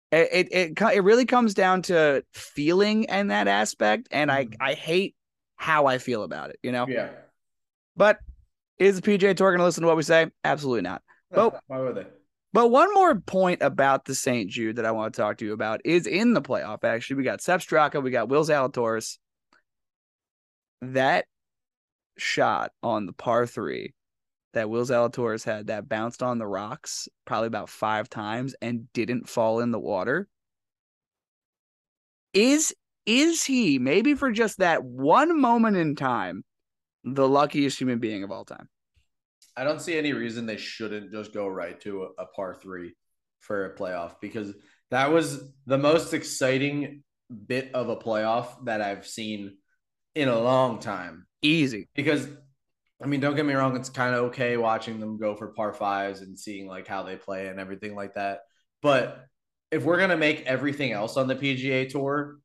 It, 0.10 0.30
it 0.32 0.48
it 0.54 0.82
it 0.96 1.04
really 1.04 1.26
comes 1.26 1.54
down 1.54 1.82
to 1.84 2.24
feeling 2.32 3.10
and 3.10 3.30
that 3.30 3.50
aspect, 3.50 4.08
and 4.10 4.32
I 4.32 4.46
Mhm. 4.46 4.56
I 4.62 4.74
hate 4.74 5.16
how 5.58 5.88
I 5.88 5.98
feel 5.98 6.24
about 6.24 6.52
it, 6.52 6.60
you 6.63 6.72
know. 6.72 6.88
Yeah. 6.88 7.10
But 7.96 8.20
is 8.80 9.00
the 9.00 9.02
PGA 9.02 9.36
Tour 9.36 9.52
going 9.52 9.60
to 9.60 9.65
listen 9.65 9.82
to 9.82 9.88
what 9.88 9.98
we 9.98 10.04
say? 10.04 10.28
Absolutely 10.43 10.82
not. 10.82 11.02
Well- 11.32 11.60
why 11.67 11.80
would 11.80 11.96
they? 11.96 12.06
But 12.54 12.70
one 12.70 12.91
more 12.93 13.13
point 13.20 13.62
about 13.62 14.06
the 14.06 14.15
St. 14.15 14.50
Jude 14.50 14.78
that 14.78 14.86
I 14.86 14.91
want 14.91 15.13
to 15.13 15.22
talk 15.22 15.38
to 15.38 15.46
you 15.46 15.54
about 15.54 15.82
is 15.86 16.08
in 16.08 16.34
the 16.34 16.41
playoff. 16.41 16.84
Actually, 16.84 17.17
we 17.17 17.24
got 17.24 17.41
Sepp 17.41 17.60
Straka, 17.60 18.02
we 18.02 18.10
got 18.10 18.30
Will 18.30 18.43
Zalatoris. 18.43 19.17
That 20.82 21.26
shot 22.17 22.72
on 22.82 23.06
the 23.06 23.13
par 23.13 23.46
three 23.46 23.93
that 24.54 24.70
Will 24.70 24.86
Zalatoris 24.86 25.43
had 25.43 25.67
that 25.67 25.88
bounced 25.88 26.24
on 26.24 26.39
the 26.39 26.48
rocks 26.48 27.08
probably 27.26 27.48
about 27.48 27.70
five 27.70 28.10
times 28.10 28.56
and 28.62 28.91
didn't 28.93 29.30
fall 29.30 29.60
in 29.60 29.72
the 29.72 29.80
water. 29.80 30.28
Is 32.34 32.74
is 33.08 33.46
he 33.46 33.80
maybe 33.80 34.13
for 34.13 34.32
just 34.32 34.60
that 34.60 34.84
one 34.84 35.39
moment 35.39 35.78
in 35.78 35.96
time 35.96 36.43
the 37.04 37.28
luckiest 37.28 37.80
human 37.80 38.00
being 38.00 38.24
of 38.24 38.32
all 38.32 38.46
time? 38.46 38.70
I 39.56 39.63
don't 39.63 39.82
see 39.82 39.98
any 39.98 40.13
reason 40.13 40.46
they 40.46 40.58
shouldn't 40.58 41.12
just 41.12 41.34
go 41.34 41.48
right 41.48 41.80
to 41.82 42.04
a, 42.04 42.24
a 42.24 42.26
par 42.28 42.54
three 42.54 42.93
for 43.39 43.65
a 43.65 43.76
playoff 43.76 44.15
because 44.22 44.54
that 44.91 45.12
was 45.12 45.41
the 45.65 45.78
most 45.78 46.13
exciting 46.13 47.04
bit 47.48 47.72
of 47.74 47.89
a 47.89 47.96
playoff 47.96 48.65
that 48.65 48.82
I've 48.82 49.08
seen 49.08 49.58
in 50.13 50.28
a 50.28 50.39
long 50.39 50.80
time. 50.80 51.26
Easy. 51.41 51.89
Because, 51.96 52.28
I 53.02 53.08
mean, 53.08 53.20
don't 53.20 53.36
get 53.36 53.46
me 53.46 53.54
wrong, 53.54 53.76
it's 53.76 53.89
kind 53.89 54.15
of 54.15 54.26
okay 54.26 54.58
watching 54.58 55.00
them 55.00 55.17
go 55.17 55.34
for 55.34 55.48
par 55.54 55.74
fives 55.74 56.22
and 56.22 56.38
seeing 56.38 56.67
like 56.67 56.88
how 56.88 57.04
they 57.04 57.15
play 57.15 57.48
and 57.48 57.60
everything 57.60 57.96
like 57.96 58.15
that. 58.15 58.41
But 58.82 59.26
if 59.72 59.84
we're 59.84 60.00
gonna 60.00 60.17
make 60.17 60.46
everything 60.46 60.91
else 60.91 61.17
on 61.17 61.28
the 61.28 61.36
PGA 61.36 61.89
Tour 61.89 62.38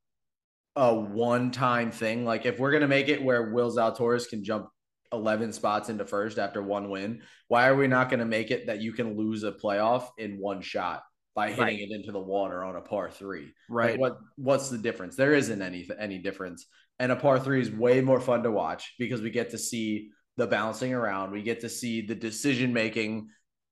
a 0.77 0.95
one-time 0.95 1.91
thing, 1.91 2.25
like 2.25 2.47
if 2.47 2.59
we're 2.59 2.73
gonna 2.73 2.89
make 2.89 3.09
it 3.09 3.23
where 3.23 3.53
Will 3.53 3.71
Zalatoris 3.71 4.29
can 4.29 4.43
jump 4.43 4.69
11 5.13 5.53
spots 5.53 5.89
into 5.89 6.07
first 6.07 6.39
after 6.39 6.63
one 6.63 6.89
win. 6.89 7.21
Why 7.49 7.69
are 7.69 7.77
we 7.77 7.87
not 7.87 8.09
going 8.09 8.21
to 8.21 8.25
make 8.25 8.51
it 8.51 8.67
that 8.67 8.81
you 8.81 8.93
can 8.93 9.17
lose 9.17 9.43
a 9.45 9.53
playoff 9.53 10.09
in 10.17 10.39
one 10.39 10.63
shot 10.63 11.03
by 11.35 11.51
hitting 11.51 11.65
Right. 11.65 11.79
it 11.81 11.91
into 11.91 12.13
the 12.13 12.19
water 12.21 12.65
on 12.65 12.77
a 12.77 12.81
par 12.81 13.11
three? 13.11 13.53
Right. 13.69 13.91
Like 13.93 14.01
what 14.01 14.19
what's 14.37 14.71
the 14.71 14.79
difference? 14.79 15.15
There 15.17 15.35
isn't 15.35 15.61
any 15.61 15.87
any 15.99 16.19
difference. 16.19 16.67
And 16.99 17.13
a 17.13 17.17
par 17.17 17.39
three 17.39 17.61
is 17.61 17.71
way 17.71 18.01
more 18.01 18.21
fun 18.21 18.43
to 18.45 18.51
watch 18.51 18.95
because 18.99 19.21
we 19.21 19.31
get 19.31 19.51
to 19.51 19.59
see 19.59 20.11
the 20.39 20.47
bouncing 20.47 20.95
around. 20.95 21.33
We 21.33 21.43
get 21.43 21.61
to 21.61 21.69
see 21.69 22.01
the 22.07 22.15
decision 22.15 22.73
making 22.73 23.29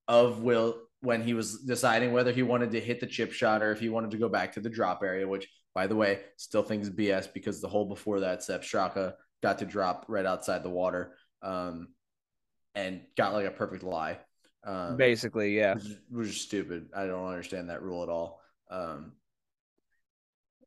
of 0.08 0.42
Will 0.42 0.76
when 1.00 1.22
he 1.22 1.32
was 1.32 1.60
deciding 1.60 2.12
whether 2.12 2.32
he 2.32 2.42
wanted 2.42 2.72
to 2.72 2.80
hit 2.80 3.00
the 3.00 3.06
chip 3.06 3.32
shot 3.32 3.62
or 3.62 3.72
if 3.72 3.80
he 3.80 3.88
wanted 3.88 4.10
to 4.10 4.18
go 4.18 4.28
back 4.28 4.52
to 4.52 4.60
the 4.60 4.68
drop 4.68 5.02
area, 5.02 5.26
which 5.26 5.48
by 5.74 5.86
the 5.86 5.96
way, 5.96 6.20
still 6.36 6.62
thinks 6.62 6.88
BS 6.88 7.32
because 7.32 7.60
the 7.60 7.68
hole 7.68 7.84
before 7.86 8.20
that, 8.20 8.42
Sepp 8.42 8.62
Straka 8.62 9.14
got 9.42 9.58
to 9.58 9.64
drop 9.66 10.04
right 10.08 10.26
outside 10.26 10.62
the 10.62 10.70
water 10.70 11.14
um, 11.42 11.88
and 12.74 13.00
got 13.16 13.32
like 13.32 13.46
a 13.46 13.50
perfect 13.50 13.82
lie. 13.82 14.18
Um, 14.64 14.96
Basically, 14.96 15.56
yeah. 15.56 15.74
which, 15.74 15.84
is- 15.84 15.98
which 16.10 16.28
is 16.28 16.40
stupid. 16.40 16.88
I 16.94 17.06
don't 17.06 17.26
understand 17.28 17.70
that 17.70 17.82
rule 17.82 18.02
at 18.02 18.08
all. 18.08 18.40
Um, 18.70 19.12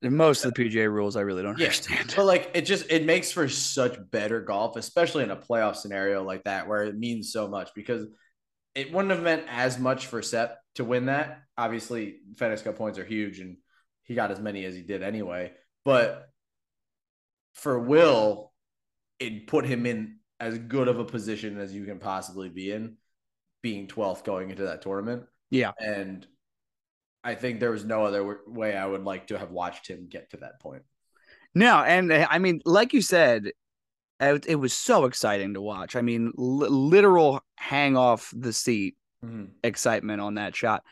Most 0.01 0.43
of 0.45 0.53
the 0.53 0.63
PGA 0.65 0.91
rules 0.91 1.15
I 1.15 1.21
really 1.21 1.43
don't 1.43 1.57
Yeah. 1.59 1.65
understand. 1.67 2.13
but 2.15 2.25
like 2.25 2.51
it 2.53 2.61
just 2.61 2.89
it 2.91 3.05
makes 3.05 3.31
for 3.31 3.47
such 3.47 3.97
better 4.11 4.41
golf, 4.41 4.75
especially 4.75 5.23
in 5.23 5.31
a 5.31 5.35
playoff 5.37 5.75
scenario 5.75 6.23
like 6.23 6.43
that 6.45 6.67
where 6.67 6.83
it 6.83 6.97
means 6.97 7.31
so 7.31 7.47
much 7.47 7.69
because 7.75 8.07
it 8.75 8.91
wouldn't 8.91 9.13
have 9.13 9.21
meant 9.23 9.43
as 9.47 9.77
much 9.79 10.07
for 10.07 10.21
Sepp 10.21 10.57
to 10.75 10.83
win 10.83 11.05
that. 11.05 11.41
Obviously, 11.57 12.17
FedEx 12.35 12.63
Cup 12.63 12.75
points 12.75 12.97
are 12.97 13.05
huge, 13.05 13.39
and 13.39 13.57
he 14.03 14.15
got 14.15 14.31
as 14.31 14.39
many 14.39 14.65
as 14.65 14.75
he 14.75 14.81
did 14.81 15.01
anyway. 15.01 15.51
But 15.85 16.29
for 17.53 17.79
Will, 17.79 18.51
it 19.19 19.47
put 19.47 19.65
him 19.65 19.85
in 19.85 20.17
as 20.39 20.57
good 20.57 20.87
of 20.87 20.99
a 20.99 21.05
position 21.05 21.59
as 21.59 21.73
you 21.73 21.85
can 21.85 21.99
possibly 21.99 22.49
be 22.49 22.71
in, 22.71 22.97
being 23.61 23.87
12th 23.87 24.23
going 24.23 24.49
into 24.49 24.63
that 24.63 24.81
tournament. 24.81 25.23
Yeah. 25.49 25.71
And 25.79 26.25
I 27.23 27.35
think 27.35 27.59
there 27.59 27.71
was 27.71 27.85
no 27.85 28.05
other 28.05 28.39
way 28.47 28.75
I 28.75 28.85
would 28.85 29.03
like 29.03 29.27
to 29.27 29.37
have 29.37 29.51
watched 29.51 29.87
him 29.87 30.07
get 30.09 30.31
to 30.31 30.37
that 30.37 30.59
point. 30.59 30.83
No, 31.55 31.77
and 31.83 32.11
uh, 32.11 32.27
I 32.29 32.39
mean, 32.39 32.61
like 32.65 32.93
you 32.93 33.01
said, 33.01 33.51
it, 34.19 34.45
it 34.47 34.55
was 34.55 34.73
so 34.73 35.05
exciting 35.05 35.53
to 35.53 35.61
watch. 35.61 35.95
I 35.95 36.01
mean, 36.01 36.33
li- 36.35 36.67
literal 36.69 37.41
hang 37.55 37.95
off 37.95 38.33
the 38.35 38.51
seat 38.51 38.95
excitement 39.63 40.21
on 40.21 40.35
that 40.35 40.55
shot. 40.55 40.83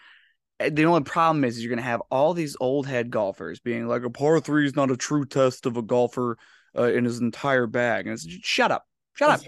Uh, 0.62 0.70
The 0.72 0.86
only 0.86 1.04
problem 1.04 1.44
is 1.44 1.62
you're 1.62 1.70
going 1.70 1.78
to 1.78 1.84
have 1.84 2.02
all 2.12 2.34
these 2.34 2.56
old 2.60 2.88
head 2.88 3.10
golfers 3.10 3.60
being 3.60 3.88
like, 3.88 4.04
a 4.04 4.10
par 4.10 4.40
three 4.40 4.66
is 4.66 4.76
not 4.76 4.92
a 4.92 4.98
true 4.98 5.26
test 5.26 5.66
of 5.66 5.78
a 5.78 5.82
golfer 5.82 6.38
uh, 6.78 6.84
in 6.84 7.06
his 7.06 7.20
entire 7.20 7.68
bag. 7.68 8.08
And 8.08 8.14
it's 8.14 8.28
shut 8.44 8.72
up, 8.72 8.86
shut 9.14 9.30
up, 9.30 9.42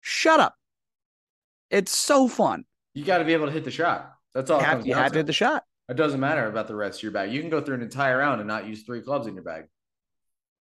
shut 0.00 0.40
up. 0.40 0.54
It's 1.70 1.94
so 1.96 2.28
fun. 2.28 2.64
You 2.94 3.04
got 3.04 3.18
to 3.18 3.24
be 3.24 3.32
able 3.32 3.46
to 3.46 3.52
hit 3.52 3.64
the 3.64 3.70
shot. 3.70 4.14
That's 4.34 4.50
all. 4.50 4.60
You 4.60 4.66
have, 4.66 4.86
you 4.86 4.94
have 4.94 5.12
to 5.12 5.18
hit 5.18 5.26
the 5.26 5.32
shot. 5.32 5.64
It 5.88 5.96
doesn't 5.96 6.20
matter 6.20 6.46
about 6.48 6.68
the 6.68 6.74
rest 6.74 6.98
of 6.98 7.02
your 7.04 7.12
bag. 7.12 7.32
You 7.32 7.40
can 7.40 7.50
go 7.50 7.60
through 7.60 7.76
an 7.76 7.82
entire 7.82 8.18
round 8.18 8.40
and 8.40 8.48
not 8.48 8.66
use 8.66 8.82
three 8.82 9.00
clubs 9.00 9.26
in 9.26 9.34
your 9.34 9.42
bag. 9.42 9.64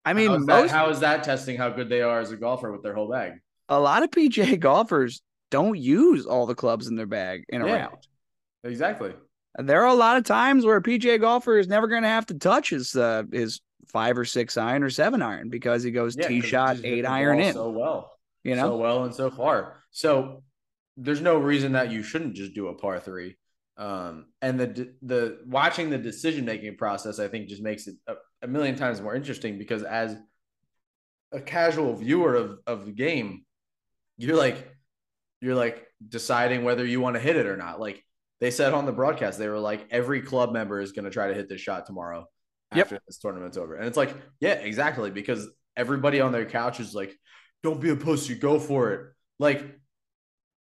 I 0.04 0.14
mean, 0.14 0.28
how 0.28 0.36
is, 0.36 0.46
most 0.46 0.70
that, 0.70 0.76
how 0.76 0.88
is 0.88 1.00
that 1.00 1.24
testing 1.24 1.58
how 1.58 1.68
good 1.68 1.90
they 1.90 2.00
are 2.00 2.20
as 2.20 2.32
a 2.32 2.36
golfer 2.36 2.72
with 2.72 2.82
their 2.82 2.94
whole 2.94 3.10
bag? 3.10 3.40
a 3.68 3.78
lot 3.78 4.02
of 4.02 4.10
PGA 4.10 4.58
golfers 4.58 5.22
don't 5.50 5.78
use 5.78 6.26
all 6.26 6.46
the 6.46 6.54
clubs 6.54 6.88
in 6.88 6.96
their 6.96 7.06
bag 7.06 7.44
in 7.48 7.62
a 7.62 7.66
Yeah. 7.66 7.72
round. 7.74 7.96
Exactly. 8.64 9.12
There 9.58 9.82
are 9.82 9.88
a 9.88 9.94
lot 9.94 10.16
of 10.16 10.24
times 10.24 10.64
where 10.64 10.76
a 10.76 10.82
PGA 10.82 11.20
golfer 11.20 11.58
is 11.58 11.66
never 11.68 11.88
going 11.88 12.02
to 12.02 12.08
have 12.08 12.26
to 12.26 12.34
touch 12.34 12.70
his 12.70 12.94
uh, 12.96 13.24
his 13.32 13.60
five 13.88 14.16
or 14.16 14.24
six 14.24 14.56
iron 14.56 14.82
or 14.84 14.90
seven 14.90 15.22
iron 15.22 15.48
because 15.50 15.82
he 15.82 15.90
goes 15.90 16.16
Yeah, 16.16 16.28
tee 16.28 16.40
shot 16.40 16.78
eight 16.84 17.04
iron 17.04 17.40
in. 17.40 17.54
so 17.54 17.70
well. 17.70 18.12
you 18.44 18.54
know, 18.54 18.62
so 18.70 18.76
well 18.76 19.04
and 19.04 19.14
so 19.14 19.30
far. 19.30 19.82
So 19.90 20.44
there's 20.96 21.20
no 21.20 21.36
reason 21.38 21.72
that 21.72 21.90
you 21.90 22.02
shouldn't 22.02 22.34
just 22.34 22.54
do 22.54 22.68
a 22.68 22.74
par 22.74 23.00
three. 23.00 23.36
Um, 23.76 24.26
and 24.42 24.60
the 24.60 24.92
the 25.02 25.38
watching 25.46 25.90
the 25.90 25.98
decision 25.98 26.44
making 26.44 26.76
process, 26.76 27.18
I 27.18 27.28
think, 27.28 27.48
just 27.48 27.62
makes 27.62 27.86
it 27.88 27.96
a, 28.06 28.14
a 28.42 28.46
million 28.46 28.76
times 28.76 29.00
more 29.00 29.14
interesting 29.16 29.58
because 29.58 29.82
as 29.82 30.16
a 31.32 31.40
casual 31.40 31.94
viewer 31.96 32.34
of 32.36 32.58
of 32.66 32.86
the 32.86 32.92
game, 32.92 33.44
you're 34.18 34.36
like 34.36 34.68
you're 35.40 35.54
like 35.54 35.86
deciding 36.06 36.62
whether 36.62 36.84
you 36.84 37.00
want 37.00 37.16
to 37.16 37.20
hit 37.20 37.36
it 37.36 37.46
or 37.46 37.56
not. 37.56 37.80
Like 37.80 38.04
they 38.40 38.50
said 38.50 38.72
on 38.72 38.86
the 38.86 38.92
broadcast, 38.92 39.38
they 39.38 39.48
were 39.48 39.58
like, 39.58 39.86
every 39.90 40.22
club 40.22 40.52
member 40.52 40.80
is 40.80 40.92
going 40.92 41.04
to 41.04 41.10
try 41.10 41.28
to 41.28 41.34
hit 41.34 41.48
this 41.48 41.60
shot 41.60 41.86
tomorrow 41.86 42.26
Yep. 42.74 42.86
after 42.86 43.00
this 43.06 43.18
tournament's 43.18 43.56
over. 43.56 43.74
And 43.74 43.86
it's 43.86 43.96
like, 43.96 44.14
yeah, 44.38 44.52
exactly, 44.52 45.10
because 45.10 45.48
everybody 45.76 46.20
on 46.20 46.30
their 46.32 46.46
couch 46.46 46.78
is 46.80 46.94
like, 46.94 47.12
don't 47.62 47.80
be 47.80 47.90
a 47.90 47.96
pussy, 47.96 48.34
go 48.36 48.58
for 48.60 48.92
it. 48.92 49.06
Like, 49.38 49.78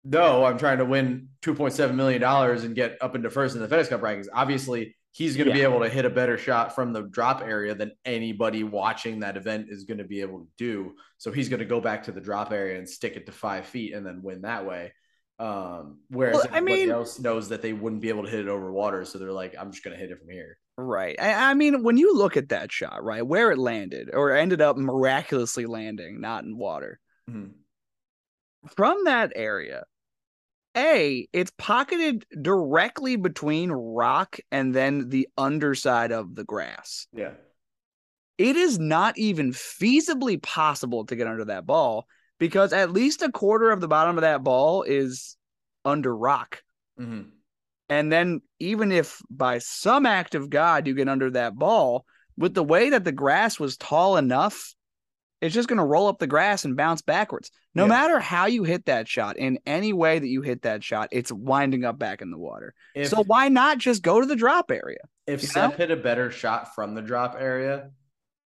no, 0.04 0.44
I'm 0.44 0.58
trying 0.58 0.78
to 0.78 0.84
win 0.84 1.28
2.7 1.42 1.94
million 1.94 2.20
dollars 2.20 2.62
and 2.64 2.74
get 2.74 2.98
up 3.00 3.14
into 3.16 3.30
first 3.30 3.56
in 3.56 3.62
the 3.62 3.68
FedEx 3.68 3.88
Cup 3.88 4.02
rankings. 4.02 4.26
Obviously, 4.32 4.94
he's 5.12 5.36
going 5.36 5.48
to 5.48 5.54
be 5.54 5.62
able 5.62 5.80
to 5.80 5.88
hit 5.88 6.04
a 6.04 6.10
better 6.10 6.36
shot 6.36 6.74
from 6.74 6.92
the 6.92 7.02
drop 7.02 7.40
area 7.40 7.74
than 7.74 7.92
anybody 8.04 8.64
watching 8.64 9.20
that 9.20 9.36
event 9.38 9.68
is 9.70 9.84
going 9.84 9.98
to 9.98 10.04
be 10.04 10.20
able 10.20 10.40
to 10.40 10.48
do. 10.58 10.92
So 11.18 11.32
he's 11.32 11.48
going 11.48 11.60
to 11.60 11.64
go 11.66 11.80
back 11.80 12.02
to 12.04 12.12
the 12.12 12.20
drop 12.20 12.52
area 12.52 12.76
and 12.78 12.88
stick 12.88 13.16
it 13.16 13.24
to 13.26 13.32
five 13.32 13.64
feet 13.64 13.94
and 13.94 14.04
then 14.04 14.22
win 14.22 14.42
that 14.42 14.66
way. 14.66 14.92
Um, 15.38 15.98
whereas 16.10 16.34
Well, 16.34 16.44
I 16.52 16.56
everybody 16.58 16.80
mean- 16.82 16.90
else 16.90 17.18
knows 17.18 17.48
that 17.48 17.60
they 17.60 17.72
wouldn't 17.72 18.00
be 18.02 18.08
able 18.08 18.22
to 18.24 18.30
hit 18.30 18.40
it 18.40 18.48
over 18.48 18.70
water, 18.72 19.04
so 19.04 19.18
they're 19.18 19.32
like, 19.32 19.54
I'm 19.58 19.72
just 19.72 19.82
to 19.82 19.90
hit 19.96 20.10
it 20.10 20.18
from 20.18 20.28
here. 20.28 20.58
right? 20.76 21.14
I, 21.20 21.50
I 21.50 21.54
mean, 21.54 21.82
when 21.84 21.96
you 21.96 22.16
look 22.16 22.36
at 22.36 22.48
that 22.48 22.72
shot, 22.72 23.04
right, 23.04 23.24
where 23.24 23.52
it 23.52 23.58
landed 23.58 24.10
or 24.12 24.32
ended 24.32 24.60
up 24.60 24.76
miraculously 24.76 25.66
landing, 25.66 26.20
not 26.20 26.42
in 26.44 26.56
water, 26.56 26.98
Mhm. 27.30 27.52
from 28.76 29.04
that 29.04 29.32
area. 29.36 29.84
A, 30.76 31.28
it's 31.32 31.52
pocketed 31.58 32.26
directly 32.42 33.14
between 33.14 33.70
rock 33.70 34.38
and 34.50 34.74
then 34.74 35.08
the 35.10 35.28
underside 35.38 36.10
of 36.10 36.34
the 36.34 36.42
grass. 36.42 37.06
Yeah. 37.12 37.34
It 38.38 38.56
is 38.56 38.80
not 38.80 39.16
even 39.16 39.52
feasibly 39.52 40.42
possible 40.42 41.06
to 41.06 41.14
get 41.14 41.28
under 41.28 41.44
that 41.44 41.66
ball 41.66 42.08
because 42.44 42.74
at 42.74 42.92
least 42.92 43.22
a 43.22 43.32
quarter 43.32 43.70
of 43.70 43.80
the 43.80 43.88
bottom 43.88 44.18
of 44.18 44.22
that 44.22 44.44
ball 44.44 44.82
is 44.82 45.38
under 45.82 46.14
rock. 46.14 46.62
Mhm. 47.00 47.30
And 47.88 48.12
then, 48.12 48.42
even 48.58 48.92
if 48.92 49.22
by 49.30 49.58
some 49.58 50.04
act 50.04 50.34
of 50.34 50.50
God 50.50 50.86
you 50.86 50.94
get 50.94 51.08
under 51.08 51.30
that 51.30 51.54
ball, 51.54 52.04
with 52.36 52.52
the 52.52 52.62
way 52.62 52.90
that 52.90 53.04
the 53.04 53.12
grass 53.12 53.58
was 53.58 53.78
tall 53.78 54.18
enough, 54.18 54.74
it's 55.40 55.54
just 55.54 55.68
going 55.68 55.78
to 55.78 55.84
roll 55.86 56.06
up 56.06 56.18
the 56.18 56.26
grass 56.26 56.66
and 56.66 56.76
bounce 56.76 57.00
backwards. 57.00 57.50
No 57.74 57.84
Yeah. 57.84 57.88
matter 57.88 58.20
how 58.20 58.44
you 58.44 58.62
hit 58.64 58.84
that 58.86 59.08
shot, 59.08 59.38
in 59.38 59.58
any 59.64 59.94
way 59.94 60.18
that 60.18 60.28
you 60.28 60.42
hit 60.42 60.62
that 60.62 60.84
shot, 60.84 61.08
it's 61.12 61.32
winding 61.32 61.84
up 61.84 61.98
back 61.98 62.20
in 62.20 62.30
the 62.30 62.38
water. 62.38 62.74
If, 62.94 63.08
so, 63.08 63.22
why 63.24 63.48
not 63.48 63.78
just 63.78 64.02
go 64.02 64.20
to 64.20 64.26
the 64.26 64.36
drop 64.36 64.70
area? 64.70 65.00
if 65.26 65.40
Sepp 65.40 65.70
know? 65.70 65.76
hit 65.78 65.90
a 65.90 65.96
better 65.96 66.30
shot 66.30 66.74
from 66.74 66.94
the 66.94 67.00
drop 67.00 67.36
area, 67.38 67.90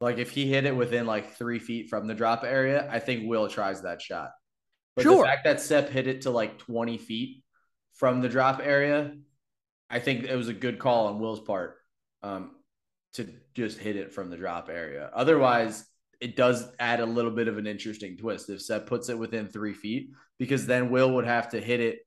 like 0.01 0.19
if 0.19 0.31
he 0.31 0.47
hit 0.47 0.67
it 0.67 0.77
within 0.77 1.07
like 1.07 1.35
three 1.37 1.59
feet 1.59 1.89
from 1.89 2.07
the 2.07 2.15
drop 2.15 2.45
area, 2.45 2.89
I 2.91 2.99
think 2.99 3.29
Will 3.29 3.49
tries 3.49 3.83
that 3.83 4.03
shot. 4.03 4.31
But 4.95 5.03
Sure. 5.03 5.19
the 5.19 5.25
fact 5.25 5.45
that 5.45 5.61
Sepp 5.61 5.89
hit 5.89 6.07
it 6.07 6.23
to 6.23 6.31
like 6.31 6.59
20 6.59 6.99
feet 6.99 7.43
from 7.95 8.21
the 8.21 8.29
drop 8.29 8.61
area, 8.63 9.15
I 9.89 10.01
think 10.01 10.25
it 10.25 10.37
was 10.37 10.49
a 10.49 10.55
good 10.55 10.79
call 10.79 11.07
on 11.07 11.21
Will's 11.21 11.41
part 11.41 11.77
um, 12.23 12.51
to 13.15 13.27
just 13.55 13.79
hit 13.79 13.97
it 13.97 14.13
from 14.13 14.31
the 14.31 14.37
drop 14.37 14.69
area. 14.69 15.11
Otherwise, 15.15 15.85
it 16.21 16.37
does 16.37 16.67
add 16.79 17.01
a 17.01 17.07
little 17.07 17.31
bit 17.31 17.49
of 17.49 17.59
an 17.59 17.67
interesting 17.67 18.17
twist 18.17 18.49
if 18.49 18.63
Sepp 18.63 18.87
puts 18.87 19.09
it 19.09 19.19
within 19.19 19.49
three 19.49 19.75
feet, 19.75 20.11
because 20.39 20.67
then 20.67 20.91
Will 20.91 21.15
would 21.15 21.27
have 21.27 21.51
to 21.51 21.61
hit 21.61 21.81
it 21.81 22.01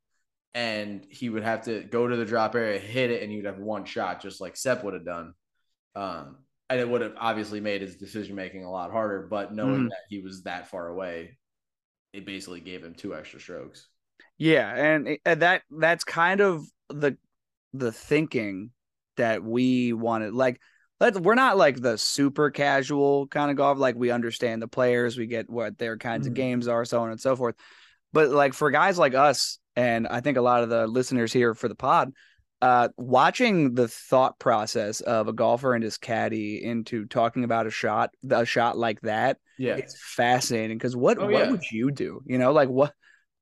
and 0.55 1.05
he 1.09 1.29
would 1.29 1.43
have 1.43 1.63
to 1.65 1.83
go 1.83 2.07
to 2.07 2.15
the 2.15 2.25
drop 2.25 2.55
area, 2.55 2.79
hit 2.79 3.11
it, 3.11 3.21
and 3.21 3.31
you'd 3.31 3.45
have 3.45 3.59
one 3.59 3.85
shot, 3.85 4.21
just 4.21 4.41
like 4.41 4.57
Sepp 4.57 4.83
would 4.83 4.95
have 4.95 5.05
done. 5.05 5.33
Um, 5.95 6.37
and 6.69 6.79
it 6.79 6.87
would 6.87 7.01
have 7.01 7.15
obviously 7.17 7.59
made 7.59 7.81
his 7.81 7.95
decision 7.95 8.35
making 8.35 8.63
a 8.63 8.71
lot 8.71 8.91
harder. 8.91 9.27
But 9.29 9.53
knowing 9.53 9.85
Mhm. 9.85 9.89
that 9.89 10.03
he 10.09 10.21
was 10.21 10.43
that 10.43 10.69
far 10.69 10.87
away, 10.87 11.37
it 12.13 12.25
basically 12.25 12.59
gave 12.61 12.83
him 12.83 12.93
two 12.95 13.15
extra 13.15 13.39
strokes. 13.39 13.87
Yeah, 14.37 14.73
and 14.73 15.17
and 15.25 15.41
that 15.41 15.63
that's 15.69 16.03
kind 16.03 16.41
of 16.41 16.65
the 16.89 17.17
the 17.73 17.91
thinking 17.91 18.71
that 19.17 19.43
we 19.43 19.93
wanted. 19.93 20.33
Like, 20.33 20.59
let's 20.99 21.19
we're 21.19 21.35
not 21.35 21.57
like 21.57 21.79
the 21.81 21.97
super 21.97 22.49
casual 22.51 23.27
kind 23.27 23.51
of 23.51 23.57
golf. 23.57 23.77
Like, 23.77 23.95
we 23.95 24.11
understand 24.11 24.61
the 24.61 24.67
players, 24.67 25.17
we 25.17 25.27
get 25.27 25.49
what 25.49 25.77
their 25.77 25.97
kinds 25.97 26.25
of 26.25 26.33
Mhm. 26.33 26.37
games 26.37 26.67
are, 26.67 26.85
so 26.85 27.01
on 27.01 27.11
and 27.11 27.19
so 27.19 27.35
forth. 27.35 27.55
But 28.13 28.29
like 28.29 28.53
for 28.53 28.71
guys 28.71 28.97
like 28.97 29.13
us, 29.13 29.59
and 29.75 30.07
I 30.07 30.21
think 30.21 30.37
a 30.37 30.41
lot 30.41 30.63
of 30.63 30.69
the 30.69 30.87
listeners 30.87 31.31
here 31.33 31.53
for 31.53 31.67
the 31.67 31.75
pod, 31.75 32.11
uh, 32.61 32.89
watching 32.97 33.73
the 33.73 33.87
thought 33.87 34.37
process 34.39 35.01
of 35.01 35.27
a 35.27 35.33
golfer 35.33 35.73
and 35.73 35.83
his 35.83 35.97
caddy 35.97 36.63
into 36.63 37.05
talking 37.05 37.43
about 37.43 37.67
a 37.67 37.71
shot, 37.71 38.11
a 38.29 38.45
shot 38.45 38.77
like 38.77 38.99
that, 39.01 39.37
Yeah. 39.57 39.75
it's 39.75 39.95
fascinating 40.15 40.77
because 40.77 40.95
what 40.95 41.17
Oh, 41.17 41.25
what 41.27 41.45
yeah. 41.45 41.51
would 41.51 41.63
you 41.71 41.91
do? 41.91 42.21
You 42.25 42.37
know, 42.37 42.51
like 42.51 42.69
what 42.69 42.93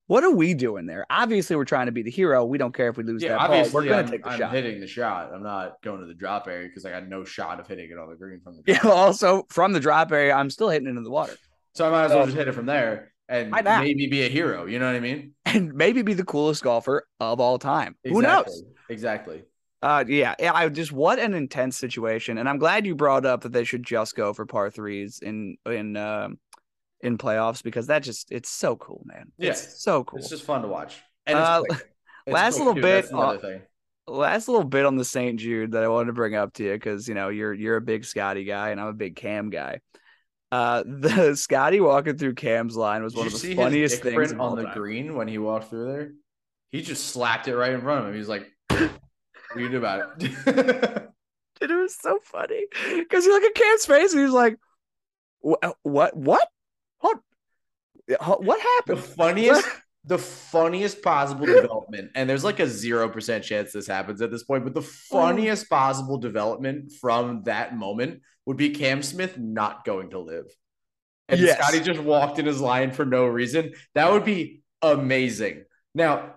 what 0.06 0.24
are 0.24 0.32
we 0.32 0.54
doing 0.54 0.86
there? 0.86 1.06
Obviously, 1.10 1.58
we're 1.58 1.66
trying 1.66 1.88
to 1.88 1.92
be 1.92 2.02
the 2.02 2.10
hero. 2.12 2.46
We 2.46 2.58
don't 2.58 2.74
care 2.74 2.88
if 2.88 2.96
we 2.96 3.04
lose 3.04 3.22
Yeah, 3.22 3.38
that 3.38 3.48
ball. 3.50 3.70
We're 3.74 3.90
gonna 3.90 4.08
take 4.08 4.24
the 4.24 4.30
I'm 4.30 4.40
shot. 4.40 4.54
hitting 4.54 4.80
the 4.80 4.88
shot. 4.88 5.34
I'm 5.34 5.44
not 5.44 5.82
going 5.84 6.00
to 6.00 6.06
the 6.06 6.14
drop 6.14 6.48
area 6.48 6.68
because 6.70 6.86
I 6.86 6.92
got 6.92 7.08
no 7.10 7.26
shot 7.26 7.60
of 7.60 7.68
hitting 7.68 7.90
it 7.92 7.98
on 7.98 8.10
the 8.10 8.16
green 8.16 8.40
from 8.40 8.56
the 8.56 8.64
Yeah. 8.72 8.80
drop. 8.80 8.94
Also, 8.96 9.46
from 9.50 9.74
the 9.74 9.82
drop 9.82 10.12
area, 10.14 10.34
I'm 10.34 10.50
still 10.50 10.70
hitting 10.70 10.88
it 10.88 10.92
into 10.92 11.02
the 11.02 11.10
water, 11.12 11.34
So 11.74 11.86
I 11.88 11.90
might 11.92 12.06
as 12.06 12.12
well 12.12 12.22
So- 12.22 12.26
just 12.28 12.38
hit 12.38 12.48
it 12.48 12.54
from 12.54 12.68
there 12.68 13.12
and 13.28 13.52
maybe 13.52 14.08
be 14.08 14.24
a 14.24 14.30
hero. 14.30 14.66
You 14.66 14.80
know 14.80 14.86
what 14.86 14.96
I 14.96 15.02
mean? 15.02 15.34
and 15.46 15.74
maybe 15.74 16.04
be 16.04 16.14
the 16.14 16.24
coolest 16.24 16.64
golfer 16.64 17.06
of 17.20 17.42
all 17.42 17.60
time. 17.60 17.98
Who 18.06 18.22
knows? 18.22 18.64
Exactly. 18.90 19.44
Uh, 19.82 20.04
yeah, 20.08 20.34
yeah. 20.40 20.54
I 20.54 20.68
just 20.70 20.92
what 20.92 21.20
an 21.20 21.34
intense 21.34 21.78
situation, 21.78 22.38
and 22.40 22.50
I'm 22.50 22.58
glad 22.58 22.86
you 22.86 22.96
brought 22.96 23.26
up 23.26 23.42
that 23.42 23.52
they 23.52 23.64
should 23.64 23.84
just 23.84 24.16
go 24.16 24.34
for 24.34 24.46
par 24.46 24.72
threes 24.72 25.20
in 25.22 25.58
in 25.68 25.96
um 25.96 26.40
in 27.02 27.18
playoffs 27.18 27.62
because 27.62 27.88
that 27.88 28.00
just 28.04 28.32
it's 28.32 28.50
so 28.50 28.76
cool, 28.76 29.04
man. 29.06 29.32
Yeah. 29.38 29.52
It's 29.52 29.82
so 29.84 30.04
cool. 30.04 30.20
It's 30.20 30.30
just 30.30 30.44
fun 30.46 30.64
to 30.64 30.68
watch. 30.68 31.00
And 31.28 31.38
Uh, 31.38 31.62
it's 31.66 31.76
quick. 31.76 31.90
It's 32.26 32.34
last 32.34 32.58
little 32.58 32.76
too. 32.76 32.82
bit, 32.82 33.14
uh, 33.14 33.38
last 34.06 34.50
little 34.50 34.66
bit 34.66 34.86
on 34.86 34.98
the 34.98 35.06
St. 35.06 35.40
Jude 35.40 35.72
that 35.72 35.84
I 35.84 35.88
wanted 35.88 36.08
to 36.08 36.14
bring 36.14 36.36
up 36.36 36.52
to 36.56 36.64
you 36.66 36.74
because 36.74 37.08
you 37.08 37.14
know 37.14 37.30
you're 37.30 37.54
you're 37.54 37.78
a 37.78 37.82
big 37.82 38.04
Scotty 38.04 38.44
guy 38.44 38.72
and 38.72 38.82
I'm 38.82 38.88
a 38.88 38.94
big 38.94 39.16
Cam 39.16 39.50
guy. 39.50 39.80
Uh, 40.52 40.84
the 40.88 41.36
Scotty 41.36 41.80
walking 41.80 42.18
through 42.18 42.34
Cam's 42.34 42.76
line 42.76 43.02
was 43.02 43.14
Did 43.14 43.20
one 43.20 43.28
of 43.28 43.42
the 43.42 43.56
funniest 43.56 44.02
things 44.02 44.16
print 44.16 44.32
of 44.34 44.42
all 44.42 44.50
on 44.52 44.58
the 44.58 44.64
time. 44.64 44.74
green 44.74 45.16
when 45.16 45.30
he 45.30 45.38
walked 45.38 45.70
through 45.70 45.86
there? 45.94 46.12
He 46.72 46.82
just 46.82 47.06
slapped 47.08 47.48
it 47.48 47.56
right 47.56 47.72
in 47.72 47.80
front 47.82 48.02
of 48.02 48.08
him. 48.08 48.14
He 48.14 48.20
was 48.20 48.28
like, 48.28 48.52
"What 49.52 49.58
do 49.58 49.64
you 49.64 49.70
do 49.70 49.78
about 49.78 50.22
it?" 50.22 51.04
It 51.60 51.72
was 51.72 51.98
so 52.00 52.20
funny 52.24 52.66
because 52.98 53.26
you 53.26 53.34
look 53.34 53.44
at 53.44 53.56
Cam's 53.56 53.86
face 53.86 54.14
and 54.14 54.22
he's 54.22 54.32
like, 54.32 54.58
uh, 55.44 55.72
"What? 55.82 56.16
What? 56.16 56.48
What? 57.00 57.18
What? 58.06 58.44
What 58.44 58.86
the 58.86 58.96
funniest, 58.96 59.68
the 60.06 60.18
funniest 60.18 61.02
possible 61.02 61.46
development, 61.46 62.12
and 62.16 62.30
there's 62.30 62.44
like 62.44 62.60
a 62.60 62.68
zero 62.68 63.10
percent 63.10 63.44
chance 63.44 63.72
this 63.72 63.88
happens 63.88 64.22
at 64.22 64.32
this 64.32 64.44
point, 64.44 64.64
but 64.64 64.74
the 64.74 64.82
mm. 64.82 64.86
funniest 64.86 65.70
possible 65.70 66.18
development 66.18 66.92
from 67.02 67.44
that 67.44 67.76
moment 67.76 68.22
would 68.46 68.58
be 68.58 68.70
Cam 68.70 69.02
Smith 69.02 69.38
not 69.38 69.84
going 69.84 70.12
to 70.12 70.20
LIV. 70.20 70.46
And 71.28 71.40
Yes. 71.40 71.58
Scotty 71.58 71.82
just 71.82 72.00
walked 72.00 72.40
in 72.40 72.46
his 72.46 72.62
line 72.62 72.92
for 72.92 73.04
no 73.04 73.26
reason. 73.26 73.74
That 73.96 74.12
would 74.12 74.24
be 74.24 74.62
amazing. 74.82 75.66
Now, 75.94 76.36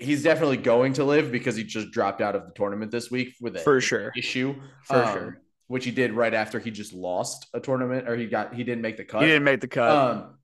he's 0.00 0.22
definitely 0.22 0.56
going 0.56 0.94
to 0.94 1.04
LIV 1.04 1.30
because 1.30 1.56
he 1.56 1.64
just 1.64 1.90
dropped 1.90 2.20
out 2.20 2.34
of 2.34 2.46
the 2.46 2.52
tournament 2.54 2.90
this 2.90 3.10
week 3.10 3.34
with 3.40 3.56
a 3.56 3.60
For 3.60 3.80
sure. 3.80 4.12
issue. 4.16 4.54
For 4.84 4.96
um, 5.04 5.12
sure. 5.14 5.40
Which 5.68 5.84
he 5.84 5.90
did 5.92 6.12
right 6.12 6.34
after 6.34 6.58
he 6.58 6.70
just 6.72 6.92
lost 6.92 7.46
a 7.54 7.60
tournament 7.60 8.08
or 8.08 8.16
he 8.16 8.26
got 8.26 8.54
he 8.54 8.64
didn't 8.64 8.82
make 8.82 8.96
the 8.96 9.04
cut. 9.04 9.22
He 9.22 9.28
didn't 9.28 9.44
make 9.44 9.60
the 9.60 9.68
cut. 9.68 9.90
Um, 9.90 10.38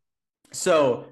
so 0.52 1.06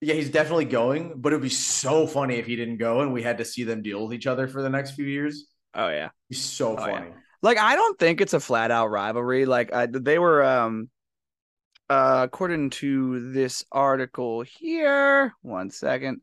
yeah, 0.00 0.14
he's 0.14 0.30
definitely 0.30 0.64
going, 0.64 1.14
but 1.16 1.32
it'd 1.32 1.42
be 1.42 1.48
so 1.48 2.06
funny 2.06 2.36
if 2.36 2.46
he 2.46 2.56
didn't 2.56 2.78
go 2.78 3.00
and 3.00 3.12
we 3.12 3.22
had 3.22 3.38
to 3.38 3.44
see 3.44 3.64
them 3.64 3.82
deal 3.82 4.04
with 4.04 4.14
each 4.14 4.26
other 4.26 4.48
for 4.48 4.62
the 4.62 4.70
next 4.70 4.92
few 4.92 5.04
years. 5.04 5.46
oh 5.74 5.88
yeah. 5.88 6.08
It'd 6.30 6.42
so 6.42 6.76
Oh, 6.78 6.86
yeah. 6.86 6.98
funny. 6.98 7.10
Like 7.42 7.58
I 7.58 7.76
don't 7.76 7.98
think 7.98 8.20
it's 8.20 8.32
a 8.32 8.40
flat 8.40 8.70
out 8.70 8.86
rivalry. 8.88 9.44
Like 9.44 9.72
I, 9.74 9.86
they 9.86 10.18
were 10.18 10.42
um 10.44 10.88
uh 11.90 12.22
according 12.24 12.70
to 12.70 13.32
this 13.32 13.64
article 13.70 14.42
here, 14.42 15.34
one 15.42 15.70
second. 15.70 16.20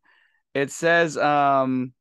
It 0.55 0.71
says 0.71 1.17
um 1.17 1.93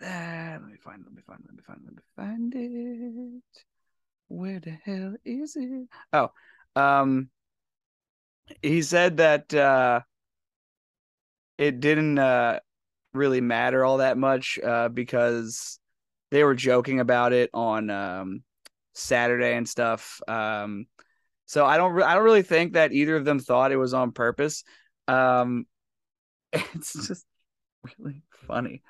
let 0.00 0.62
me 0.62 0.76
find 0.76 1.02
let 1.02 1.14
me 1.14 1.22
find 1.26 1.40
let 1.46 1.56
me 1.56 1.62
find 1.66 1.80
let 1.84 1.94
me 1.94 2.02
find 2.14 2.54
it. 2.54 3.66
Where 4.28 4.60
the 4.60 4.76
hell 4.84 5.14
is 5.24 5.56
it? 5.56 5.88
Oh, 6.12 6.30
um 6.76 7.30
he 8.60 8.82
said 8.82 9.16
that 9.16 9.52
uh 9.54 10.00
it 11.56 11.80
didn't 11.80 12.18
uh 12.18 12.60
really 13.14 13.40
matter 13.40 13.82
all 13.84 13.98
that 13.98 14.18
much 14.18 14.58
uh 14.62 14.90
because 14.90 15.78
they 16.30 16.44
were 16.44 16.54
joking 16.54 17.00
about 17.00 17.32
it 17.32 17.48
on 17.54 17.88
um 17.88 18.42
Saturday 18.92 19.56
and 19.56 19.66
stuff. 19.66 20.20
Um 20.28 20.86
so 21.46 21.64
I 21.64 21.78
don't 21.78 21.92
re- 21.92 22.02
I 22.02 22.14
don't 22.14 22.24
really 22.24 22.42
think 22.42 22.74
that 22.74 22.92
either 22.92 23.16
of 23.16 23.24
them 23.24 23.38
thought 23.38 23.72
it 23.72 23.76
was 23.76 23.94
on 23.94 24.12
purpose. 24.12 24.64
Um 25.08 25.66
it's 26.74 26.92
just 27.06 27.24
really 27.98 28.22
funny. 28.46 28.82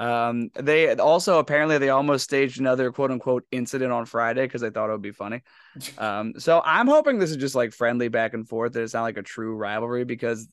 Um, 0.00 0.50
they 0.56 0.92
also 0.96 1.38
apparently 1.38 1.78
they 1.78 1.90
almost 1.90 2.24
staged 2.24 2.58
another 2.58 2.90
quote 2.90 3.12
unquote 3.12 3.44
incident 3.52 3.92
on 3.92 4.06
Friday 4.06 4.42
because 4.42 4.60
they 4.60 4.70
thought 4.70 4.88
it 4.88 4.92
would 4.92 5.02
be 5.02 5.12
funny. 5.12 5.42
Um, 5.98 6.34
so 6.38 6.62
I'm 6.64 6.86
hoping 6.86 7.18
this 7.18 7.30
is 7.30 7.36
just 7.36 7.56
like 7.56 7.72
friendly 7.72 8.06
back 8.06 8.32
and 8.32 8.48
forth. 8.48 8.72
That 8.72 8.82
it's 8.82 8.94
not 8.94 9.02
like 9.02 9.16
a 9.16 9.22
true 9.22 9.56
rivalry 9.56 10.04
because 10.04 10.48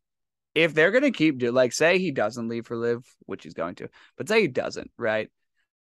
if 0.56 0.74
they're 0.74 0.90
gonna 0.90 1.12
keep 1.12 1.38
do 1.38 1.52
like 1.52 1.74
say 1.74 2.00
he 2.00 2.12
doesn't 2.12 2.48
leave 2.48 2.66
for 2.66 2.76
LIV, 2.76 3.04
which 3.28 3.44
he's 3.44 3.54
going 3.54 3.76
to, 3.76 3.90
but 4.18 4.28
say 4.28 4.42
he 4.42 4.48
doesn't, 4.48 4.90
right? 4.98 5.30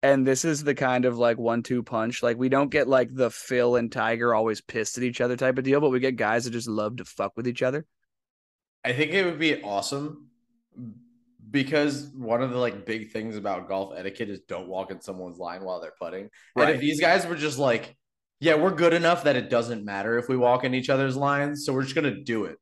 And 0.03 0.27
this 0.27 0.43
is 0.43 0.63
the 0.63 0.75
kind 0.75 1.05
of 1.05 1.17
like 1.17 1.37
one 1.37 1.63
two 1.63 1.83
punch. 1.83 2.21
Like 2.21 2.37
we 2.37 2.49
don't 2.49 2.69
get 2.69 2.89
like 2.89 3.13
the 3.13 3.29
Phil 3.29 3.77
and 3.77 3.89
Tiger 3.89 4.33
always 4.33 4.59
pissed 4.61 4.97
at 4.97 5.03
each 5.03 5.21
other 5.21 5.37
type 5.37 5.57
of 5.57 5.63
deal, 5.63 5.79
but 5.79 5.89
we 5.89 6.01
get 6.01 6.17
guys 6.17 6.43
that 6.43 6.51
just 6.51 6.67
love 6.67 6.97
to 6.97 7.05
fuck 7.05 7.33
with 7.37 7.47
each 7.47 7.61
other. 7.61 7.85
I 8.83 8.91
think 8.91 9.13
it 9.13 9.25
would 9.25 9.39
be 9.39 9.61
awesome 9.61 10.29
because 11.51 12.11
one 12.15 12.41
of 12.41 12.51
the 12.51 12.57
like 12.57 12.85
big 12.85 13.11
things 13.11 13.35
about 13.35 13.67
golf 13.67 13.93
etiquette 13.97 14.29
is 14.29 14.39
don't 14.41 14.67
walk 14.67 14.91
in 14.91 15.01
someone's 15.01 15.39
line 15.39 15.63
while 15.63 15.81
they're 15.81 15.93
putting. 15.99 16.29
And 16.55 16.69
if 16.69 16.79
these 16.79 16.99
guys 16.99 17.25
were 17.25 17.35
just 17.35 17.57
like, 17.57 17.95
yeah, 18.39 18.55
we're 18.55 18.73
good 18.73 18.93
enough 18.93 19.23
that 19.23 19.35
it 19.35 19.49
doesn't 19.49 19.83
matter 19.83 20.17
if 20.17 20.29
we 20.29 20.37
walk 20.37 20.63
in 20.63 20.73
each 20.73 20.89
other's 20.89 21.15
lines, 21.15 21.65
so 21.65 21.73
we're 21.73 21.83
just 21.83 21.95
gonna 21.95 22.21
do 22.21 22.45
it. 22.45 22.57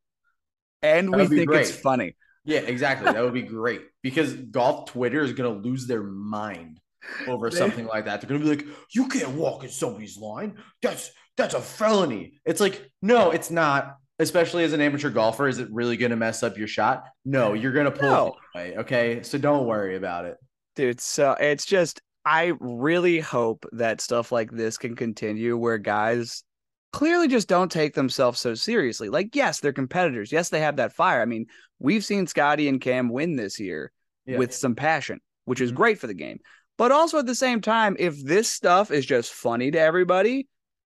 And 0.81 1.11
That 1.13 1.29
we 1.29 1.37
think 1.37 1.51
it's 1.51 1.71
funny. 1.71 2.15
Yeah, 2.45 2.59
exactly. 2.59 3.11
That 3.11 3.23
would 3.23 3.33
be 3.33 3.41
great 3.59 3.81
because 4.01 4.33
golf 4.33 4.91
Twitter 4.91 5.21
is 5.21 5.33
gonna 5.33 5.49
lose 5.49 5.85
their 5.85 6.03
mind 6.03 6.79
over 7.27 7.51
something 7.51 7.85
like 7.85 8.05
that. 8.05 8.21
They're 8.21 8.27
gonna 8.29 8.39
be 8.39 8.63
like, 8.63 8.65
"You 8.93 9.07
can't 9.07 9.29
walk 9.29 9.63
in 9.63 9.69
somebody's 9.69 10.17
line. 10.17 10.57
That's 10.81 11.11
that's 11.35 11.53
a 11.53 11.61
felony." 11.61 12.39
It's 12.45 12.61
like, 12.61 12.89
no, 13.01 13.31
it's 13.31 13.51
not. 13.51 13.97
Especially 14.19 14.63
as 14.63 14.73
an 14.73 14.81
amateur 14.81 15.09
golfer, 15.11 15.47
is 15.47 15.59
it 15.59 15.67
really 15.71 15.95
gonna 15.97 16.15
mess 16.15 16.41
up 16.41 16.57
your 16.57 16.67
shot? 16.67 17.03
No, 17.23 17.53
you're 17.53 17.71
gonna 17.71 17.91
pull 17.91 18.09
No. 18.09 18.27
it 18.55 18.59
anyway. 18.59 18.77
Okay, 18.79 19.23
so 19.23 19.37
don't 19.37 19.67
worry 19.67 19.95
about 19.95 20.25
it. 20.25 20.37
Dude, 20.75 20.99
so 20.99 21.31
it's 21.39 21.65
just 21.65 22.01
I 22.25 22.53
really 22.59 23.19
hope 23.19 23.65
that 23.71 24.01
stuff 24.01 24.31
like 24.33 24.51
this 24.51 24.77
can 24.77 24.95
continue 24.97 25.55
where 25.55 25.77
guys 25.77 26.43
clearly 26.91 27.27
just 27.29 27.47
don't 27.47 27.71
take 27.71 27.93
themselves 27.93 28.39
so 28.39 28.53
seriously. 28.53 29.07
Like, 29.07 29.33
yes, 29.33 29.59
they're 29.61 29.71
competitors. 29.71 30.31
Yes, 30.31 30.49
they 30.49 30.59
have 30.59 30.75
that 30.77 30.91
fire. 30.93 31.21
I 31.21 31.25
mean, 31.25 31.45
we've 31.79 32.03
seen 32.03 32.27
Scotty 32.27 32.67
and 32.67 32.81
Cam 32.81 33.07
win 33.09 33.35
this 33.37 33.59
year 33.61 33.91
Yeah. 34.25 34.39
with 34.39 34.53
some 34.53 34.75
passion, 34.75 35.21
which 35.45 35.61
is 35.61 35.71
Mhm. 35.71 35.75
great 35.75 35.99
for 35.99 36.07
the 36.07 36.13
game. 36.13 36.39
But 36.77 36.91
also 36.91 37.17
at 37.19 37.27
the 37.27 37.35
same 37.35 37.61
time, 37.61 37.95
if 37.97 38.21
this 38.21 38.51
stuff 38.51 38.91
is 38.91 39.05
just 39.05 39.31
funny 39.31 39.71
to 39.71 39.79
everybody, 39.79 40.47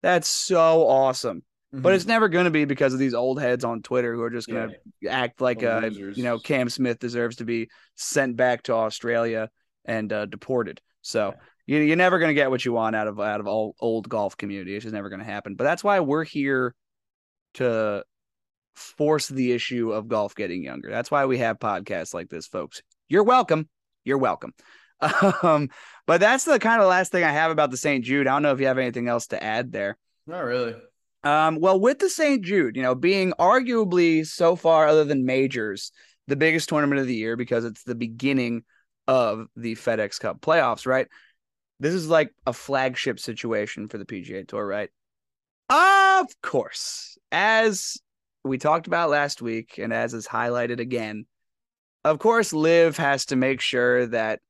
that's 0.02 0.28
so 0.28 0.86
awesome. 0.86 1.44
But 1.74 1.92
Mhm. 1.92 1.96
it's 1.96 2.06
never 2.06 2.28
going 2.28 2.44
to 2.44 2.50
be 2.50 2.66
because 2.66 2.92
of 2.92 2.98
these 2.98 3.14
old 3.14 3.40
heads 3.40 3.64
on 3.64 3.80
Twitter 3.82 4.14
who 4.14 4.20
are 4.22 4.30
just 4.30 4.46
going 4.48 4.68
to 4.70 4.76
Yeah. 5.00 5.22
act 5.22 5.40
like 5.40 5.60
The 5.60 5.72
uh 5.72 5.80
you 5.86 6.22
know 6.22 6.38
Cam 6.38 6.68
Smith 6.68 6.98
deserves 6.98 7.36
to 7.36 7.44
be 7.44 7.70
sent 7.96 8.36
back 8.36 8.64
to 8.64 8.74
Australia 8.74 9.48
and 9.84 10.12
uh, 10.12 10.26
deported. 10.26 10.80
So 11.00 11.34
you, 11.66 11.78
you're 11.78 11.96
never 11.96 12.18
going 12.18 12.28
to 12.30 12.34
get 12.34 12.50
what 12.50 12.64
you 12.64 12.72
want 12.72 12.94
out 12.94 13.08
of 13.08 13.18
out 13.18 13.40
of 13.40 13.46
all 13.46 13.74
old 13.80 14.08
golf 14.08 14.36
community. 14.36 14.74
It's 14.76 14.82
just 14.84 14.92
never 14.94 15.08
going 15.08 15.20
to 15.20 15.24
happen. 15.24 15.54
But 15.54 15.64
that's 15.64 15.82
why 15.82 16.00
we're 16.00 16.24
here 16.24 16.74
to 17.54 18.04
force 18.74 19.28
the 19.28 19.52
issue 19.52 19.92
of 19.92 20.08
golf 20.08 20.34
getting 20.34 20.62
younger. 20.62 20.90
That's 20.90 21.10
why 21.10 21.26
we 21.26 21.38
have 21.38 21.58
podcasts 21.58 22.14
like 22.14 22.28
this, 22.28 22.46
folks. 22.46 22.82
You're 23.08 23.24
welcome. 23.24 23.68
You're 24.04 24.18
welcome. 24.18 24.52
Um, 25.42 25.68
but 26.06 26.20
that's 26.20 26.44
the 26.44 26.60
kind 26.60 26.80
of 26.80 26.86
last 26.88 27.10
thing 27.10 27.24
I 27.24 27.32
have 27.32 27.50
about 27.50 27.72
the 27.72 27.76
St. 27.76 28.04
Jude. 28.04 28.28
I 28.28 28.34
don't 28.34 28.42
know 28.42 28.52
if 28.52 28.60
you 28.60 28.68
have 28.68 28.78
anything 28.78 29.08
else 29.08 29.26
to 29.28 29.42
add 29.42 29.72
there. 29.72 29.96
not 30.28 30.44
really. 30.44 30.76
Um, 31.24 31.60
well, 31.60 31.78
with 31.78 31.98
the 31.98 32.10
St. 32.10 32.42
Jude, 32.42 32.76
you 32.76 32.82
know, 32.82 32.94
being 32.94 33.32
arguably 33.38 34.26
so 34.26 34.56
far, 34.56 34.88
other 34.88 35.04
than 35.04 35.24
majors, 35.24 35.92
the 36.26 36.36
biggest 36.36 36.68
tournament 36.68 37.00
of 37.00 37.06
the 37.06 37.14
year 37.14 37.36
because 37.36 37.64
it's 37.64 37.82
the 37.84 37.94
beginning 37.94 38.64
of 39.06 39.46
the 39.56 39.74
FedEx 39.74 40.18
Cup 40.18 40.40
playoffs, 40.40 40.86
right? 40.86 41.08
This 41.80 41.94
is 41.94 42.08
like 42.08 42.32
a 42.46 42.52
flagship 42.52 43.18
situation 43.18 43.88
for 43.88 43.98
the 43.98 44.04
PGA 44.04 44.46
Tour, 44.46 44.66
right? 44.66 44.90
Of 45.68 46.26
course, 46.42 47.18
as 47.30 47.98
we 48.44 48.58
talked 48.58 48.86
about 48.86 49.10
last 49.10 49.42
week, 49.42 49.78
and 49.78 49.92
as 49.92 50.14
is 50.14 50.26
highlighted 50.26 50.80
again, 50.80 51.26
of 52.04 52.18
course, 52.18 52.52
LIV 52.52 52.96
has 52.96 53.26
to 53.26 53.36
make 53.36 53.60
sure 53.60 54.06
that 54.06 54.40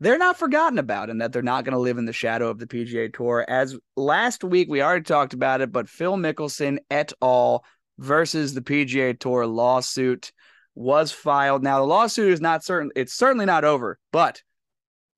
they're 0.00 0.18
not 0.18 0.38
forgotten 0.38 0.78
about 0.78 1.10
and 1.10 1.20
that 1.20 1.32
they're 1.32 1.42
not 1.42 1.64
going 1.64 1.72
to 1.72 1.78
live 1.78 1.98
in 1.98 2.04
the 2.04 2.12
shadow 2.12 2.48
of 2.48 2.58
the 2.58 2.66
PGA 2.66 3.12
Tour. 3.12 3.44
As 3.48 3.76
last 3.96 4.44
week 4.44 4.68
we 4.68 4.82
already 4.82 5.04
talked 5.04 5.34
about 5.34 5.60
it, 5.60 5.72
but 5.72 5.88
Phil 5.88 6.16
Mickelson 6.16 6.78
et 6.90 7.12
al. 7.20 7.64
versus 7.98 8.54
the 8.54 8.60
PGA 8.60 9.18
Tour 9.18 9.46
lawsuit 9.46 10.32
was 10.74 11.10
filed. 11.10 11.64
Now 11.64 11.80
the 11.80 11.86
lawsuit 11.86 12.32
is 12.32 12.40
not 12.40 12.64
certain; 12.64 12.90
it's 12.94 13.14
certainly 13.14 13.46
not 13.46 13.64
over, 13.64 13.98
but 14.12 14.42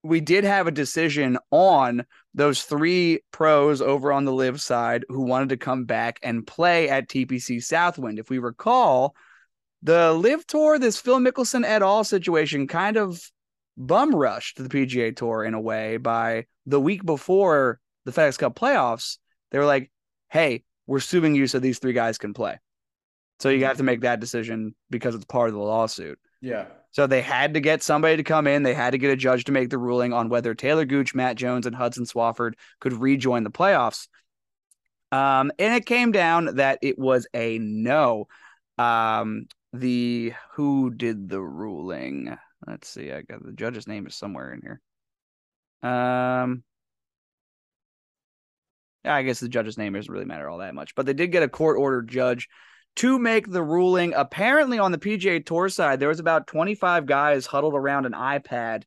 we 0.02 0.20
did 0.20 0.44
have 0.44 0.66
a 0.66 0.72
decision 0.72 1.36
on 1.50 2.06
those 2.32 2.62
three 2.62 3.20
pros 3.32 3.82
over 3.82 4.12
on 4.12 4.24
the 4.24 4.32
LIV 4.32 4.60
side 4.60 5.04
who 5.08 5.22
wanted 5.22 5.50
to 5.50 5.56
come 5.58 5.84
back 5.84 6.18
and 6.22 6.46
play 6.46 6.88
at 6.88 7.08
TPC 7.08 7.62
Southwind. 7.62 8.18
If 8.18 8.30
we 8.30 8.38
recall, 8.38 9.14
the 9.82 10.14
LIV 10.14 10.46
Tour, 10.46 10.78
this 10.78 10.98
Phil 10.98 11.18
Mickelson 11.18 11.64
et 11.66 11.82
al. 11.82 12.04
situation 12.04 12.66
kind 12.66 12.96
of 12.96 13.20
bum 13.76 14.14
rushed 14.14 14.62
the 14.62 14.68
PGA 14.68 15.14
Tour 15.14 15.44
in 15.44 15.54
a 15.54 15.60
way 15.60 15.96
by 15.96 16.46
the 16.66 16.80
week 16.80 17.04
before 17.04 17.80
the 18.04 18.12
FedEx 18.12 18.38
Cup 18.38 18.54
playoffs. 18.54 19.18
They 19.50 19.58
were 19.58 19.66
like, 19.66 19.90
"Hey, 20.28 20.64
we're 20.86 21.00
suing 21.00 21.34
you 21.34 21.46
so 21.46 21.58
these 21.58 21.78
three 21.78 21.92
guys 21.92 22.18
can 22.18 22.34
play." 22.34 22.58
So 23.40 23.48
you 23.48 23.64
have 23.64 23.78
to 23.78 23.82
make 23.82 24.02
that 24.02 24.20
decision 24.20 24.74
because 24.90 25.14
it's 25.14 25.24
part 25.24 25.48
of 25.48 25.54
the 25.54 25.60
lawsuit. 25.60 26.18
Yeah. 26.42 26.66
So 26.92 27.06
they 27.06 27.22
had 27.22 27.54
to 27.54 27.60
get 27.60 27.82
somebody 27.82 28.16
to 28.16 28.22
come 28.22 28.46
in. 28.46 28.62
They 28.62 28.74
had 28.74 28.90
to 28.90 28.98
get 28.98 29.12
a 29.12 29.16
judge 29.16 29.44
to 29.44 29.52
make 29.52 29.70
the 29.70 29.78
ruling 29.78 30.12
on 30.12 30.28
whether 30.28 30.54
Talor 30.54 30.86
Gooch, 30.86 31.14
Matt 31.14 31.36
Jones, 31.36 31.66
and 31.66 31.74
Hudson 31.74 32.04
Swafford 32.04 32.54
could 32.80 32.92
rejoin 32.92 33.44
the 33.44 33.50
playoffs. 33.50 34.08
Um, 35.12 35.52
and 35.58 35.74
it 35.74 35.86
came 35.86 36.12
down 36.12 36.56
that 36.56 36.78
it 36.82 36.98
was 36.98 37.26
a 37.34 37.58
no. 37.58 38.28
Um, 38.78 39.46
the 39.72 40.32
who 40.52 40.90
did 40.90 41.28
the 41.28 41.40
ruling? 41.40 42.36
Let's 42.66 42.88
see. 42.88 43.10
I 43.10 43.22
got 43.22 43.44
the 43.44 43.52
judge's 43.52 43.88
name 43.88 44.06
is 44.06 44.14
somewhere 44.14 44.52
in 44.52 44.60
here. 44.60 44.80
Um, 45.82 46.62
yeah, 49.04 49.14
I 49.14 49.22
guess 49.22 49.40
the 49.40 49.48
judge's 49.48 49.78
name 49.78 49.94
doesn't 49.94 50.12
really 50.12 50.26
matter 50.26 50.48
all 50.48 50.58
that 50.58 50.74
much, 50.74 50.94
but 50.94 51.06
they 51.06 51.14
did 51.14 51.32
get 51.32 51.42
a 51.42 51.48
court 51.48 51.78
ordered 51.78 52.08
judge 52.08 52.48
to 52.96 53.18
make 53.18 53.50
the 53.50 53.62
ruling. 53.62 54.12
Apparently, 54.14 54.78
on 54.78 54.92
the 54.92 54.98
PGA 54.98 55.44
Tour 55.44 55.68
side, 55.68 56.00
there 56.00 56.08
was 56.08 56.20
about 56.20 56.46
25 56.46 57.06
guys 57.06 57.46
huddled 57.46 57.74
around 57.74 58.04
an 58.04 58.12
iPad 58.12 58.82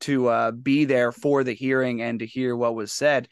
to 0.00 0.28
uh, 0.28 0.50
be 0.50 0.84
there 0.84 1.12
for 1.12 1.44
the 1.44 1.54
hearing 1.54 2.02
and 2.02 2.18
to 2.18 2.26
hear 2.26 2.54
what 2.54 2.74
was 2.74 2.92
said. 2.92 3.28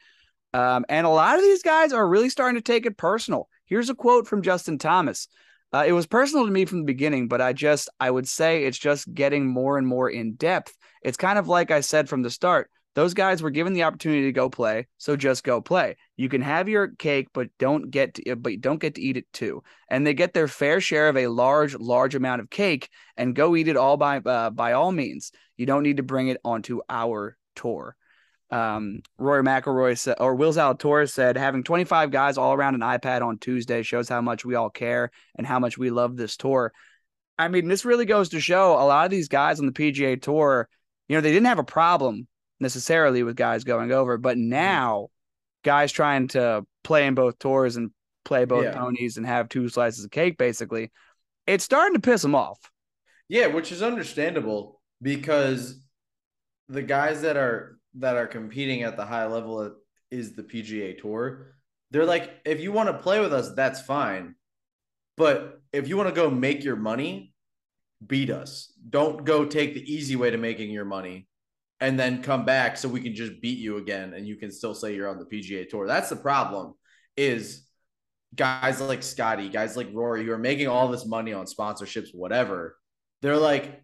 Um, 0.55 0.85
and 0.89 1.07
a 1.07 1.11
lot 1.11 1.37
of 1.37 1.43
these 1.43 1.63
guys 1.63 1.93
are 1.93 2.07
really 2.07 2.31
starting 2.31 2.57
to 2.57 2.63
take 2.63 2.87
it 2.87 2.97
personal. 2.97 3.49
Here's 3.67 3.91
a 3.91 3.95
quote 3.95 4.27
from 4.27 4.43
Justin 4.43 4.79
Thomas. 4.79 5.29
Uh, 5.73 5.85
it 5.87 5.93
was 5.93 6.07
personal 6.07 6.45
to 6.45 6.53
me 6.53 6.65
from 6.67 6.79
the 6.79 6.85
beginning, 6.85 7.29
but 7.29 7.41
I 7.41 7.53
just, 7.53 7.89
I 7.99 8.11
would 8.11 8.29
say 8.29 8.65
it's 8.65 8.79
just 8.79 9.13
getting 9.13 9.47
more 9.47 9.79
and 9.79 9.87
more 9.87 10.11
in 10.11 10.35
depth. 10.35 10.77
It's 11.03 11.17
kind 11.17 11.39
of 11.39 11.49
like 11.49 11.71
I 11.71 11.81
said 11.81 12.09
from 12.09 12.23
the 12.23 12.31
start. 12.31 12.71
Those 12.95 13.15
guys 13.15 13.43
were 13.43 13.51
given 13.51 13.73
the 13.73 13.85
opportunity 13.85 14.25
to 14.25 14.33
go 14.33 14.51
play, 14.51 14.87
so 14.99 15.17
just 15.17 15.45
go 15.45 15.63
play. 15.63 15.97
You 16.19 16.29
can 16.29 16.43
have 16.43 16.69
your 16.69 16.89
cake, 16.89 17.29
but 17.33 17.49
don't 17.59 17.91
get 17.91 18.15
to, 18.15 18.37
but 18.37 18.61
don't 18.61 18.81
get 18.81 18.97
to 18.97 19.01
eat 19.01 19.17
it 19.17 19.33
too. 19.33 19.63
And 19.89 20.07
they 20.07 20.13
get 20.13 20.35
their 20.35 20.47
fair 20.47 20.79
share 20.79 21.09
of 21.09 21.17
a 21.17 21.29
large, 21.29 21.75
large 21.75 22.15
amount 22.15 22.43
of 22.43 22.51
cake, 22.51 22.91
and 23.17 23.35
go 23.35 23.57
eat 23.57 23.69
it 23.69 23.79
all 23.79 23.97
by 23.97 24.19
uh, 24.19 24.51
by 24.51 24.73
all 24.73 24.93
means. 24.93 25.33
You 25.57 25.65
don't 25.65 25.85
need 25.85 25.97
to 25.97 26.03
bring 26.03 26.29
it 26.29 26.41
onto 26.45 26.83
our 26.91 27.39
tour. 27.57 27.97
Um, 28.53 29.01
Rory 29.19 29.43
McIlroy 29.43 29.99
said, 29.99 30.17
or 30.21 30.35
Will 30.35 30.53
Zalatoris 30.53 31.11
said, 31.11 31.37
having 31.39 31.63
25 31.65 32.11
guys 32.11 32.37
all 32.37 32.53
around 32.53 32.75
an 32.75 32.83
iPad 32.83 33.23
on 33.23 33.39
Tuesday 33.39 33.83
shows 33.83 34.09
how 34.11 34.21
much 34.21 34.45
we 34.45 34.55
all 34.55 34.69
care 34.69 35.11
and 35.37 35.47
how 35.47 35.59
much 35.59 35.79
we 35.79 35.89
love 35.91 36.17
this 36.17 36.37
tour. 36.37 36.71
I 37.39 37.49
mean, 37.49 37.67
this 37.67 37.87
really 37.87 38.05
goes 38.05 38.29
to 38.29 38.41
show 38.41 38.75
a 38.75 38.85
lot 38.85 39.07
of 39.07 39.11
these 39.11 39.29
guys 39.29 39.59
on 39.59 39.65
the 39.67 39.73
PGA 39.73 40.21
Tour, 40.21 40.69
you 41.09 41.17
know, 41.17 41.23
they 41.23 41.33
didn't 41.33 41.47
have 41.47 41.59
a 41.59 41.65
problem 41.65 42.29
necessarily 42.61 43.23
with 43.23 43.37
guys 43.37 43.65
going 43.65 43.91
over, 43.91 44.19
but 44.19 44.37
now 44.37 45.09
guys 45.65 45.91
trying 45.91 46.29
to 46.29 46.65
play 46.85 47.07
in 47.07 47.15
both 47.15 47.39
tours 47.39 47.77
and 47.77 47.91
play 48.25 48.45
both 48.45 48.65
Yeah. 48.65 48.79
ponies 48.79 49.17
and 49.17 49.27
have 49.27 49.49
two 49.49 49.69
slices 49.71 50.05
of 50.05 50.11
cake, 50.11 50.37
basically, 50.37 50.93
it's 51.47 51.65
starting 51.65 51.95
to 51.95 52.01
piss 52.01 52.21
them 52.23 52.35
off. 52.35 52.59
Yeah, 53.29 53.47
which 53.47 53.73
is 53.73 53.83
understandable 53.83 54.81
because 55.01 55.81
the 56.69 56.83
guys 56.83 57.23
that 57.23 57.37
are 57.37 57.79
that 57.95 58.17
are 58.17 58.27
competing 58.27 58.83
at 58.83 58.97
the 58.97 59.07
high 59.07 59.27
level 59.27 59.75
is 60.11 60.35
the 60.35 60.43
PGA 60.43 60.99
Tour. 61.01 61.55
They're 61.91 62.07
like, 62.07 62.41
if 62.45 62.61
you 62.61 62.73
want 62.73 62.89
to 62.89 63.03
play 63.03 63.21
with 63.21 63.33
us, 63.33 63.53
that's 63.55 63.83
fine. 63.83 64.35
But 65.17 65.61
if 65.73 65.89
you 65.89 65.97
want 65.97 66.09
to 66.09 66.15
go 66.15 66.31
make 66.31 66.65
your 66.65 66.77
money, 66.77 67.35
beat 68.07 68.31
us. 68.31 68.73
Don't 68.89 69.25
go 69.25 69.45
take 69.45 69.75
the 69.75 69.93
easy 69.93 70.17
way 70.17 70.31
to 70.31 70.39
making 70.39 70.71
your 70.71 70.85
money 70.85 71.29
and 71.81 71.99
then 71.99 72.23
come 72.23 72.45
back 72.45 72.77
so 72.77 72.89
we 72.89 73.01
can 73.01 73.15
just 73.15 73.41
beat 73.41 73.59
you 73.59 73.77
again 73.77 74.15
and 74.15 74.27
you 74.27 74.37
can 74.37 74.51
still 74.51 74.75
say 74.75 74.95
you're 74.95 75.09
on 75.09 75.19
the 75.19 75.27
PGA 75.27 75.69
Tour. 75.69 75.87
That's 75.87 76.09
the 76.09 76.17
problem 76.17 76.75
is 77.17 77.67
guys 78.35 78.81
like 78.81 79.03
Scotty, 79.03 79.49
guys 79.49 79.77
like 79.77 79.89
Rory 79.93 80.25
who 80.25 80.33
are 80.33 80.39
making 80.39 80.69
all 80.69 80.89
this 80.89 81.05
money 81.05 81.33
on 81.33 81.47
sponsorships 81.47 82.15
whatever. 82.15 82.77
They're 83.21 83.37
like 83.37 83.83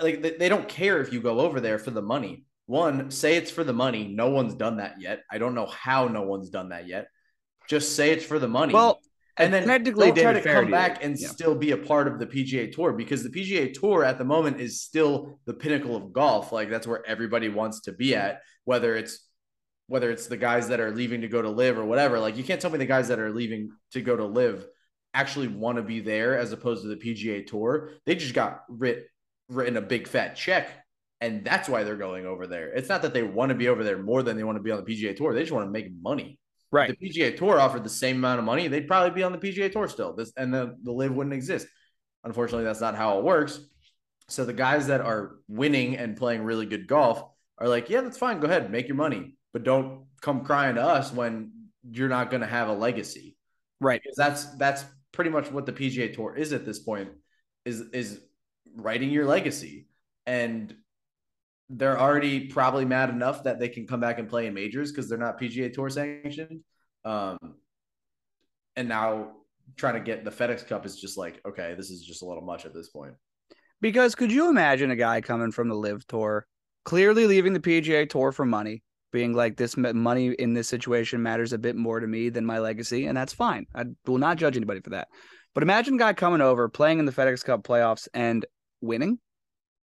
like 0.00 0.38
they 0.38 0.48
don't 0.48 0.68
care 0.68 1.00
if 1.00 1.12
you 1.12 1.20
go 1.20 1.40
over 1.40 1.60
there 1.60 1.78
for 1.78 1.90
the 1.90 2.02
money. 2.02 2.44
One, 2.72 3.10
say 3.10 3.36
it's 3.36 3.50
for 3.50 3.64
the 3.64 3.74
money. 3.74 4.08
No 4.08 4.30
one's 4.30 4.54
done 4.54 4.78
that 4.78 4.98
yet. 4.98 5.24
I 5.30 5.36
don't 5.36 5.54
know 5.54 5.66
how 5.66 6.08
no 6.08 6.22
one's 6.22 6.48
done 6.48 6.70
that 6.70 6.88
yet. 6.88 7.08
Just 7.68 7.96
say 7.96 8.12
it's 8.12 8.24
for 8.24 8.38
the 8.38 8.48
money. 8.48 8.72
Well, 8.72 8.98
and 9.36 9.52
then 9.52 9.66
technically 9.66 10.10
don't 10.10 10.22
try 10.22 10.32
to 10.32 10.40
come 10.40 10.70
back 10.70 11.04
and 11.04 11.18
yeah. 11.18 11.28
still 11.28 11.54
be 11.54 11.72
a 11.72 11.76
part 11.76 12.08
of 12.08 12.18
the 12.18 12.26
PGA 12.26 12.72
Tour 12.72 12.94
because 12.94 13.22
the 13.22 13.28
PGA 13.28 13.74
Tour 13.74 14.04
at 14.04 14.16
the 14.16 14.24
moment 14.24 14.58
is 14.58 14.80
still 14.80 15.38
the 15.44 15.52
pinnacle 15.52 15.94
of 15.94 16.14
golf. 16.14 16.50
Like 16.50 16.70
that's 16.70 16.86
where 16.86 17.06
everybody 17.06 17.50
wants 17.50 17.80
to 17.82 17.92
be 17.92 18.14
at, 18.14 18.40
whether 18.64 18.96
it's 18.96 19.18
whether 19.88 20.10
it's 20.10 20.26
the 20.26 20.38
guys 20.38 20.68
that 20.68 20.80
are 20.80 20.92
leaving 20.92 21.20
to 21.20 21.28
go 21.28 21.42
to 21.42 21.50
LIV 21.50 21.76
or 21.76 21.84
whatever. 21.84 22.18
Like 22.18 22.38
you 22.38 22.44
can't 22.44 22.58
tell 22.58 22.70
me 22.70 22.78
the 22.78 22.86
guys 22.86 23.08
that 23.08 23.18
are 23.18 23.30
leaving 23.30 23.72
to 23.90 24.00
go 24.00 24.16
to 24.16 24.24
LIV 24.24 24.66
actually 25.12 25.48
want 25.48 25.76
to 25.76 25.82
be 25.82 26.00
there 26.00 26.38
as 26.38 26.52
opposed 26.52 26.84
to 26.84 26.88
the 26.88 26.96
PGA 26.96 27.46
Tour. 27.46 27.90
They 28.06 28.14
just 28.14 28.32
got 28.32 28.62
writ, 28.70 29.08
written 29.50 29.76
a 29.76 29.82
big 29.82 30.08
fat 30.08 30.36
check. 30.36 30.70
And 31.22 31.44
that's 31.44 31.68
why 31.68 31.84
they're 31.84 31.96
going 31.96 32.26
over 32.26 32.46
there. 32.46 32.68
It's 32.68 32.90
not 32.90 33.00
that 33.02 33.14
they 33.14 33.22
want 33.22 33.48
to 33.48 33.54
be 33.54 33.68
over 33.68 33.82
there 33.82 33.96
more 33.96 34.22
than 34.22 34.36
they 34.36 34.44
want 34.44 34.56
to 34.56 34.62
be 34.62 34.72
on 34.72 34.84
the 34.84 34.92
PGA 34.92 35.16
Tour. 35.16 35.32
They 35.32 35.40
just 35.40 35.52
want 35.52 35.66
to 35.66 35.70
make 35.70 35.90
money 36.02 36.38
right. 36.72 36.96
the 36.98 37.08
PGA 37.08 37.36
Tour 37.36 37.60
offered 37.60 37.84
the 37.84 37.90
same 37.90 38.16
amount 38.16 38.40
of 38.40 38.44
money, 38.44 38.66
they'd 38.66 38.88
probably 38.88 39.10
be 39.10 39.22
on 39.22 39.30
the 39.30 39.38
PGA 39.38 39.70
Tour 39.70 39.86
still. 39.86 40.14
This 40.14 40.32
and 40.36 40.52
the 40.52 40.76
the 40.82 40.90
LIV 40.90 41.12
wouldn't 41.12 41.34
exist. 41.34 41.68
Unfortunately, 42.24 42.64
that's 42.64 42.80
not 42.80 42.96
how 42.96 43.18
it 43.18 43.24
works. 43.24 43.60
So 44.28 44.44
the 44.44 44.52
guys 44.52 44.86
that 44.86 45.00
are 45.00 45.36
winning 45.46 45.96
and 45.96 46.16
playing 46.16 46.42
really 46.42 46.66
good 46.66 46.86
golf 46.86 47.22
are 47.58 47.68
like, 47.68 47.90
yeah, 47.90 48.00
that's 48.00 48.18
fine. 48.18 48.40
Go 48.40 48.48
ahead, 48.48 48.70
make 48.70 48.88
your 48.88 48.96
money, 48.96 49.36
but 49.52 49.62
don't 49.62 50.06
come 50.20 50.44
crying 50.44 50.76
to 50.76 50.82
us 50.82 51.12
when 51.12 51.52
you're 51.90 52.08
not 52.08 52.30
going 52.30 52.40
to 52.40 52.46
have 52.46 52.68
a 52.68 52.72
legacy. 52.72 53.36
Right. 53.80 54.00
Because 54.02 54.16
that's 54.16 54.44
that's 54.56 54.84
pretty 55.12 55.30
much 55.30 55.50
what 55.52 55.66
the 55.66 55.72
PGA 55.72 56.12
Tour 56.14 56.34
is 56.34 56.52
at 56.52 56.64
this 56.64 56.78
point. 56.78 57.10
Is 57.64 57.80
is 57.92 58.20
writing 58.74 59.10
your 59.10 59.26
legacy 59.26 59.86
and 60.26 60.74
they're 61.74 61.98
already 61.98 62.48
probably 62.48 62.84
mad 62.84 63.08
enough 63.08 63.44
that 63.44 63.58
they 63.58 63.68
can 63.68 63.86
come 63.86 64.00
back 64.00 64.18
and 64.18 64.28
play 64.28 64.46
in 64.46 64.54
majors 64.54 64.92
because 64.92 65.08
they're 65.08 65.18
not 65.18 65.40
PGA 65.40 65.72
Tour 65.72 65.88
sanctioned. 65.88 66.60
Um, 67.04 67.38
and 68.76 68.88
now 68.88 69.32
trying 69.76 69.94
to 69.94 70.00
get 70.00 70.24
the 70.24 70.30
FedEx 70.30 70.66
Cup 70.66 70.84
is 70.84 71.00
just 71.00 71.16
like, 71.16 71.40
okay, 71.46 71.74
this 71.74 71.90
is 71.90 72.02
just 72.02 72.22
a 72.22 72.26
little 72.26 72.42
much 72.42 72.66
at 72.66 72.74
this 72.74 72.90
point. 72.90 73.14
Because 73.80 74.14
could 74.14 74.30
you 74.30 74.48
imagine 74.48 74.90
a 74.90 74.96
guy 74.96 75.22
coming 75.22 75.50
from 75.50 75.68
the 75.68 75.74
LIV 75.74 76.06
Tour, 76.06 76.46
clearly 76.84 77.26
leaving 77.26 77.54
the 77.54 77.60
PGA 77.60 78.08
Tour 78.08 78.32
for 78.32 78.44
money, 78.44 78.82
being 79.10 79.32
like, 79.32 79.56
this 79.56 79.76
money 79.76 80.28
in 80.28 80.54
this 80.54 80.68
situation 80.68 81.22
matters 81.22 81.52
a 81.52 81.58
bit 81.58 81.74
more 81.74 82.00
to 82.00 82.06
me 82.06 82.28
than 82.28 82.46
my 82.46 82.58
legacy, 82.58 83.06
and 83.06 83.16
that's 83.16 83.32
fine. 83.32 83.66
I 83.74 83.84
will 84.06 84.18
not 84.18 84.36
judge 84.36 84.56
anybody 84.56 84.80
for 84.80 84.90
that. 84.90 85.08
But 85.54 85.62
imagine 85.62 85.94
a 85.94 85.98
guy 85.98 86.12
coming 86.12 86.40
over, 86.40 86.68
playing 86.68 86.98
in 86.98 87.06
the 87.06 87.12
FedEx 87.12 87.44
Cup 87.44 87.62
playoffs, 87.62 88.08
and 88.14 88.44
winning. 88.80 89.18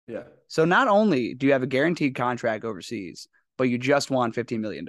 Yeah. 0.08 0.24
So 0.54 0.66
not 0.66 0.88
only 0.88 1.34
do 1.34 1.48
you 1.48 1.54
have 1.54 1.64
a 1.64 1.68
guaranteed 1.68 2.14
contract 2.14 2.64
overseas, 2.64 3.28
but 3.58 3.64
you 3.70 3.80
just 3.80 4.12
won 4.12 4.32
$15 4.32 4.60
million 4.60 4.88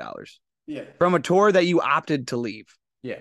Yeah. 0.67 0.83
from 0.99 1.15
a 1.15 1.21
tour 1.21 1.51
that 1.51 1.65
you 1.65 1.81
opted 1.81 2.29
to 2.29 2.37
leave. 2.37 2.67
Yeah. 3.03 3.21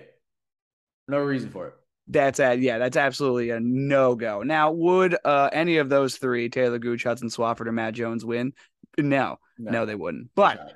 No 1.08 1.20
reason 1.20 1.48
for 1.48 1.68
it. 1.68 1.74
That's 2.06 2.40
a, 2.40 2.54
yeah, 2.54 2.76
that's 2.76 2.98
absolutely 2.98 3.48
a 3.48 3.60
no 3.60 4.14
go. 4.14 4.42
Now, 4.42 4.72
would 4.72 5.16
uh, 5.24 5.48
any 5.54 5.78
of 5.78 5.88
those 5.88 6.16
three, 6.18 6.50
Talor 6.50 6.78
Gooch, 6.82 7.04
Hudson 7.04 7.30
Swafford, 7.30 7.66
or 7.66 7.72
Matt 7.72 7.94
Jones, 7.94 8.26
win? 8.26 8.52
No, 8.98 9.38
no, 9.58 9.86
they 9.86 9.94
wouldn't. 9.94 10.28
But 10.34 10.74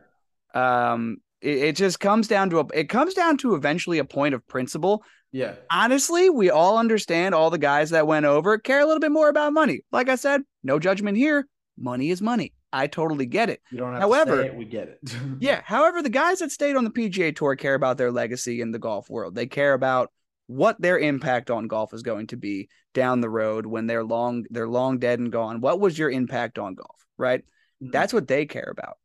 um, 0.54 1.18
it, 1.42 1.58
it 1.58 1.76
just 1.76 2.00
comes 2.00 2.28
down 2.28 2.48
to 2.48 2.60
a, 2.60 2.66
it 2.72 2.88
comes 2.88 3.12
down 3.12 3.36
to 3.38 3.54
eventually 3.54 3.98
a 3.98 4.04
point 4.06 4.34
of 4.34 4.46
principle. 4.48 5.04
yeah. 5.32 5.56
Honestly, 5.70 6.30
we 6.30 6.48
all 6.48 6.78
understand 6.78 7.34
all 7.34 7.50
the 7.50 7.58
guys 7.58 7.90
that 7.90 8.06
went 8.06 8.24
over 8.24 8.56
care 8.56 8.80
a 8.80 8.86
little 8.86 9.00
bit 9.00 9.12
more 9.12 9.28
about 9.28 9.52
money. 9.52 9.82
Like 9.92 10.08
I 10.08 10.14
said, 10.14 10.40
no 10.62 10.78
judgment 10.78 11.18
here. 11.18 11.46
Money 11.78 12.10
is 12.10 12.20
money. 12.20 12.52
I 12.72 12.86
totally 12.86 13.26
get 13.26 13.48
it. 13.50 13.62
You 13.70 13.78
don't 13.78 13.92
have 13.92 14.02
However- 14.02 14.36
to 14.36 14.42
say 14.42 14.48
it, 14.48 14.54
we 14.54 14.64
get 14.64 14.88
it. 14.88 15.16
Yeah. 15.40 15.62
However, 15.64 16.02
the 16.02 16.10
guys 16.10 16.40
that 16.40 16.50
stayed 16.50 16.76
on 16.76 16.84
the 16.84 16.90
PGA 16.90 17.34
Tour 17.34 17.56
care 17.56 17.74
about 17.74 17.96
their 17.96 18.10
legacy 18.10 18.60
in 18.60 18.72
the 18.72 18.78
golf 18.78 19.08
world. 19.08 19.34
They 19.34 19.46
care 19.46 19.72
about 19.74 20.10
what 20.46 20.80
their 20.80 20.98
impact 20.98 21.50
on 21.50 21.68
golf 21.68 21.92
is 21.94 22.02
going 22.02 22.26
to 22.28 22.36
be 22.36 22.68
down 22.94 23.20
the 23.20 23.30
road 23.30 23.66
when 23.66 23.86
they're 23.86 24.04
long 24.04 24.44
they're 24.50 24.68
long 24.68 24.98
dead 24.98 25.18
and 25.18 25.30
gone. 25.30 25.60
What 25.60 25.80
was 25.80 25.98
your 25.98 26.10
impact 26.10 26.58
on 26.58 26.74
golf? 26.74 27.06
Right? 27.16 27.40
Mm-hmm. 27.82 27.90
That's 27.90 28.12
what 28.12 28.28
they 28.28 28.46
care 28.46 28.68
about. 28.70 28.96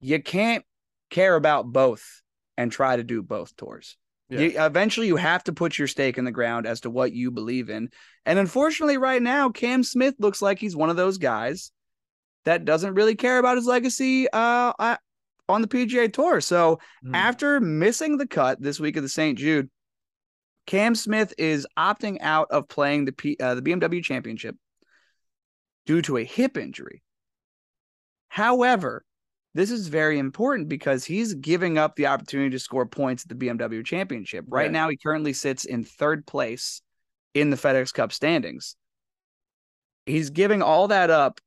You 0.00 0.22
can't 0.22 0.64
care 1.10 1.36
about 1.36 1.66
both 1.66 2.22
and 2.56 2.70
try 2.72 2.96
to 2.96 3.04
do 3.04 3.22
both 3.22 3.56
tours. 3.56 3.96
Yeah. 4.28 4.40
You, 4.40 4.64
eventually, 4.64 5.08
you 5.08 5.16
have 5.16 5.44
to 5.44 5.52
put 5.52 5.76
your 5.78 5.88
stake 5.88 6.16
in 6.16 6.24
the 6.24 6.30
ground 6.30 6.66
as 6.66 6.80
to 6.82 6.90
what 6.90 7.12
you 7.12 7.30
believe 7.30 7.68
in. 7.68 7.90
And 8.24 8.38
unfortunately, 8.38 8.96
right 8.96 9.20
now, 9.20 9.50
Cam 9.50 9.82
Smith 9.82 10.14
looks 10.18 10.40
like 10.40 10.58
he's 10.58 10.76
one 10.76 10.88
of 10.88 10.96
those 10.96 11.18
guys 11.18 11.72
that 12.44 12.64
doesn't 12.64 12.94
really 12.94 13.14
care 13.14 13.38
about 13.38 13.56
his 13.56 13.66
legacy 13.66 14.30
uh, 14.32 14.96
on 15.48 15.62
the 15.62 15.68
PGA 15.68 16.12
Tour. 16.12 16.40
So 16.40 16.78
Mhm. 17.04 17.14
after 17.14 17.60
missing 17.60 18.16
the 18.16 18.26
cut 18.26 18.60
this 18.60 18.78
week 18.80 18.96
of 18.96 19.02
the 19.02 19.08
St. 19.08 19.38
Jude, 19.38 19.70
Cam 20.66 20.94
Smith 20.94 21.34
is 21.38 21.66
opting 21.76 22.18
out 22.20 22.48
of 22.50 22.68
playing 22.68 23.04
the 23.04 23.12
P, 23.12 23.36
uh, 23.40 23.54
the 23.56 23.62
BMW 23.62 24.02
Championship 24.02 24.56
due 25.86 26.02
to 26.02 26.18
a 26.18 26.24
hip 26.24 26.56
injury. 26.56 27.02
However, 28.28 29.04
this 29.54 29.70
is 29.72 29.88
very 29.88 30.18
important 30.18 30.68
because 30.68 31.04
he's 31.04 31.34
giving 31.34 31.76
up 31.76 31.96
the 31.96 32.06
opportunity 32.06 32.50
to 32.50 32.58
score 32.60 32.86
points 32.86 33.24
at 33.24 33.28
the 33.30 33.34
BMW 33.34 33.82
Championship. 33.84 34.44
Right 34.48 34.64
Right. 34.64 34.70
now, 34.70 34.88
he 34.88 34.96
currently 34.96 35.32
sits 35.32 35.64
in 35.64 35.82
third 35.82 36.24
place 36.26 36.82
in 37.34 37.50
the 37.50 37.56
FedEx 37.56 37.92
Cup 37.92 38.12
standings. 38.12 38.76
He's 40.06 40.30
giving 40.30 40.62
all 40.62 40.88
that 40.88 41.10
up 41.10 41.40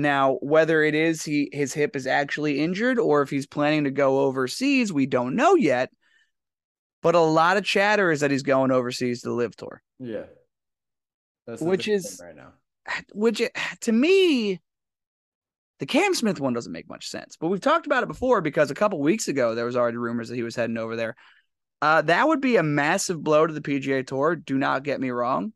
now. 0.00 0.38
Whether 0.42 0.82
it 0.82 0.94
is 0.94 1.22
he 1.24 1.48
his 1.52 1.72
hip 1.72 1.96
is 1.96 2.06
actually 2.06 2.60
injured 2.60 2.98
or 2.98 3.22
if 3.22 3.30
he's 3.30 3.46
planning 3.46 3.84
to 3.84 3.90
go 3.90 4.20
overseas, 4.20 4.92
we 4.92 5.06
don't 5.06 5.36
know 5.36 5.54
yet. 5.54 5.90
But 7.02 7.14
a 7.14 7.20
lot 7.20 7.56
of 7.56 7.64
chatter 7.64 8.10
is 8.10 8.20
that 8.20 8.30
he's 8.30 8.42
going 8.42 8.70
overseas 8.70 9.22
to 9.22 9.28
the 9.30 9.34
LIV 9.34 9.56
Tour, 9.56 9.82
yeah. 9.98 10.24
That's 11.46 11.62
Which 11.62 11.88
is- 11.88 12.20
right 12.22 12.36
now. 12.36 12.52
which 13.14 13.42
to 13.80 13.92
me, 13.92 14.60
the 15.78 15.86
Cam 15.86 16.14
Smith 16.14 16.40
one 16.40 16.52
doesn't 16.52 16.72
make 16.72 16.88
much 16.88 17.08
sense. 17.08 17.36
But 17.40 17.48
we've 17.48 17.60
talked 17.60 17.86
about 17.86 18.02
it 18.02 18.08
before 18.08 18.40
because 18.42 18.70
a 18.70 18.74
couple 18.74 19.00
weeks 19.00 19.28
ago 19.28 19.54
there 19.54 19.64
was 19.64 19.76
already 19.76 19.96
rumors 19.96 20.28
that 20.28 20.36
he 20.36 20.42
was 20.42 20.56
heading 20.56 20.76
over 20.76 20.96
there. 20.96 21.16
Uh, 21.82 22.02
that 22.02 22.28
would 22.28 22.42
be 22.42 22.56
a 22.56 22.62
massive 22.62 23.22
blow 23.22 23.46
to 23.46 23.54
the 23.54 23.62
PGA 23.62 24.06
Tour. 24.06 24.36
Do 24.36 24.58
not 24.58 24.82
get 24.84 25.00
me 25.00 25.08
wrong. 25.10 25.54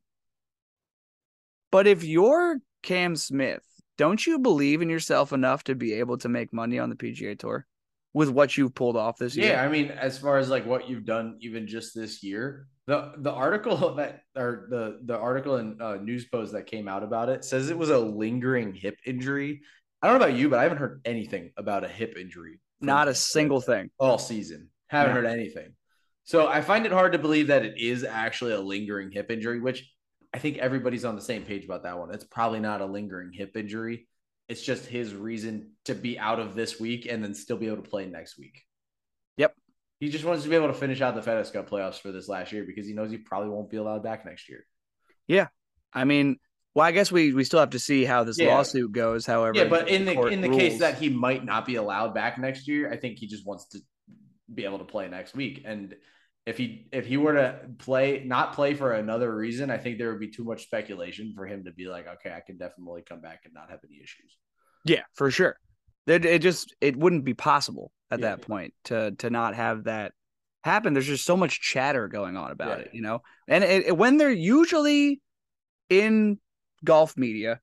But 1.70 1.86
if 1.86 2.04
you're 2.04 2.58
Cam 2.82 3.16
Smith, 3.16 3.62
don't 3.96 4.26
you 4.26 4.38
believe 4.38 4.82
in 4.82 4.88
yourself 4.88 5.32
enough 5.32 5.64
to 5.64 5.74
be 5.74 5.94
able 5.94 6.18
to 6.18 6.28
make 6.28 6.52
money 6.52 6.78
on 6.78 6.90
the 6.90 6.96
PGA 6.96 7.38
Tour 7.38 7.66
with 8.12 8.28
what 8.30 8.56
you've 8.56 8.74
pulled 8.74 8.96
off 8.96 9.18
this 9.18 9.36
year? 9.36 9.52
Yeah, 9.52 9.62
I 9.64 9.68
mean, 9.68 9.90
as 9.90 10.18
far 10.18 10.38
as 10.38 10.48
like 10.48 10.66
what 10.66 10.88
you've 10.88 11.04
done, 11.04 11.36
even 11.40 11.66
just 11.66 11.94
this 11.94 12.22
year, 12.22 12.66
the 12.86 13.12
the 13.18 13.32
article 13.32 13.94
that 13.96 14.22
or 14.36 14.66
the 14.70 15.00
the 15.04 15.16
article 15.16 15.56
and 15.56 15.80
uh, 15.80 15.96
news 15.96 16.26
post 16.26 16.52
that 16.52 16.66
came 16.66 16.88
out 16.88 17.02
about 17.02 17.28
it 17.28 17.44
says 17.44 17.70
it 17.70 17.78
was 17.78 17.90
a 17.90 17.98
lingering 17.98 18.74
hip 18.74 18.96
injury. 19.06 19.60
I 20.02 20.08
don't 20.08 20.18
know 20.18 20.26
about 20.26 20.36
you, 20.38 20.48
but 20.50 20.58
I 20.58 20.64
haven't 20.64 20.78
heard 20.78 21.00
anything 21.04 21.52
about 21.56 21.82
a 21.84 21.88
hip 21.88 22.16
injury. 22.18 22.60
Not 22.80 23.08
a 23.08 23.14
single 23.14 23.60
thing. 23.62 23.90
all 23.98 24.18
season. 24.18 24.68
Haven't 24.88 25.14
No. 25.14 25.22
heard 25.22 25.26
anything. 25.30 25.72
So 26.24 26.46
I 26.46 26.60
find 26.60 26.84
it 26.84 26.92
hard 26.92 27.12
to 27.12 27.18
believe 27.18 27.46
that 27.46 27.64
it 27.64 27.78
is 27.78 28.04
actually 28.04 28.52
a 28.52 28.60
lingering 28.60 29.10
hip 29.10 29.30
injury, 29.30 29.60
which 29.60 29.90
I 30.34 30.38
think 30.38 30.58
everybody's 30.58 31.04
on 31.04 31.14
the 31.14 31.22
same 31.22 31.44
page 31.44 31.64
about 31.64 31.84
that 31.84 31.96
one. 31.96 32.12
It's 32.12 32.24
probably 32.24 32.58
not 32.58 32.80
a 32.80 32.86
lingering 32.86 33.32
hip 33.32 33.56
injury. 33.56 34.08
It's 34.48 34.62
just 34.62 34.84
his 34.84 35.14
reason 35.14 35.70
to 35.84 35.94
be 35.94 36.18
out 36.18 36.40
of 36.40 36.56
this 36.56 36.80
week 36.80 37.06
and 37.08 37.22
then 37.22 37.34
still 37.34 37.56
be 37.56 37.68
able 37.68 37.82
to 37.82 37.88
play 37.88 38.06
next 38.06 38.36
week. 38.36 38.60
Yep. 39.36 39.54
He 40.00 40.10
just 40.10 40.24
wants 40.24 40.42
to 40.42 40.48
be 40.48 40.56
able 40.56 40.66
to 40.66 40.74
finish 40.74 41.00
out 41.00 41.14
the 41.14 41.20
FedEx 41.20 41.52
Cup 41.52 41.70
playoffs 41.70 42.00
for 42.00 42.10
this 42.10 42.28
last 42.28 42.50
year 42.50 42.64
because 42.66 42.84
he 42.84 42.94
knows 42.94 43.12
he 43.12 43.16
probably 43.16 43.48
won't 43.48 43.70
be 43.70 43.76
allowed 43.76 44.02
back 44.02 44.26
next 44.26 44.48
year. 44.48 44.66
Yeah. 45.28 45.46
I 45.92 46.02
mean, 46.02 46.36
well, 46.74 46.84
I 46.84 46.90
guess 46.90 47.12
we 47.12 47.32
we 47.32 47.44
still 47.44 47.60
have 47.60 47.70
to 47.70 47.78
see 47.78 48.04
how 48.04 48.24
this 48.24 48.38
Yeah. 48.38 48.56
lawsuit 48.56 48.90
goes. 48.90 49.24
However, 49.24 49.56
Yeah, 49.56 49.68
but 49.68 49.88
in 49.88 50.04
the 50.04 50.20
in 50.26 50.40
the 50.40 50.48
case 50.48 50.80
that 50.80 50.98
he 50.98 51.08
might 51.10 51.44
not 51.44 51.64
be 51.64 51.76
allowed 51.76 52.12
back 52.12 52.38
next 52.38 52.66
year, 52.66 52.92
I 52.92 52.96
think 52.96 53.18
he 53.18 53.28
just 53.28 53.46
wants 53.46 53.68
to 53.68 53.78
be 54.52 54.64
able 54.64 54.80
to 54.80 54.84
play 54.84 55.08
next 55.08 55.36
week. 55.36 55.62
And 55.64 55.94
if 56.46 56.58
he 56.58 56.86
if 56.92 57.06
he 57.06 57.16
were 57.16 57.34
to 57.34 57.60
play 57.78 58.22
not 58.24 58.52
play 58.54 58.74
for 58.74 58.92
another 58.92 59.34
reason, 59.34 59.70
I 59.70 59.78
think 59.78 59.98
there 59.98 60.10
would 60.10 60.20
be 60.20 60.30
too 60.30 60.44
much 60.44 60.64
speculation 60.64 61.32
for 61.34 61.46
him 61.46 61.64
to 61.64 61.72
be 61.72 61.86
like, 61.86 62.06
okay, 62.06 62.34
I 62.34 62.40
can 62.40 62.58
definitely 62.58 63.02
come 63.02 63.20
back 63.20 63.42
and 63.44 63.54
not 63.54 63.70
have 63.70 63.80
any 63.88 63.96
issues. 64.02 64.36
Yeah, 64.84 65.02
for 65.14 65.30
sure. 65.30 65.58
It, 66.06 66.24
it 66.26 66.42
just 66.42 66.74
it 66.82 66.96
wouldn't 66.96 67.24
be 67.24 67.34
possible 67.34 67.90
at 68.10 68.20
Yeah. 68.20 68.36
that 68.36 68.42
point 68.42 68.74
to 68.84 69.12
to 69.18 69.30
not 69.30 69.54
have 69.54 69.84
that 69.84 70.12
happen. 70.62 70.92
There's 70.92 71.06
just 71.06 71.24
so 71.24 71.36
much 71.36 71.60
chatter 71.62 72.08
going 72.08 72.36
on 72.36 72.50
about 72.50 72.78
Yeah. 72.78 72.84
it, 72.84 72.90
you 72.94 73.00
know. 73.00 73.22
And 73.48 73.64
it, 73.64 73.86
it- 73.86 73.96
when 73.96 74.18
they're 74.18 74.30
usually 74.30 75.22
in 75.88 76.38
golf 76.84 77.16
media, 77.16 77.60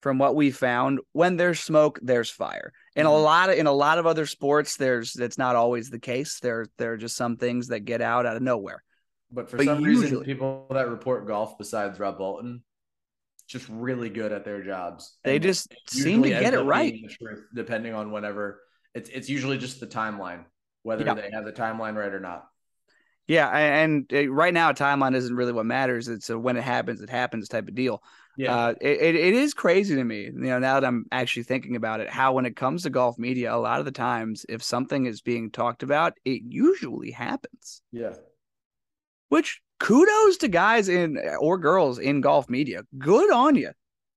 from 0.00 0.18
what 0.18 0.34
we 0.34 0.50
found, 0.50 1.00
when 1.12 1.36
there's 1.36 1.60
smoke, 1.60 1.98
there's 2.02 2.30
fire. 2.30 2.72
In 2.96 3.06
a 3.06 3.08
Mhm. 3.08 3.24
lot 3.24 3.50
of 3.50 3.58
in 3.58 3.66
a 3.66 3.72
lot 3.72 3.98
of 3.98 4.06
other 4.06 4.24
sports, 4.26 4.76
there's 4.76 5.12
that's 5.12 5.38
not 5.38 5.56
always 5.56 5.90
the 5.90 5.98
case. 5.98 6.38
There 6.40 6.66
there 6.78 6.92
are 6.92 6.96
just 6.96 7.16
some 7.16 7.36
things 7.36 7.68
that 7.68 7.80
get 7.80 8.00
out 8.00 8.24
out 8.26 8.36
of 8.36 8.42
nowhere. 8.42 8.82
But 9.32 9.50
for 9.50 9.56
But 9.56 9.66
some 9.66 9.80
usually- 9.80 10.10
reason, 10.10 10.24
people 10.24 10.68
that 10.70 10.88
report 10.88 11.26
golf 11.26 11.58
besides 11.58 11.98
Rob 11.98 12.18
Bolton, 12.18 12.62
just 13.48 13.68
really 13.68 14.10
good 14.10 14.30
at 14.32 14.44
their 14.44 14.62
jobs. 14.62 15.18
They 15.24 15.38
just 15.40 15.74
seem 15.88 16.22
to 16.22 16.28
get 16.28 16.54
it 16.54 16.60
right. 16.60 16.94
truth, 17.20 17.46
depending 17.52 17.94
on 17.94 18.12
whenever. 18.12 18.62
It's 18.94 19.10
it's 19.10 19.28
usually 19.28 19.58
just 19.58 19.80
the 19.80 19.88
timeline, 19.88 20.44
whether 20.82 21.04
Yeah. 21.04 21.14
they 21.14 21.30
have 21.32 21.44
the 21.44 21.52
timeline 21.52 21.96
right 21.96 22.12
or 22.12 22.20
not. 22.20 22.48
Yeah, 23.26 23.48
and, 23.48 24.08
uh, 24.12 24.28
right 24.28 24.52
now, 24.52 24.70
timeline 24.72 25.14
isn't 25.14 25.34
really 25.34 25.52
what 25.52 25.64
matters. 25.66 26.08
It's 26.08 26.28
a 26.30 26.38
when 26.38 26.56
it 26.58 26.62
happens, 26.62 27.00
it 27.00 27.08
happens 27.10 27.48
type 27.48 27.66
of 27.68 27.74
deal. 27.74 28.02
Yeah, 28.36 28.54
Uh, 28.54 28.74
it, 28.80 29.00
it, 29.00 29.14
it 29.14 29.34
is 29.34 29.54
crazy 29.54 29.94
to 29.94 30.02
me, 30.04 30.24
you 30.24 30.32
know, 30.32 30.58
now 30.58 30.80
that 30.80 30.86
I'm 30.86 31.06
actually 31.12 31.44
thinking 31.44 31.76
about 31.76 32.00
it, 32.00 32.10
how 32.10 32.32
when 32.32 32.46
it 32.46 32.56
comes 32.56 32.82
to 32.82 32.90
golf 32.90 33.18
media, 33.18 33.54
a 33.54 33.56
lot 33.56 33.78
of 33.78 33.84
the 33.84 33.92
times, 33.92 34.44
if 34.48 34.62
something 34.62 35.06
is 35.06 35.20
being 35.20 35.50
talked 35.50 35.82
about, 35.82 36.14
it 36.24 36.42
usually 36.44 37.12
happens. 37.12 37.82
yeah. 37.92 38.14
Which 39.28 39.60
kudos 39.78 40.38
to 40.38 40.48
guys 40.48 40.88
in 40.88 41.18
or 41.40 41.58
girls 41.58 41.98
in 41.98 42.20
golf 42.20 42.48
media. 42.48 42.82
Good 42.98 43.32
on 43.32 43.54
you. 43.56 43.70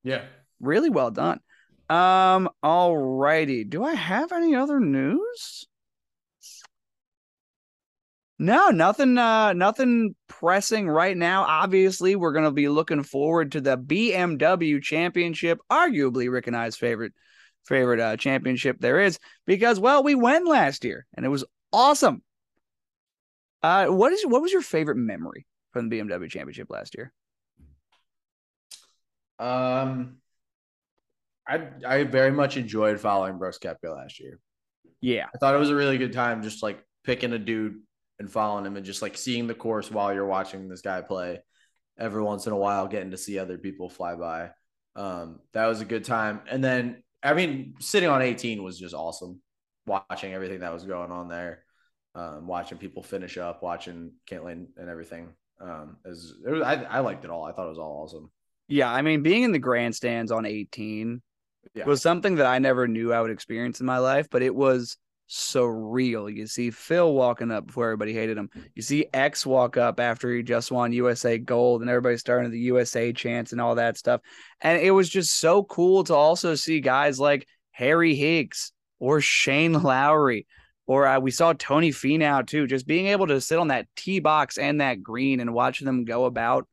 Yeah. 0.03 0.24
Really 0.59 0.89
well 0.89 1.11
done. 1.11 1.39
Um, 1.89 2.49
all 2.63 2.97
righty. 2.97 3.63
Do 3.63 3.84
I 3.84 3.93
have 3.93 4.32
any 4.32 4.55
other 4.55 4.80
news? 4.80 5.66
No, 8.39 8.69
nothing 8.69 9.17
uh 9.17 9.53
nothing 9.53 10.15
pressing 10.27 10.88
right 10.88 11.17
now. 11.17 11.43
Obviously, 11.43 12.15
we're 12.15 12.33
going 12.33 12.45
to 12.45 12.51
be 12.51 12.69
looking 12.69 13.01
forward 13.03 13.53
to 13.53 13.61
the 13.61 13.77
BMW 13.77 14.81
Championship, 14.81 15.59
arguably 15.71 16.31
Rick 16.31 16.47
and 16.47 16.55
I's 16.55 16.77
favorite 16.77 17.13
favorite 17.65 17.99
uh 17.99 18.15
championship 18.15 18.77
there 18.79 19.01
is 19.01 19.19
because 19.45 19.79
well, 19.79 20.03
we 20.03 20.15
went 20.15 20.47
last 20.47 20.85
year 20.85 21.05
and 21.15 21.25
it 21.25 21.29
was 21.29 21.43
awesome. 21.73 22.21
Uh 23.63 23.88
what 23.88 24.13
is 24.13 24.25
what 24.25 24.41
was 24.41 24.53
your 24.53 24.61
favorite 24.61 24.97
memory 24.97 25.47
from 25.71 25.89
the 25.89 25.99
BMW 25.99 26.29
Championship 26.29 26.69
last 26.69 26.95
year? 26.95 27.11
Um, 29.39 30.17
I 31.47 31.67
I 31.85 32.03
very 32.03 32.31
much 32.31 32.57
enjoyed 32.57 32.99
following 32.99 33.38
Brooks 33.38 33.57
Koepka 33.57 33.95
last 33.95 34.19
year. 34.19 34.39
Yeah. 35.01 35.27
I 35.33 35.38
thought 35.38 35.55
it 35.55 35.59
was 35.59 35.69
a 35.69 35.75
really 35.75 35.97
good 35.97 36.13
time, 36.13 36.43
just 36.43 36.63
like 36.63 36.83
picking 37.03 37.33
a 37.33 37.39
dude 37.39 37.81
and 38.20 38.32
following 38.32 38.65
him, 38.65 38.76
and 38.78 38.86
just 38.86 39.01
like 39.01 39.18
seeing 39.18 39.47
the 39.47 39.53
course 39.53 39.91
while 39.91 40.13
you're 40.13 40.26
watching 40.26 40.68
this 40.68 40.82
guy 40.82 41.01
play. 41.01 41.39
Every 41.99 42.22
once 42.22 42.45
in 42.45 42.53
a 42.53 42.57
while, 42.57 42.88
getting 42.88 43.11
to 43.11 43.18
see 43.18 43.39
other 43.39 43.57
people 43.57 43.89
fly 43.89 44.15
by. 44.15 44.51
Um, 44.95 45.39
that 45.53 45.65
was 45.65 45.82
a 45.82 45.86
good 45.86 46.03
time. 46.03 46.41
And 46.49 46.63
then, 46.63 47.03
I 47.24 47.34
mean, 47.34 47.74
sitting 47.80 48.09
on 48.09 48.22
18 48.22 48.63
was 48.63 48.78
just 48.80 48.93
awesome. 48.93 49.41
Watching 49.86 50.34
everything 50.34 50.59
that 50.59 50.74
was 50.74 50.84
going 50.86 51.11
on 51.11 51.28
there, 51.28 51.63
um, 52.13 52.45
watching 52.45 52.78
people 52.78 53.01
finish 53.01 53.38
up, 53.38 53.63
watching 53.63 54.11
Cantlay 54.30 54.65
and 54.78 54.89
everything. 54.89 55.34
Um, 55.59 55.97
it 56.05 56.09
was, 56.09 56.36
it 56.45 56.51
was 56.51 56.61
I, 56.61 56.84
I 56.84 56.99
liked 56.99 57.24
it 57.24 57.32
all. 57.32 57.45
I 57.45 57.51
thought 57.51 57.65
it 57.65 57.70
was 57.70 57.80
all 57.80 58.03
awesome. 58.03 58.30
Yeah, 58.68 58.91
I 58.91 59.01
mean, 59.01 59.24
being 59.24 59.43
in 59.43 59.51
the 59.51 59.59
grandstands 59.59 60.32
on 60.32 60.45
18 60.45 61.22
Yeah. 61.74 61.86
was 61.86 62.01
something 62.01 62.36
that 62.36 62.45
I 62.45 62.59
never 62.59 62.88
knew 62.88 63.13
I 63.13 63.22
would 63.22 63.32
experience 63.32 63.80
in 63.80 63.86
my 63.86 63.97
life, 63.99 64.28
but 64.30 64.43
it 64.43 64.53
was 64.53 64.97
surreal. 65.30 66.34
You 66.34 66.47
see 66.47 66.71
Phil 66.71 67.13
walking 67.13 67.51
up 67.51 67.67
before 67.67 67.86
everybody 67.86 68.13
hated 68.13 68.38
him. 68.38 68.49
You 68.75 68.82
see 68.82 69.07
X 69.13 69.45
walk 69.45 69.78
up 69.78 69.99
after 69.99 70.34
he 70.34 70.43
just 70.43 70.71
won 70.71 70.93
USA 70.93 71.38
gold 71.38 71.82
and 71.82 71.89
everybody 71.89 72.17
starting 72.17 72.51
the 72.51 72.59
USA 72.59 73.11
chants 73.11 73.51
and 73.51 73.61
all 73.61 73.75
that 73.75 73.97
stuff. 73.97 74.21
And 74.61 74.82
it 74.82 74.91
was 74.91 75.09
just 75.09 75.39
so 75.39 75.63
cool 75.63 76.03
to 76.05 76.13
also 76.13 76.55
see 76.55 76.80
guys 76.80 77.19
like 77.19 77.47
Harry 77.71 78.15
Higgs 78.15 78.71
or 78.99 79.21
Shane 79.21 79.73
Lowry. 79.73 80.47
Or 80.86 81.05
uh, 81.05 81.19
we 81.19 81.32
saw 81.32 81.51
Tony 81.51 81.91
Finau 81.91 82.47
too, 82.47 82.65
just 82.65 82.88
being 82.88 83.07
able 83.07 83.28
to 83.28 83.41
sit 83.41 83.59
on 83.59 83.67
that 83.67 83.88
tee 83.97 84.21
box 84.21 84.57
and 84.57 84.80
that 84.80 85.03
green 85.03 85.41
and 85.41 85.53
watch 85.53 85.82
them 85.82 86.05
go 86.05 86.23
about 86.23 86.65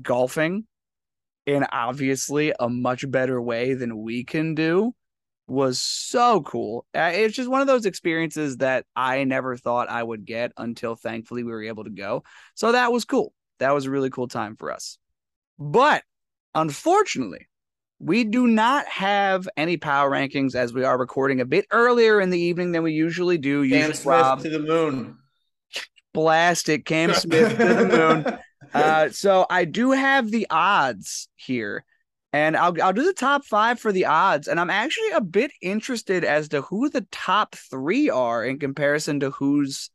golfing 0.00 0.66
in 1.44 1.66
obviously 1.70 2.54
a 2.58 2.70
much 2.70 3.08
better 3.10 3.40
way 3.40 3.74
than 3.74 3.98
we 4.02 4.24
can 4.24 4.54
do 4.54 4.94
was 5.46 5.80
so 5.80 6.40
cool. 6.42 6.86
It's 6.94 7.36
just 7.36 7.50
one 7.50 7.60
of 7.60 7.66
those 7.66 7.86
experiences 7.86 8.58
that 8.58 8.86
I 8.96 9.24
never 9.24 9.56
thought 9.56 9.90
I 9.90 10.02
would 10.02 10.24
get 10.24 10.52
until 10.56 10.96
thankfully 10.96 11.42
we 11.44 11.50
were 11.52 11.64
able 11.64 11.84
to 11.84 11.90
go. 11.90 12.24
So 12.54 12.72
that 12.72 12.92
was 12.92 13.04
cool. 13.04 13.32
That 13.58 13.72
was 13.72 13.84
a 13.86 13.90
really 13.90 14.10
cool 14.10 14.28
time 14.28 14.56
for 14.56 14.72
us. 14.72 14.98
But 15.58 16.02
unfortunately, 16.54 17.46
we 17.98 18.24
do 18.24 18.46
not 18.46 18.86
have 18.88 19.48
any 19.56 19.76
power 19.76 20.10
rankings 20.10 20.54
as 20.54 20.72
we 20.72 20.84
are 20.84 20.98
recording 20.98 21.40
a 21.40 21.44
bit 21.44 21.66
earlier 21.70 22.20
in 22.20 22.30
the 22.30 22.40
evening 22.40 22.72
than 22.72 22.82
we 22.82 22.92
usually 22.92 23.38
do. 23.38 23.62
Cam 23.62 23.88
Usually, 23.88 23.92
Smith 23.94 24.06
Rob, 24.06 24.42
to 24.42 24.50
the 24.50 24.58
moon. 24.58 25.18
blast 26.12 26.68
it, 26.68 26.84
Cam 26.84 27.12
Smith 27.14 27.56
to 27.56 27.64
the 27.74 27.86
moon. 28.24 28.38
Uh, 28.72 29.08
so 29.10 29.46
I 29.48 29.66
do 29.66 29.92
have 29.92 30.32
the 30.32 30.48
odds 30.50 31.28
here, 31.36 31.84
and 32.34 32.56
I'll 32.56 32.74
I'll 32.82 32.92
do 32.92 33.04
the 33.04 33.12
top 33.12 33.44
five 33.44 33.78
for 33.78 33.92
the 33.92 34.06
odds, 34.06 34.48
and 34.48 34.58
I'm 34.58 34.68
actually 34.68 35.10
a 35.12 35.20
bit 35.20 35.52
interested 35.62 36.24
as 36.24 36.48
to 36.48 36.62
who 36.62 36.88
the 36.90 37.06
top 37.12 37.54
three 37.54 38.10
are 38.10 38.44
in 38.44 38.58
comparison 38.58 39.20
to 39.20 39.30
who's 39.30 39.88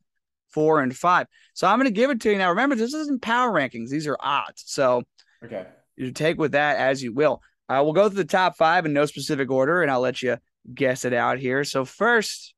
four 0.47 0.79
and 0.79 0.95
five. 0.95 1.27
So 1.53 1.67
I'm 1.67 1.77
going 1.79 1.93
to 1.93 1.93
give 1.93 2.09
it 2.09 2.21
to 2.21 2.31
you 2.31 2.37
now. 2.37 2.49
Remember, 2.49 2.75
this 2.75 2.93
isn't 2.93 3.21
power 3.21 3.51
rankings; 3.51 3.89
these 3.89 4.07
are 4.07 4.15
odds. 4.21 4.63
So 4.67 5.03
okay. 5.43 5.65
you 5.97 6.13
take 6.13 6.37
with 6.37 6.53
that 6.53 6.77
as 6.77 7.03
you 7.03 7.13
will. 7.13 7.41
Uh, 7.67 7.81
we'll 7.83 7.91
go 7.91 8.07
through 8.07 8.23
the 8.23 8.23
top 8.23 8.55
five 8.55 8.85
in 8.85 8.93
no 8.93 9.05
specific 9.05 9.51
order, 9.51 9.81
and 9.81 9.91
I'll 9.91 9.99
let 9.99 10.21
you 10.21 10.37
guess 10.73 11.03
it 11.03 11.11
out 11.11 11.39
here. 11.39 11.65
So 11.65 11.83
first, 11.83 12.53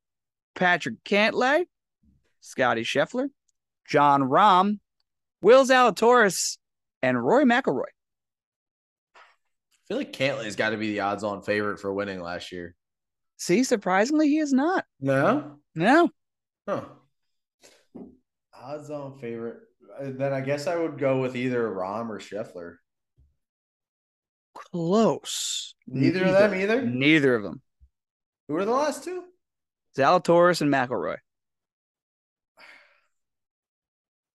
Patrick 0.53 1.03
Cantlay, 1.05 1.65
Scotty 2.39 2.83
Scheffler, 2.83 3.29
Jon 3.87 4.21
Rahm, 4.21 4.77
Will 5.41 5.65
Zalatoris, 5.65 6.59
and 7.01 7.25
Roy 7.25 7.45
McIlroy. 7.45 7.89
I 9.91 9.93
feel 9.93 9.97
like 9.97 10.13
Cantlay's 10.13 10.55
got 10.55 10.69
to 10.69 10.77
be 10.77 10.87
the 10.93 11.01
odds-on 11.01 11.41
favorite 11.41 11.77
for 11.77 11.93
winning 11.93 12.21
last 12.21 12.53
year. 12.53 12.75
See, 13.35 13.65
surprisingly, 13.65 14.29
he 14.29 14.37
is 14.37 14.53
not. 14.53 14.85
No. 15.01 15.57
No, 15.75 16.09
Huh. 16.65 16.85
Odds-on 18.53 19.17
favorite. 19.19 19.57
Uh, 19.99 20.11
Then 20.11 20.31
I 20.31 20.39
guess 20.39 20.65
I 20.65 20.77
would 20.77 20.97
go 20.97 21.19
with 21.19 21.35
either 21.35 21.69
Rahm 21.69 22.07
or 22.09 22.19
Scheffler. 22.19 22.75
close. 24.53 25.75
Neither, 25.87 26.23
of 26.23 26.31
them 26.35 26.55
either. 26.55 26.81
Neither 26.83 27.35
of 27.35 27.43
them. 27.43 27.61
Who 28.47 28.55
are 28.55 28.63
the 28.63 28.71
last 28.71 29.03
two? 29.03 29.25
Zalatoris 29.97 30.61
and 30.61 30.71
McIlroy. 30.71 31.17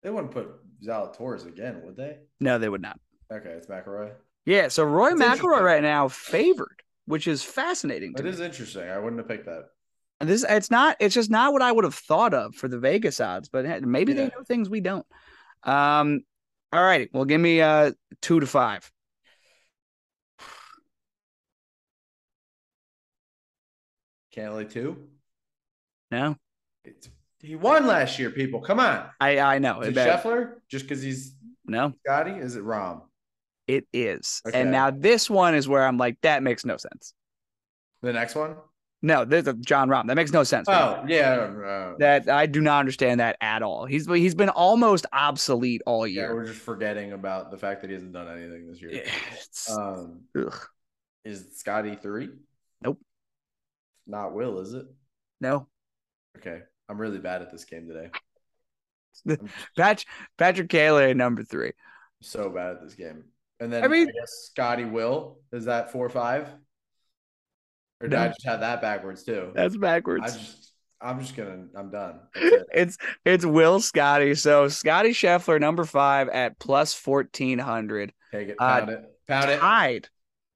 They 0.02 0.10
wouldn't 0.10 0.32
put 0.32 0.50
Zalatoris 0.86 1.46
again, 1.46 1.80
would 1.86 1.96
they? 1.96 2.18
No, 2.40 2.58
they 2.58 2.68
would 2.68 2.82
not. 2.82 3.00
Okay, 3.32 3.50
it's 3.50 3.68
McIlroy. 3.68 4.12
Yeah, 4.46 4.68
so 4.68 4.84
Roy 4.84 5.14
That's 5.14 5.40
McIlroy 5.40 5.60
right 5.60 5.82
now 5.82 6.08
favored, 6.08 6.82
which 7.06 7.26
is 7.26 7.42
fascinating 7.42 8.14
to 8.14 8.22
That 8.22 8.28
me. 8.28 8.34
is 8.34 8.40
interesting. 8.40 8.88
I 8.88 8.98
wouldn't 8.98 9.18
have 9.18 9.28
picked 9.28 9.46
that. 9.46 9.64
And 10.20 10.30
This 10.30 10.44
it's 10.48 10.70
not 10.70 10.96
it's 11.00 11.14
just 11.14 11.30
not 11.30 11.52
what 11.52 11.62
I 11.62 11.70
would 11.70 11.84
have 11.84 11.94
thought 11.94 12.32
of 12.32 12.54
for 12.54 12.68
the 12.68 12.78
Vegas 12.78 13.20
odds, 13.20 13.48
but 13.50 13.82
maybe 13.82 14.14
they 14.14 14.22
Yeah. 14.22 14.28
know 14.28 14.44
things 14.44 14.70
we 14.70 14.80
don't. 14.80 15.04
Um 15.64 16.22
all 16.72 16.82
righty. 16.82 17.10
Well 17.12 17.24
give 17.24 17.40
me 17.40 17.60
uh 17.60 17.92
two 18.22 18.40
to 18.40 18.46
five. 18.46 18.90
Cantlay 24.34 24.70
too. 24.70 25.08
No? 26.10 26.36
It's, 26.84 27.08
he 27.40 27.56
won 27.56 27.86
last 27.86 28.18
year. 28.18 28.30
People, 28.30 28.60
come 28.60 28.80
on. 28.80 29.10
I 29.20 29.38
I 29.38 29.58
know. 29.58 29.80
Is 29.80 29.96
it. 29.96 30.00
Scheffler? 30.00 30.54
Just 30.68 30.84
because 30.86 31.02
he's 31.02 31.34
No, 31.66 31.92
Scotty? 32.04 32.32
Is 32.32 32.56
it 32.56 32.62
Rahm? 32.64 33.02
It 33.66 33.86
is. 33.92 34.42
Okay. 34.46 34.60
And 34.60 34.70
now 34.70 34.90
this 34.90 35.28
one 35.28 35.54
is 35.54 35.68
where 35.68 35.86
I'm 35.86 35.98
like, 35.98 36.18
that 36.22 36.42
makes 36.42 36.64
no 36.64 36.76
sense. 36.76 37.14
The 38.02 38.12
next 38.12 38.34
one? 38.34 38.56
No, 39.02 39.24
there's 39.24 39.46
a 39.46 39.52
Jon 39.54 39.88
Rahm. 39.88 40.06
That 40.06 40.16
makes 40.16 40.32
no 40.32 40.42
sense. 40.42 40.68
Oh 40.68 41.04
yeah. 41.06 41.32
Uh, 41.32 41.94
That 41.98 42.28
I 42.28 42.46
do 42.46 42.60
not 42.60 42.80
understand 42.80 43.20
that 43.20 43.36
at 43.40 43.62
all. 43.62 43.84
He's 43.86 44.06
he's 44.06 44.34
been 44.34 44.48
almost 44.48 45.06
obsolete 45.12 45.82
all 45.86 46.06
yeah, 46.06 46.22
year. 46.22 46.34
we're 46.34 46.46
just 46.46 46.60
forgetting 46.60 47.12
about 47.12 47.50
the 47.50 47.58
fact 47.58 47.82
that 47.82 47.88
he 47.88 47.94
hasn't 47.94 48.12
done 48.12 48.28
anything 48.28 48.66
this 48.66 48.80
year. 48.80 49.04
Um, 49.70 50.22
ugh. 50.36 50.58
is 51.24 51.44
Scotty 51.56 51.96
three? 51.96 52.30
Nope. 52.82 52.98
Not 54.06 54.34
Will, 54.34 54.60
is 54.60 54.72
it? 54.74 54.86
No. 55.40 55.68
Okay, 56.38 56.62
I'm 56.88 56.98
really 56.98 57.18
bad 57.18 57.42
at 57.42 57.50
this 57.52 57.64
game 57.64 57.86
today. 57.88 58.10
The- 59.24 59.38
I'm 59.42 59.50
Pat, 59.76 60.04
Patrick 60.38 60.68
Cayley 60.68 61.12
number 61.14 61.44
three. 61.44 61.72
so 62.22 62.48
bad 62.50 62.76
at 62.76 62.82
this 62.82 62.94
game. 62.94 63.24
And 63.60 63.72
then 63.72 63.82
I 63.82 63.86
I 63.86 63.88
mean- 63.88 64.06
guess 64.06 64.48
Scotty 64.50 64.84
Will 64.84 65.38
is 65.52 65.64
that 65.66 65.92
four 65.92 66.06
or 66.06 66.10
five? 66.10 66.48
Or 68.00 68.08
did 68.08 68.18
I 68.18 68.28
just 68.28 68.44
have 68.44 68.60
that 68.60 68.82
backwards 68.82 69.22
too? 69.24 69.52
That's 69.54 69.74
I 69.74 69.78
backwards. 69.78 70.36
just, 70.36 70.72
I'm 71.00 71.18
just 71.20 71.34
gonna, 71.34 71.66
I'm 71.74 71.90
done. 71.90 72.20
It. 72.34 72.66
It's 72.74 72.98
it's 73.24 73.44
Will 73.46 73.80
Scotty. 73.80 74.34
So 74.34 74.68
Scotty 74.68 75.10
Scheffler, 75.10 75.58
number 75.58 75.84
five 75.84 76.28
at 76.28 76.58
plus 76.58 76.92
fourteen 76.92 77.58
hundred. 77.58 78.12
Take 78.32 78.48
it, 78.48 78.56
Uh, 78.58 78.80
pound 78.80 78.90
it, 78.90 79.04
pound 79.26 79.50
it, 79.50 79.60
Tied. 79.60 80.08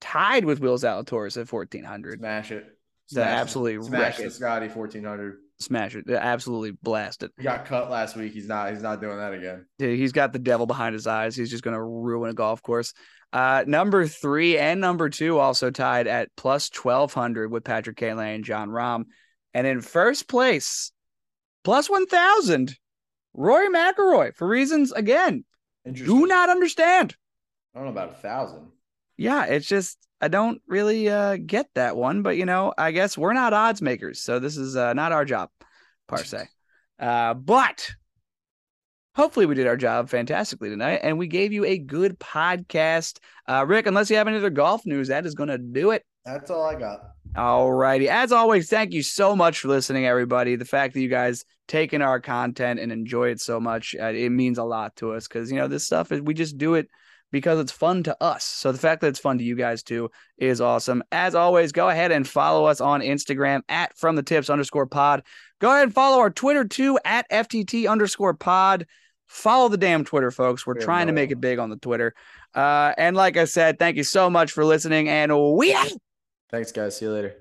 Tied 0.03 0.45
with 0.45 0.61
Will 0.61 0.77
Zalatoris 0.77 1.41
at 1.41 1.49
fourteen 1.49 1.85
hundred. 1.85 2.19
smash 2.19 2.53
it. 2.53 2.67
Smash 3.07 3.27
it. 3.27 3.31
absolutely 3.41 3.87
smash 3.87 4.19
wreck 4.19 4.27
the. 4.29 4.31
Scotty 4.31 4.69
1400. 4.69 5.39
Smash 5.61 5.95
it. 5.95 6.09
Absolutely 6.09 6.71
blast 6.71 7.23
it. 7.23 7.33
He 7.37 7.43
got 7.43 7.67
cut 7.67 7.91
last 7.91 8.17
week. 8.17 8.33
He's 8.33 8.49
not. 8.49 8.73
He's 8.73 8.83
not 8.83 9.01
doing 9.01 9.19
that 9.19 9.35
again. 9.35 9.67
Dude, 9.79 9.99
he's 9.99 10.13
got 10.13 10.33
the 10.33 10.39
devil 10.39 10.67
behind 10.67 10.95
his 10.95 11.07
eyes. 11.07 11.37
He's 11.37 11.51
just 11.51 11.63
going 11.63 11.75
to 11.75 11.83
ruin 11.83 12.31
a 12.31 12.35
golf 12.35 12.63
course. 12.63 12.95
Uh, 13.33 13.65
number 13.67 14.07
three 14.07 14.59
and 14.59 14.81
number 14.81 15.11
two 15.11 15.39
also 15.39 15.71
tied 15.71 16.07
at 16.07 16.31
plus 16.37 16.71
1200 16.75 17.53
with 17.53 17.63
Patrick 17.63 17.97
Cantlay 17.97 18.35
and 18.35 18.43
Jon 18.43 18.71
Rahm. 18.71 19.05
And 19.53 19.67
in 19.67 19.83
first 19.83 20.29
place, 20.29 20.93
plus 21.63 21.91
1000, 21.91 22.75
Rory 23.35 23.69
McIlroy 23.69 24.35
for 24.35 24.49
reasons, 24.49 24.93
again, 24.93 25.45
do 25.93 26.27
not 26.27 26.49
understand. 26.49 27.15
I 27.75 27.79
don't 27.79 27.87
know 27.87 27.93
about 27.93 28.13
a 28.13 28.21
thousand. 28.21 28.69
Yeah, 29.21 29.45
it's 29.45 29.67
just, 29.67 29.99
I 30.23 30.29
don't 30.29 30.63
really 30.67 31.11
uh, 31.11 31.37
get 31.37 31.67
that 31.75 31.95
one. 31.95 32.23
But, 32.23 32.39
you 32.39 32.47
know, 32.47 32.73
I 32.79 32.91
guess 32.91 33.19
we're 33.19 33.35
not 33.35 33.53
odds 33.53 33.83
makers. 33.83 34.23
So 34.23 34.39
this 34.39 34.57
is 34.57 34.77
uh, 34.77 34.95
not 34.95 35.13
our 35.13 35.27
job, 35.27 35.51
per 36.09 36.25
se. 36.25 36.49
Uh, 36.99 37.35
but 37.35 37.91
hopefully 39.15 39.45
we 39.45 39.55
did 39.55 39.67
our 39.67 39.77
job 39.77 40.09
fantastically 40.09 40.71
tonight 40.71 41.01
and 41.03 41.19
we 41.19 41.27
gave 41.27 41.53
you 41.53 41.67
a 41.67 41.77
good 41.77 42.19
podcast. 42.19 43.19
Uh, 43.47 43.67
Rick, 43.69 43.87
unless 43.87 44.09
you 44.09 44.17
have 44.17 44.27
any 44.27 44.39
other 44.39 44.49
golf 44.49 44.87
news, 44.87 45.09
that 45.09 45.27
is 45.27 45.35
going 45.35 45.51
to 45.51 45.59
do 45.59 45.91
it. 45.91 46.03
That's 46.25 46.51
all 46.51 46.65
I 46.65 46.75
got. 46.75 47.01
All 47.37 47.71
righty. 47.71 48.09
As 48.09 48.33
always, 48.33 48.71
thank 48.71 48.95
you 48.95 49.03
so 49.03 49.37
much 49.37 49.61
for 49.61 49.69
listening, 49.69 50.07
everybody. 50.07 50.57
The 50.57 50.65
fact 50.65 50.95
that 50.95 51.01
you 51.03 51.09
guys 51.11 51.45
take 51.69 51.93
in 51.93 52.01
our 52.01 52.21
content 52.21 52.81
and 52.81 52.91
enjoy 52.91 53.29
it 53.29 53.41
so 53.41 53.61
much, 53.61 53.95
uh, 54.01 54.07
it 54.07 54.31
means 54.31 54.57
a 54.57 54.65
lot 54.65 54.97
to 54.97 55.13
us 55.13 55.29
because, 55.29 55.53
you 55.53 55.59
know, 55.59 55.69
this 55.69 55.85
stuff 55.85 56.11
is 56.11 56.23
we 56.23 56.33
just 56.33 56.57
do 56.57 56.73
it 56.75 56.89
because 57.31 57.59
it's 57.59 57.73
fun 57.73 58.03
to 58.05 58.17
us. 58.23 58.45
So 58.45 58.73
the 58.73 58.79
fact 58.79 59.01
that 59.01 59.09
it's 59.09 59.19
fun 59.19 59.39
to 59.39 59.45
you 59.45 59.57
guys 59.57 59.83
too 59.83 60.11
is 60.39 60.61
awesome. 60.61 61.03
As 61.13 61.35
always, 61.35 61.73
go 61.73 61.89
ahead 61.89 62.13
and 62.13 62.27
follow 62.27 62.67
us 62.67 62.81
on 62.81 63.01
Instagram 63.01 63.63
at 63.69 63.97
from 63.97 64.17
the 64.17 64.23
tips 64.23 64.51
underscore 64.51 64.87
pod. 64.87 65.23
Go 65.61 65.71
ahead 65.71 65.85
and 65.85 65.95
follow 65.95 66.19
our 66.19 66.31
Twitter 66.31 66.65
too 66.65 66.99
at 67.05 67.29
FTT 67.31 67.89
underscore 67.89 68.35
pod. 68.35 68.87
Follow 69.27 69.69
the 69.69 69.77
damn 69.77 70.05
Twitter, 70.05 70.31
folks. 70.31 70.67
We're 70.67 70.75
Fair 70.75 70.83
trying 70.83 71.07
to 71.07 71.13
make 71.13 71.31
it 71.31 71.41
big 71.41 71.59
on 71.61 71.71
the 71.71 71.77
Twitter. 71.77 72.15
Uh, 72.53 72.93
and 72.99 73.17
like 73.17 73.37
I 73.37 73.45
said, 73.45 73.79
thank 73.79 73.97
you 73.97 74.03
so 74.03 74.29
much 74.29 74.51
for 74.51 74.65
listening. 74.65 75.09
And 75.09 75.55
we 75.55 75.73
out. 75.73 75.93
Thanks, 76.51 76.73
guys. 76.73 76.97
See 76.97 77.05
you 77.05 77.13
later. 77.13 77.37